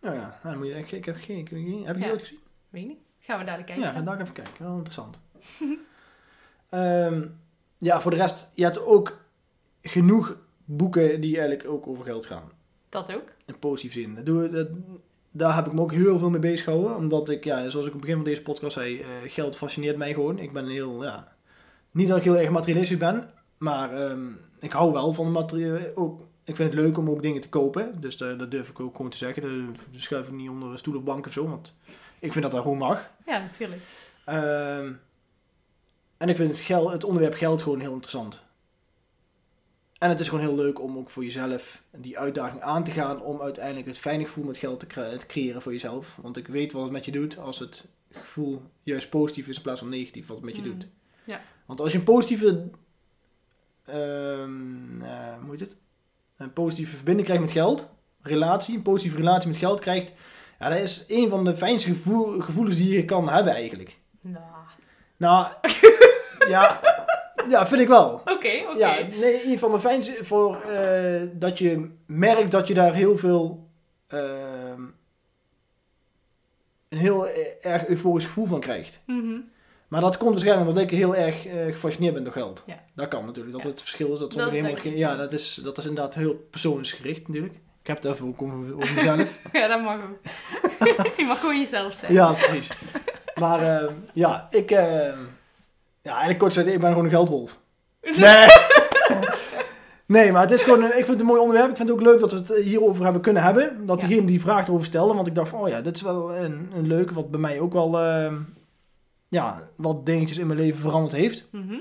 Nou 0.00 0.14
ja, 0.14 0.20
nou, 0.20 0.38
dan 0.42 0.58
moet 0.58 0.66
je, 0.66 0.74
ik, 0.74 0.92
ik 0.92 1.04
heb 1.04 1.16
geen. 1.18 1.38
Ik, 1.38 1.48
heb 1.48 1.58
je 1.58 1.80
Ja. 1.80 1.92
die 1.92 2.10
ooit 2.10 2.20
gezien? 2.20 2.38
Weet 2.68 2.82
je 2.82 2.88
niet? 2.88 2.98
Gaan 3.18 3.38
we 3.38 3.44
dadelijk 3.44 3.68
kijken. 3.68 3.86
Ja, 3.86 3.92
ga 3.92 4.00
daar 4.00 4.20
even 4.20 4.34
kijken. 4.34 4.64
Wel 4.64 4.74
interessant. 4.74 5.20
Ehm, 6.68 7.26
ja, 7.78 8.00
voor 8.00 8.10
de 8.10 8.16
rest, 8.16 8.48
je 8.54 8.62
hebt 8.64 8.84
ook 8.84 9.24
genoeg 9.82 10.36
boeken 10.64 11.20
die 11.20 11.38
eigenlijk 11.38 11.68
ook 11.68 11.86
over 11.86 12.04
geld 12.04 12.26
gaan. 12.26 12.50
Dat 12.88 13.14
ook. 13.14 13.32
In 13.46 13.58
positieve 13.58 14.00
zin. 14.00 14.14
Dat 14.14 14.26
doe, 14.26 14.48
dat, 14.48 14.68
daar 15.38 15.54
heb 15.54 15.66
ik 15.66 15.72
me 15.72 15.80
ook 15.80 15.92
heel 15.92 16.18
veel 16.18 16.30
mee 16.30 16.40
bezig 16.40 16.64
gehouden. 16.64 16.96
Omdat 16.96 17.28
ik, 17.28 17.44
ja, 17.44 17.68
zoals 17.68 17.86
ik 17.86 17.94
op 17.94 18.00
het 18.00 18.00
begin 18.00 18.14
van 18.14 18.24
deze 18.24 18.42
podcast 18.42 18.72
zei, 18.72 19.00
eh, 19.00 19.06
geld 19.26 19.56
fascineert 19.56 19.96
mij 19.96 20.12
gewoon. 20.12 20.38
Ik 20.38 20.52
ben 20.52 20.64
een 20.64 20.70
heel, 20.70 21.04
ja... 21.04 21.36
Niet 21.90 22.08
dat 22.08 22.16
ik 22.16 22.24
heel 22.24 22.36
erg 22.36 22.50
materialistisch 22.50 22.96
ben, 22.96 23.30
maar 23.58 23.94
ehm, 23.94 24.26
ik 24.60 24.72
hou 24.72 24.92
wel 24.92 25.12
van 25.12 25.32
materiële... 25.32 25.92
Ook, 25.94 26.20
ik 26.44 26.56
vind 26.56 26.72
het 26.72 26.80
leuk 26.80 26.98
om 26.98 27.10
ook 27.10 27.22
dingen 27.22 27.40
te 27.40 27.48
kopen. 27.48 28.00
Dus 28.00 28.16
dat 28.16 28.50
durf 28.50 28.68
ik 28.68 28.80
ook 28.80 28.96
gewoon 28.96 29.10
te 29.10 29.16
zeggen. 29.16 29.66
Dat 29.92 30.02
schuif 30.02 30.26
ik 30.26 30.32
niet 30.32 30.48
onder 30.48 30.70
een 30.70 30.78
stoel 30.78 30.96
of 30.96 31.02
bank 31.02 31.26
of 31.26 31.32
zo. 31.32 31.48
Want 31.48 31.76
ik 32.18 32.32
vind 32.32 32.44
dat 32.44 32.52
dat 32.52 32.62
gewoon 32.62 32.78
mag. 32.78 33.10
Ja, 33.26 33.38
natuurlijk. 33.38 33.82
Ehm, 34.24 34.92
en 36.16 36.28
ik 36.28 36.36
vind 36.36 36.50
het, 36.50 36.60
geld, 36.60 36.92
het 36.92 37.04
onderwerp 37.04 37.34
geld 37.34 37.62
gewoon 37.62 37.80
heel 37.80 37.92
interessant. 37.92 38.42
En 39.98 40.08
het 40.08 40.20
is 40.20 40.28
gewoon 40.28 40.44
heel 40.44 40.54
leuk 40.54 40.80
om 40.80 40.98
ook 40.98 41.10
voor 41.10 41.24
jezelf 41.24 41.82
die 41.96 42.18
uitdaging 42.18 42.62
aan 42.62 42.84
te 42.84 42.90
gaan 42.90 43.22
om 43.22 43.40
uiteindelijk 43.42 43.86
het 43.86 43.98
fijne 43.98 44.24
gevoel 44.24 44.44
met 44.44 44.56
geld 44.56 44.80
te, 44.80 44.86
cre- 44.86 45.16
te 45.16 45.26
creëren 45.26 45.62
voor 45.62 45.72
jezelf. 45.72 46.18
Want 46.22 46.36
ik 46.36 46.46
weet 46.46 46.72
wat 46.72 46.82
het 46.82 46.92
met 46.92 47.04
je 47.04 47.10
doet 47.10 47.38
als 47.38 47.58
het 47.58 47.88
gevoel 48.10 48.62
juist 48.82 49.10
positief 49.10 49.48
is 49.48 49.56
in 49.56 49.62
plaats 49.62 49.80
van 49.80 49.88
negatief 49.88 50.26
wat 50.26 50.36
het 50.36 50.44
met 50.46 50.56
je 50.56 50.62
Mm. 50.62 50.68
doet. 50.68 50.86
Ja. 51.24 51.40
Want 51.66 51.80
als 51.80 51.92
je 51.92 51.98
een 51.98 52.04
positieve, 52.04 52.68
ehm, 53.84 55.02
eh, 55.02 55.34
hoe 55.42 55.50
heet 55.50 55.60
het? 55.60 55.76
Een 56.36 56.52
positieve 56.52 56.94
verbinding 56.96 57.26
krijgt 57.26 57.44
met 57.44 57.52
geld, 57.52 57.88
relatie, 58.22 58.76
een 58.76 58.82
positieve 58.82 59.16
relatie 59.16 59.48
met 59.48 59.58
geld 59.58 59.80
krijgt, 59.80 60.12
ja, 60.58 60.68
dat 60.68 60.78
is 60.78 61.04
een 61.08 61.28
van 61.28 61.44
de 61.44 61.56
fijnste 61.56 61.88
gevoel, 61.88 62.40
gevoelens 62.40 62.76
die 62.76 62.94
je 62.96 63.04
kan 63.04 63.28
hebben 63.28 63.52
eigenlijk. 63.52 63.98
Nou, 64.20 64.44
Nou, 65.16 65.52
ja, 66.48 66.80
ja, 67.48 67.66
vind 67.66 67.80
ik 67.80 67.88
wel. 67.88 68.12
Oké, 68.14 68.32
oké. 68.32 68.78
Ja, 68.78 68.94
nee, 69.20 69.46
een 69.50 69.58
van 69.58 69.72
de 69.72 69.80
fijnste 69.80 70.24
voor 70.24 70.60
eh, 70.62 71.20
dat 71.32 71.58
je 71.58 71.90
merkt 72.06 72.50
dat 72.50 72.68
je 72.68 72.74
daar 72.74 72.94
heel 72.94 73.16
veel, 73.18 73.68
ehm, 74.06 74.82
een 76.88 76.98
heel 76.98 77.26
eh, 77.28 77.46
erg 77.72 77.86
euforisch 77.88 78.24
gevoel 78.24 78.46
van 78.46 78.60
krijgt. 78.60 79.00
Mhm. 79.06 79.36
Maar 79.88 80.00
dat 80.00 80.16
komt 80.16 80.30
waarschijnlijk 80.30 80.68
omdat 80.68 80.82
ik 80.82 80.90
heel 80.90 81.14
erg 81.16 81.46
eh, 81.46 81.64
gefascineerd 81.64 82.14
ben 82.14 82.24
door 82.24 82.32
geld. 82.32 82.62
Ja. 82.66 82.84
Dat 82.94 83.08
kan 83.08 83.24
natuurlijk, 83.24 83.54
dat 83.54 83.62
Ja. 83.64 83.68
het 83.70 83.80
verschil 83.80 84.12
is. 84.12 84.18
Dat 84.18 84.32
sommigen 84.32 84.56
helemaal 84.56 84.80
geen, 84.82 84.96
ja, 84.96 85.16
dat 85.16 85.32
is, 85.32 85.54
dat 85.62 85.78
is 85.78 85.86
inderdaad 85.86 86.14
heel 86.14 86.34
persoonsgericht 86.50 87.28
natuurlijk. 87.28 87.54
Ik 87.80 87.86
heb 87.94 88.02
het 88.02 88.12
even 88.12 88.26
ook 88.26 88.42
over, 88.42 88.76
over 88.76 88.94
mezelf. 88.94 89.38
Ja, 89.52 89.68
dat 89.68 89.82
mag 89.82 90.00
ook. 90.02 90.18
je 91.18 91.24
mag 91.26 91.40
gewoon 91.40 91.58
jezelf 91.58 91.94
zijn. 91.94 92.12
Ja, 92.12 92.32
precies. 92.32 92.70
Maar 93.34 93.60
eh, 93.82 93.90
ja, 94.12 94.46
ik... 94.50 94.70
eh, 94.70 95.12
ja, 96.08 96.14
eigenlijk 96.14 96.38
kort 96.38 96.52
gezegd, 96.52 96.74
ik 96.74 96.80
ben 96.80 96.88
gewoon 96.90 97.04
een 97.04 97.10
geldwolf. 97.10 97.58
Nee! 98.16 98.46
nee, 100.06 100.32
maar 100.32 100.42
het 100.42 100.50
is 100.50 100.62
gewoon... 100.62 100.82
Een, 100.82 100.88
ik 100.88 100.94
vind 100.94 101.08
het 101.08 101.20
een 101.20 101.26
mooi 101.26 101.40
onderwerp. 101.40 101.70
Ik 101.70 101.76
vind 101.76 101.88
het 101.88 101.98
ook 101.98 102.04
leuk 102.04 102.18
dat 102.20 102.32
we 102.32 102.36
het 102.38 102.64
hierover 102.64 103.04
hebben 103.04 103.22
kunnen 103.22 103.42
hebben. 103.42 103.86
Dat 103.86 104.00
Ja. 104.00 104.06
diegene 104.06 104.26
die 104.26 104.40
vraag 104.40 104.66
erover 104.66 104.86
stelde. 104.86 105.14
Want 105.14 105.26
ik 105.26 105.34
dacht 105.34 105.48
van, 105.48 105.60
oh 105.60 105.68
ja, 105.68 105.80
dit 105.80 105.96
is 105.96 106.02
wel 106.02 106.34
een, 106.36 106.70
een 106.74 106.86
leuke... 106.86 107.14
Wat 107.14 107.30
bij 107.30 107.40
mij 107.40 107.60
ook 107.60 107.72
wel... 107.72 107.98
eh, 108.00 108.32
ja, 109.28 109.62
wat 109.76 110.06
dingetjes 110.06 110.38
in 110.38 110.46
mijn 110.46 110.58
leven 110.58 110.80
veranderd 110.80 111.12
heeft. 111.14 111.44
Mhm. 111.50 111.74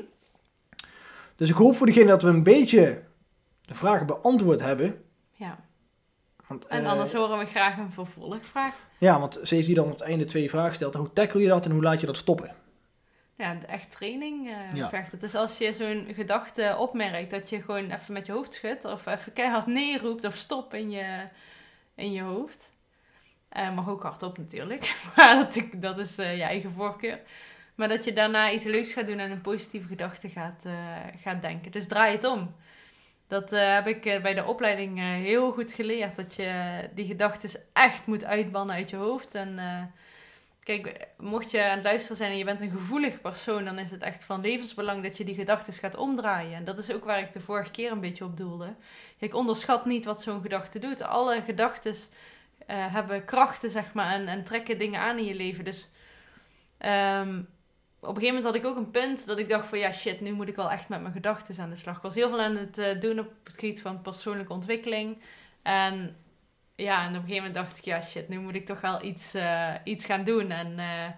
Dus 1.35 1.49
ik 1.49 1.55
hoop 1.55 1.75
voor 1.75 1.85
degene 1.85 2.05
dat 2.07 2.21
we 2.21 2.29
een 2.29 2.43
beetje 2.43 3.01
de 3.61 3.75
vragen 3.75 4.05
beantwoord 4.05 4.61
hebben. 4.61 5.01
ja. 5.33 5.65
Want, 6.47 6.65
En 6.65 6.83
eh, 6.83 6.89
anders 6.91 7.13
horen 7.13 7.37
we 7.39 7.45
graag 7.45 7.77
een 7.77 7.91
vervolgvraag. 7.91 8.73
Ja, 8.97 9.19
want 9.19 9.39
steeds 9.41 9.65
die 9.65 9.75
dan 9.75 9.85
op 9.85 9.91
het 9.91 10.01
einde 10.01 10.25
twee 10.25 10.49
vragen 10.49 10.75
stelt. 10.75 10.95
Hoe 10.95 11.13
tackle 11.13 11.41
je 11.41 11.47
dat 11.47 11.65
en 11.65 11.71
hoe 11.71 11.81
laat 11.83 11.99
je 11.99 12.05
dat 12.05 12.17
stoppen? 12.17 12.51
Ja, 13.37 13.57
echt 13.67 13.91
training 13.91 14.47
eh 14.49 14.75
Ja. 14.75 14.89
vergt 14.89 15.11
het. 15.11 15.21
Dus 15.21 15.35
als 15.35 15.57
je 15.57 15.73
zo'n 15.73 16.07
gedachte 16.13 16.75
opmerkt, 16.79 17.31
dat 17.31 17.49
je 17.49 17.61
gewoon 17.61 17.91
even 17.91 18.13
met 18.13 18.25
je 18.25 18.31
hoofd 18.31 18.53
schudt 18.53 18.85
of 18.85 19.05
even 19.05 19.33
keihard 19.33 19.65
nee 19.65 19.97
roept 19.97 20.23
of 20.23 20.35
stop 20.35 20.73
in 20.73 20.91
je, 20.91 21.27
in 21.95 22.11
je 22.11 22.21
hoofd. 22.21 22.71
Eh, 23.49 23.75
mag 23.75 23.89
ook 23.89 24.03
hardop 24.03 24.37
natuurlijk. 24.37 24.95
Maar 25.15 25.35
dat, 25.35 25.61
dat 25.75 25.97
is 25.97 26.17
eh, 26.17 26.37
je 26.37 26.43
eigen 26.43 26.71
voorkeur. 26.71 27.19
Maar 27.75 27.87
dat 27.87 28.03
je 28.03 28.13
daarna 28.13 28.51
iets 28.51 28.63
leuks 28.63 28.93
gaat 28.93 29.07
doen 29.07 29.19
en 29.19 29.31
een 29.31 29.41
positieve 29.41 29.87
gedachte 29.87 30.29
gaat, 30.29 30.65
gaat 31.21 31.41
denken. 31.41 31.71
Dus 31.71 31.87
draai 31.87 32.11
het 32.15 32.23
om. 32.23 32.55
Dat 33.27 33.49
heb 33.49 33.87
ik 33.87 34.01
bij 34.21 34.33
de 34.33 34.45
opleiding 34.45 34.99
heel 34.99 35.51
goed 35.51 35.71
geleerd. 35.73 36.15
Dat 36.15 36.35
je 36.35 36.79
die 36.93 37.05
gedachten 37.05 37.61
echt 37.73 38.07
moet 38.07 38.25
uitbannen 38.25 38.75
uit 38.75 38.89
je 38.89 38.95
hoofd. 38.95 39.35
En 39.35 39.59
kijk, 40.67 41.07
mocht 41.17 41.51
je 41.51 41.63
aan 41.63 41.75
het 41.75 41.83
luisteren 41.83 42.17
zijn 42.17 42.31
en 42.31 42.37
je 42.37 42.43
bent 42.43 42.61
een 42.61 42.71
gevoelig 42.71 43.21
persoon, 43.21 43.65
dan 43.65 43.79
is 43.79 43.91
het 43.91 44.01
echt 44.01 44.23
van 44.23 44.41
levensbelang 44.41 45.03
dat 45.03 45.17
je 45.17 45.25
die 45.25 45.35
gedachten 45.35 45.73
gaat 45.73 45.95
omdraaien. 45.95 46.55
En 46.55 46.65
dat 46.65 46.77
is 46.77 46.91
ook 46.91 47.05
waar 47.05 47.19
ik 47.19 47.33
de 47.33 47.39
vorige 47.39 47.71
keer 47.71 47.91
een 47.91 47.99
beetje 47.99 48.25
op 48.25 48.37
doelde. 48.37 48.73
Ik 49.17 49.33
onderschat 49.33 49.85
niet 49.85 50.05
wat 50.05 50.21
zo'n 50.21 50.41
gedachte 50.41 50.79
doet. 50.79 51.01
Alle 51.01 51.41
gedachten 51.41 51.95
hebben 52.67 53.25
krachten, 53.25 53.69
zeg 53.69 53.93
maar, 53.93 54.13
en, 54.13 54.27
en 54.27 54.43
trekken 54.43 54.77
dingen 54.77 54.99
aan 54.99 55.17
in 55.17 55.25
je 55.25 55.35
leven. 55.35 55.63
Dus 55.63 55.89
ehm, 56.77 57.39
op 57.99 58.15
een 58.15 58.21
gegeven 58.21 58.35
moment 58.35 58.43
had 58.43 58.55
ik 58.55 58.65
ook 58.65 58.77
een 58.77 58.91
punt 58.91 59.25
dat 59.25 59.37
ik 59.37 59.49
dacht 59.49 59.67
van 59.67 59.79
ja 59.79 59.91
shit, 59.91 60.21
nu 60.21 60.31
moet 60.31 60.47
ik 60.47 60.55
wel 60.55 60.71
echt 60.71 60.89
met 60.89 61.01
mijn 61.01 61.13
gedachten 61.13 61.63
aan 61.63 61.69
de 61.69 61.75
slag. 61.75 61.95
Ik 61.95 62.01
was 62.01 62.15
heel 62.15 62.29
veel 62.29 62.41
aan 62.41 62.55
het 62.55 62.77
eh, 62.77 62.99
doen 62.99 63.19
op 63.19 63.29
het 63.43 63.59
gebied 63.59 63.81
van 63.81 64.01
persoonlijke 64.01 64.53
ontwikkeling. 64.53 65.17
En 65.61 66.15
ja, 66.77 67.01
en 67.01 67.09
op 67.09 67.15
een 67.15 67.19
gegeven 67.21 67.35
moment 67.35 67.53
dacht 67.53 67.77
ik 67.77 67.83
ja 67.83 68.01
shit, 68.01 68.29
nu 68.29 68.39
moet 68.39 68.55
ik 68.55 68.65
toch 68.65 68.81
wel 68.81 69.03
iets, 69.03 69.33
eh, 69.33 69.73
iets 69.83 70.05
gaan 70.05 70.23
doen. 70.23 70.51
En 70.51 70.79
eh, 70.79 71.09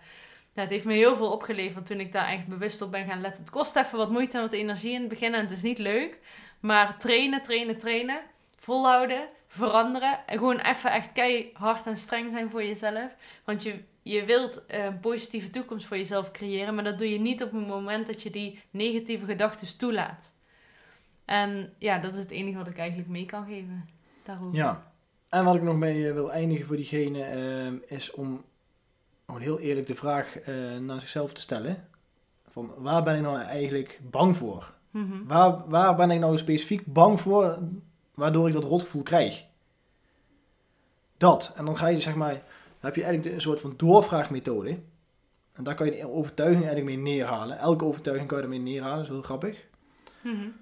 het 0.53 0.69
heeft 0.69 0.85
me 0.85 0.93
heel 0.93 1.15
veel 1.15 1.31
opgeleverd 1.31 1.85
toen 1.85 1.99
ik 1.99 2.11
daar 2.11 2.27
echt 2.27 2.47
bewust 2.47 2.81
op 2.81 2.91
ben 2.91 3.05
gaan 3.05 3.21
letten. 3.21 3.43
Het 3.43 3.51
kost 3.51 3.75
even 3.75 3.97
wat 3.97 4.11
moeite 4.11 4.37
en 4.37 4.43
wat 4.43 4.53
energie 4.53 4.93
in 4.93 4.99
het 4.99 5.09
begin 5.09 5.33
en 5.33 5.41
het 5.41 5.51
is 5.51 5.61
niet 5.61 5.77
leuk. 5.77 6.19
Maar 6.59 6.97
trainen, 6.97 7.41
trainen, 7.41 7.77
trainen, 7.77 8.21
volhouden, 8.57 9.27
veranderen. 9.47 10.19
En 10.27 10.37
gewoon 10.37 10.59
even 10.59 10.91
echt 10.91 11.11
keihard 11.11 11.85
en 11.85 11.97
streng 11.97 12.31
zijn 12.31 12.49
voor 12.49 12.63
jezelf. 12.63 13.15
Want 13.43 13.63
je, 13.63 13.83
je 14.01 14.25
wilt 14.25 14.63
een 14.67 14.99
positieve 14.99 15.49
toekomst 15.49 15.85
voor 15.85 15.97
jezelf 15.97 16.31
creëren, 16.31 16.75
maar 16.75 16.83
dat 16.83 16.97
doe 16.97 17.11
je 17.11 17.19
niet 17.19 17.43
op 17.43 17.51
het 17.51 17.67
moment 17.67 18.07
dat 18.07 18.23
je 18.23 18.29
die 18.29 18.61
negatieve 18.71 19.25
gedachten 19.25 19.77
toelaat. 19.77 20.33
En 21.25 21.73
ja, 21.77 21.97
dat 21.97 22.13
is 22.13 22.19
het 22.19 22.31
enige 22.31 22.57
wat 22.57 22.67
ik 22.67 22.77
eigenlijk 22.77 23.09
mee 23.09 23.25
kan 23.25 23.45
geven 23.45 23.89
daarover. 24.23 24.57
Ja, 24.57 24.88
en 25.29 25.43
wat 25.43 25.55
ik 25.55 25.61
nog 25.61 25.75
mee 25.75 26.07
eh, 26.07 26.13
wil 26.13 26.31
eindigen 26.31 26.65
voor 26.65 26.75
diegene 26.75 27.35
uh, 27.35 27.97
is 27.97 28.11
om 28.11 28.43
gewoon 29.25 29.41
heel 29.41 29.59
eerlijk 29.59 29.87
de 29.87 29.95
vraag 29.95 30.47
uh, 30.47 30.77
naar 30.77 30.99
zichzelf 30.99 31.33
te 31.33 31.41
stellen. 31.41 31.87
Van 32.49 32.73
waar 32.77 33.03
ben 33.03 33.15
ik 33.15 33.21
nou 33.21 33.37
eigenlijk 33.37 33.99
bang 34.09 34.37
voor? 34.37 34.73
Mm 34.91 35.11
-hmm. 35.11 35.27
waar, 35.27 35.69
waar 35.69 35.95
ben 35.95 36.11
ik 36.11 36.19
nou 36.19 36.37
specifiek 36.37 36.85
bang 36.85 37.21
voor 37.21 37.59
waardoor 38.13 38.47
ik 38.47 38.53
dat 38.53 38.63
rotgevoel 38.63 39.03
krijg? 39.03 39.45
Dat. 41.17 41.53
En 41.55 41.65
dan 41.65 41.77
ga 41.77 41.87
je 41.87 42.01
zeg 42.01 42.15
maar, 42.15 42.33
dan 42.33 42.41
heb 42.79 42.95
je 42.95 43.03
eigenlijk 43.03 43.35
een 43.35 43.41
soort 43.41 43.61
van 43.61 43.73
doorvraagmethode. 43.77 44.79
En 45.53 45.63
daar 45.63 45.75
kan 45.75 45.85
je 45.85 45.91
de 45.91 46.07
overtuiging 46.07 46.65
eigenlijk 46.65 46.95
mee 46.95 47.13
neerhalen. 47.13 47.57
Elke 47.57 47.85
overtuiging 47.85 48.27
kan 48.27 48.37
je 48.37 48.43
ermee 48.43 48.59
neerhalen, 48.59 48.95
dat 48.95 49.05
is 49.05 49.11
heel 49.11 49.21
grappig. 49.21 49.67
Mm 50.21 50.35
-hmm. 50.35 50.53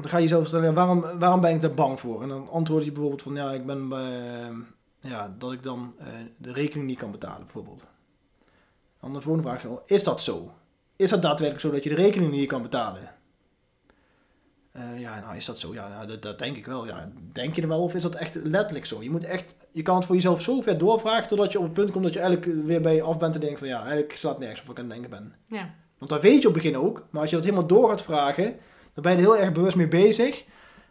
Dan 0.00 0.10
ga 0.10 0.16
je 0.16 0.22
jezelf 0.22 0.46
stellen, 0.46 0.74
waarom, 0.74 1.04
waarom 1.18 1.40
ben 1.40 1.54
ik 1.54 1.60
daar 1.60 1.74
bang 1.74 2.00
voor? 2.00 2.22
En 2.22 2.28
dan 2.28 2.48
antwoord 2.48 2.84
je 2.84 2.92
bijvoorbeeld 2.92 3.22
van, 3.22 3.34
ja, 3.34 3.52
ik 3.52 3.66
ben 3.66 3.88
uh, 3.92 5.10
ja, 5.10 5.34
dat 5.38 5.52
ik 5.52 5.62
dan 5.62 5.94
uh, 6.00 6.06
de 6.36 6.52
rekening 6.52 6.88
niet 6.88 6.98
kan 6.98 7.10
betalen, 7.10 7.42
bijvoorbeeld. 7.42 7.86
Dan 9.00 9.12
de 9.12 9.20
volgende 9.20 9.48
vraag, 9.48 9.66
is 9.86 10.04
dat 10.04 10.22
zo? 10.22 10.50
Is 10.96 11.10
dat 11.10 11.22
daadwerkelijk 11.22 11.66
zo 11.66 11.70
dat 11.70 11.82
je 11.82 11.88
de 11.88 12.02
rekening 12.02 12.32
niet 12.32 12.48
kan 12.48 12.62
betalen? 12.62 13.14
Uh, 14.76 15.00
ja, 15.00 15.20
nou 15.20 15.36
is 15.36 15.44
dat 15.44 15.58
zo? 15.58 15.72
Ja, 15.72 15.88
nou, 15.88 16.06
dat, 16.06 16.22
dat, 16.22 16.38
denk 16.38 16.56
ik 16.56 16.66
wel. 16.66 16.86
Ja, 16.86 17.10
denk 17.32 17.54
je 17.54 17.62
er 17.62 17.68
wel 17.68 17.82
of 17.82 17.94
is 17.94 18.02
dat 18.02 18.14
echt 18.14 18.34
letterlijk 18.34 18.86
zo? 18.86 19.02
Je 19.02 19.10
moet 19.10 19.24
echt, 19.24 19.54
je 19.72 19.82
kan 19.82 19.96
het 19.96 20.04
voor 20.04 20.14
jezelf 20.14 20.42
zo 20.42 20.60
ver 20.60 20.78
doorvragen 20.78 21.28
totdat 21.28 21.52
je 21.52 21.58
op 21.58 21.64
het 21.64 21.72
punt 21.72 21.90
komt 21.90 22.04
dat 22.04 22.12
je 22.12 22.20
eigenlijk 22.20 22.66
weer 22.66 22.80
bij 22.80 22.94
je 22.94 23.02
af 23.02 23.18
bent 23.18 23.32
te 23.32 23.38
denken 23.38 23.58
van 23.58 23.68
ja, 23.68 23.80
eigenlijk 23.80 24.12
slaat 24.12 24.38
nergens 24.38 24.60
op 24.60 24.66
wat 24.66 24.76
ik 24.78 24.82
aan 24.82 24.90
het 24.90 25.00
denken 25.00 25.18
ben. 25.18 25.58
Ja. 25.58 25.74
Want 25.98 26.10
dat 26.10 26.22
weet 26.22 26.42
je 26.42 26.48
op 26.48 26.54
het 26.54 26.62
begin 26.62 26.78
ook, 26.78 27.06
maar 27.10 27.20
als 27.20 27.30
je 27.30 27.36
dat 27.36 27.44
helemaal 27.44 27.66
door 27.66 27.88
gaat 27.88 28.02
vragen, 28.02 28.56
dan 28.94 29.02
ben 29.02 29.12
je 29.12 29.18
er 29.18 29.24
heel 29.24 29.38
erg 29.38 29.52
bewust 29.52 29.76
mee 29.76 29.88
bezig. 29.88 30.44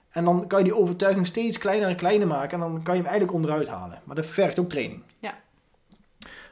En 0.10 0.26
dan 0.26 0.48
kan 0.48 0.60
je 0.60 0.66
die 0.66 0.76
overtuiging 0.76 1.28
steeds 1.28 1.58
kleiner 1.58 1.90
en 1.90 1.96
kleiner 1.96 2.28
maken 2.28 2.54
en 2.54 2.60
dan 2.60 2.84
kan 2.84 2.96
je 2.96 3.02
hem 3.02 3.10
eigenlijk 3.10 3.34
onderuit 3.34 3.68
halen. 3.68 4.02
Maar 4.04 4.16
dat 4.16 4.26
vergt 4.26 4.60
ook 4.60 4.70
training. 4.70 5.04
Ja. 5.20 5.40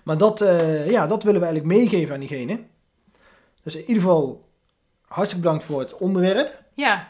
Maar 0.04 0.18
dat, 0.18 0.42
uh, 0.42 0.90
ja, 0.90 1.08
dat 1.08 1.24
willen 1.24 1.40
we 1.42 1.46
eigenlijk 1.48 1.78
meegeven 1.78 2.14
aan 2.14 2.20
diegene. 2.20 2.60
Dus 3.64 3.76
in 3.76 3.82
ieder 3.82 4.04
geval 4.04 4.50
hartstikke 5.02 5.44
bedankt 5.44 5.64
voor 5.64 5.80
het 5.80 5.98
onderwerp. 5.98 6.64
Ja, 6.74 7.08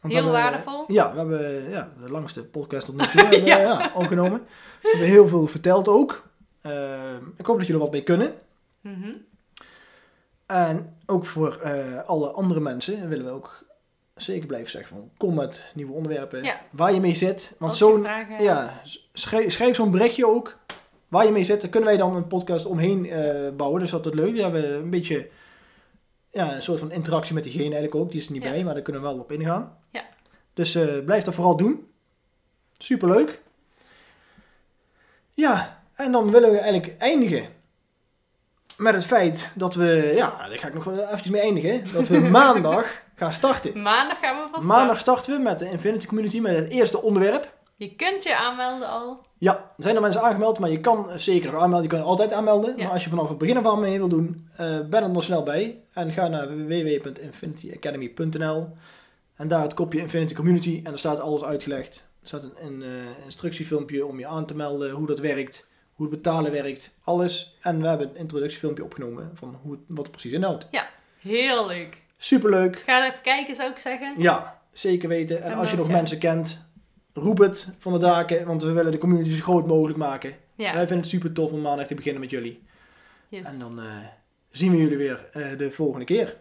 Want 0.00 0.14
heel 0.14 0.22
hebben, 0.22 0.40
waardevol. 0.40 0.84
Ja, 0.92 1.12
we 1.12 1.18
hebben 1.18 1.70
ja, 1.70 1.92
de 2.00 2.10
langste 2.10 2.44
podcast 2.44 2.86
tot 2.86 2.96
nu 2.96 3.06
toe 3.06 3.40
Ja. 3.44 3.58
ja. 3.58 3.92
opgenomen. 3.94 4.46
We 4.82 4.88
hebben 4.88 5.08
heel 5.08 5.28
veel 5.28 5.46
verteld 5.46 5.88
ook. 5.88 6.28
Uh, 6.62 6.72
ik 7.36 7.46
hoop 7.46 7.56
dat 7.56 7.66
jullie 7.66 7.72
er 7.72 7.78
wat 7.78 7.90
mee 7.90 8.02
kunnen. 8.02 8.34
Mhm. 8.80 9.10
En 10.46 10.96
ook 11.06 11.26
voor 11.26 11.60
uh, 11.64 11.98
alle 12.04 12.30
andere 12.30 12.60
mensen 12.60 13.08
willen 13.08 13.24
we 13.24 13.30
ook 13.30 13.64
zeker 14.16 14.46
blijven 14.46 14.70
zeggen 14.70 14.96
van 14.96 15.10
kom 15.16 15.34
met 15.34 15.64
nieuwe 15.74 15.92
onderwerpen 15.92 16.42
Ja. 16.42 16.60
waar 16.70 16.92
je 16.94 17.00
mee 17.00 17.14
zit. 17.16 17.54
Want 17.58 17.76
zo'n 17.76 18.02
vragen 18.02 18.42
ja, 18.42 18.72
schrijf, 19.12 19.52
schrijf 19.52 19.76
zo'n 19.76 19.90
berichtje 19.90 20.26
ook 20.26 20.58
waar 21.08 21.26
je 21.26 21.32
mee 21.32 21.44
zit. 21.44 21.60
Daar 21.60 21.70
kunnen 21.70 21.88
wij 21.88 21.98
dan 21.98 22.16
een 22.16 22.26
podcast 22.26 22.66
omheen 22.66 23.04
uh, 23.04 23.48
bouwen. 23.56 23.80
Dus 23.80 23.90
dat 23.90 24.06
is 24.06 24.12
leuk. 24.12 24.34
We 24.34 24.42
hebben 24.42 24.74
een 24.74 24.90
beetje 24.90 25.28
ja, 26.30 26.54
een 26.54 26.62
soort 26.62 26.78
van 26.78 26.92
interactie 26.92 27.34
met 27.34 27.42
diegene 27.42 27.64
eigenlijk 27.64 27.94
ook. 27.94 28.10
Die 28.10 28.20
is 28.20 28.26
er 28.26 28.32
niet 28.32 28.42
Ja. 28.42 28.50
bij, 28.50 28.64
maar 28.64 28.74
daar 28.74 28.82
kunnen 28.82 29.02
we 29.02 29.08
wel 29.08 29.18
op 29.18 29.32
ingaan. 29.32 29.78
Ja. 29.90 30.04
Dus 30.54 30.76
uh, 30.76 31.04
blijf 31.04 31.24
dat 31.24 31.34
vooral 31.34 31.56
doen. 31.56 31.88
Superleuk. 32.78 33.42
Ja, 35.30 35.82
en 35.94 36.12
dan 36.12 36.30
willen 36.30 36.50
we 36.50 36.58
eigenlijk 36.58 37.00
eindigen 37.02 37.48
met 38.76 38.94
het 38.94 39.06
feit 39.06 39.48
dat 39.54 39.74
we, 39.74 40.12
ja, 40.16 40.48
daar 40.48 40.58
ga 40.58 40.68
ik 40.68 40.74
nog 40.74 40.84
wel 40.84 41.04
eventjes 41.04 41.30
mee 41.30 41.40
eindigen, 41.40 41.84
dat 41.92 42.08
we 42.08 42.20
maandag 42.40 43.02
gaan 43.14 43.32
starten. 43.32 43.82
Maandag 43.82 44.18
gaan 44.20 44.36
we 44.36 44.40
van 44.40 44.50
start. 44.50 44.64
Maandag 44.64 44.98
starten 44.98 45.36
we 45.36 45.42
met 45.42 45.58
de 45.58 45.70
Infinity 45.70 46.06
Community, 46.06 46.40
met 46.40 46.56
het 46.56 46.68
eerste 46.68 47.02
onderwerp. 47.02 47.54
Je 47.78 47.94
kunt 47.94 48.22
je 48.22 48.36
aanmelden 48.36 48.88
al. 48.88 49.20
Ja, 49.38 49.54
er 49.54 49.82
zijn 49.82 49.94
er 49.94 50.00
mensen 50.00 50.22
aangemeld, 50.22 50.58
maar 50.58 50.70
je 50.70 50.80
kan 50.80 51.06
zeker 51.16 51.52
nog 51.52 51.60
aanmelden. 51.60 51.82
Je 51.82 51.88
kan 51.88 51.98
je 51.98 52.04
altijd 52.04 52.32
aanmelden. 52.32 52.76
Ja. 52.76 52.82
Maar 52.82 52.92
als 52.92 53.04
je 53.04 53.10
vanaf 53.10 53.28
het 53.28 53.38
begin 53.38 53.56
af 53.56 53.66
aan 53.66 53.80
mee 53.80 53.98
wil 53.98 54.08
doen, 54.08 54.48
uh, 54.60 54.80
ben 54.80 55.02
er 55.02 55.10
nog 55.10 55.22
snel 55.22 55.42
bij. 55.42 55.80
En 55.92 56.12
ga 56.12 56.28
naar 56.28 56.66
www.infinityacademy.nl 56.66 58.68
En 59.36 59.48
daar 59.48 59.62
het 59.62 59.74
kopje 59.74 59.98
Infinity 59.98 60.34
Community. 60.34 60.76
En 60.76 60.90
daar 60.90 60.98
staat 60.98 61.20
alles 61.20 61.44
uitgelegd. 61.44 62.04
Er 62.22 62.28
staat 62.28 62.42
een, 62.42 62.66
een 62.66 62.82
uh, 62.82 62.88
instructiefilmpje 63.24 64.06
om 64.06 64.18
je 64.18 64.26
aan 64.26 64.46
te 64.46 64.56
melden, 64.56 64.90
hoe 64.90 65.06
dat 65.06 65.18
werkt, 65.18 65.66
hoe 65.96 66.06
het 66.06 66.14
betalen 66.14 66.52
werkt, 66.52 66.90
alles. 67.04 67.56
En 67.62 67.80
we 67.80 67.88
hebben 67.88 68.08
een 68.08 68.16
introductiefilmpje 68.16 68.84
opgenomen 68.84 69.30
van 69.34 69.58
hoe 69.62 69.72
het, 69.72 69.80
wat 69.86 70.02
het 70.02 70.10
precies 70.10 70.32
inhoudt. 70.32 70.68
Heel 71.20 71.66
leuk. 71.66 72.02
Superleuk. 72.16 72.78
Ga 72.78 73.02
er 73.02 73.10
even 73.10 73.22
kijken, 73.22 73.56
zou 73.56 73.70
ik 73.70 73.78
zeggen. 73.78 74.14
Ja, 74.18 74.60
zeker 74.72 75.08
weten. 75.08 75.42
En, 75.42 75.52
En 75.52 75.58
als 75.58 75.70
je 75.70 75.76
nog 75.76 75.86
ja. 75.86 75.92
mensen 75.92 76.18
kent, 76.18 76.64
roep 77.12 77.38
het 77.38 77.68
van 77.78 77.92
de 77.92 77.98
daken, 77.98 78.46
want 78.46 78.62
we 78.62 78.72
willen 78.72 78.92
de 78.92 78.98
community 78.98 79.30
zo 79.30 79.42
groot 79.42 79.66
mogelijk 79.66 79.98
maken. 79.98 80.34
Ja. 80.54 80.72
Wij 80.72 80.86
vinden 80.86 80.98
het 80.98 81.06
super 81.06 81.32
tof 81.32 81.52
om 81.52 81.60
maandag 81.60 81.86
te 81.86 81.94
beginnen 81.94 82.20
met 82.20 82.30
jullie. 82.30 82.62
Yes. 83.28 83.46
En 83.46 83.58
dan 83.58 83.78
uh, 83.78 83.84
zien 84.50 84.70
we 84.70 84.76
jullie 84.76 84.96
weer 84.96 85.30
uh, 85.36 85.58
de 85.58 85.70
volgende 85.70 86.04
keer. 86.04 86.36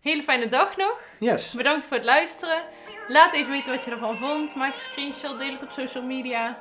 Hele 0.00 0.22
fijne 0.22 0.48
dag 0.48 0.76
nog. 0.76 1.00
Yes. 1.18 1.52
Bedankt 1.52 1.84
voor 1.84 1.96
het 1.96 2.06
luisteren. 2.06 2.62
Laat 3.08 3.34
even 3.34 3.50
weten 3.50 3.70
wat 3.74 3.84
je 3.84 3.90
ervan 3.90 4.14
vond. 4.14 4.54
Maak 4.54 4.74
een 4.74 4.80
screenshot, 4.80 5.38
deel 5.38 5.52
het 5.52 5.62
op 5.62 5.70
social 5.70 6.04
media. 6.04 6.58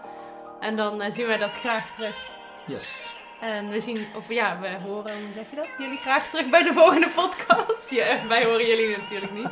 En 0.59 0.75
dan 0.75 1.01
uh, 1.01 1.11
zien 1.11 1.27
wij 1.27 1.37
dat 1.37 1.51
graag 1.51 1.95
terug. 1.95 2.37
Yes. 2.69 3.09
En 3.39 3.69
we 3.69 3.81
zien, 3.81 4.05
of 4.15 4.29
ja, 4.29 4.59
we 4.61 4.67
horen, 4.83 5.13
hoe 5.13 5.33
zeg 5.35 5.49
je 5.49 5.55
dat? 5.55 5.75
Jullie 5.77 5.97
graag 5.97 6.29
terug 6.29 6.49
bij 6.49 6.63
de 6.63 6.73
volgende 6.73 7.09
podcast. 7.09 7.89
Ja, 7.99 8.17
wij 8.27 8.45
horen 8.45 8.67
jullie 8.67 8.97
natuurlijk 8.97 9.31
niet. 9.31 9.47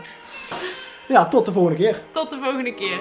Ja, 1.07 1.27
tot 1.27 1.45
de 1.45 1.51
volgende 1.51 1.77
keer. 1.77 2.01
Tot 2.11 2.29
de 2.29 2.37
volgende 2.43 2.73
keer. 2.73 2.99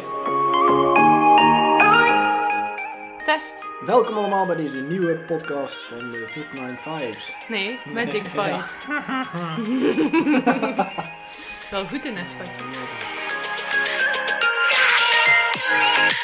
Test. 3.25 3.55
Welkom 3.87 4.17
allemaal 4.17 4.47
bij 4.47 4.57
deze 4.57 4.79
nieuwe 4.81 5.15
podcast 5.15 5.83
van 5.83 5.99
de 6.13 6.25
Fit 6.29 6.53
Nine 6.53 6.77
Vibes. 6.77 7.33
Nee, 7.49 7.79
Magic 7.95 8.27
Ja. 8.35 8.69
Vibe. 8.79 9.25
Wel 11.71 11.87
goed 11.87 12.05
in 12.05 12.17
een 12.17 12.27
schatje. 12.27 13.16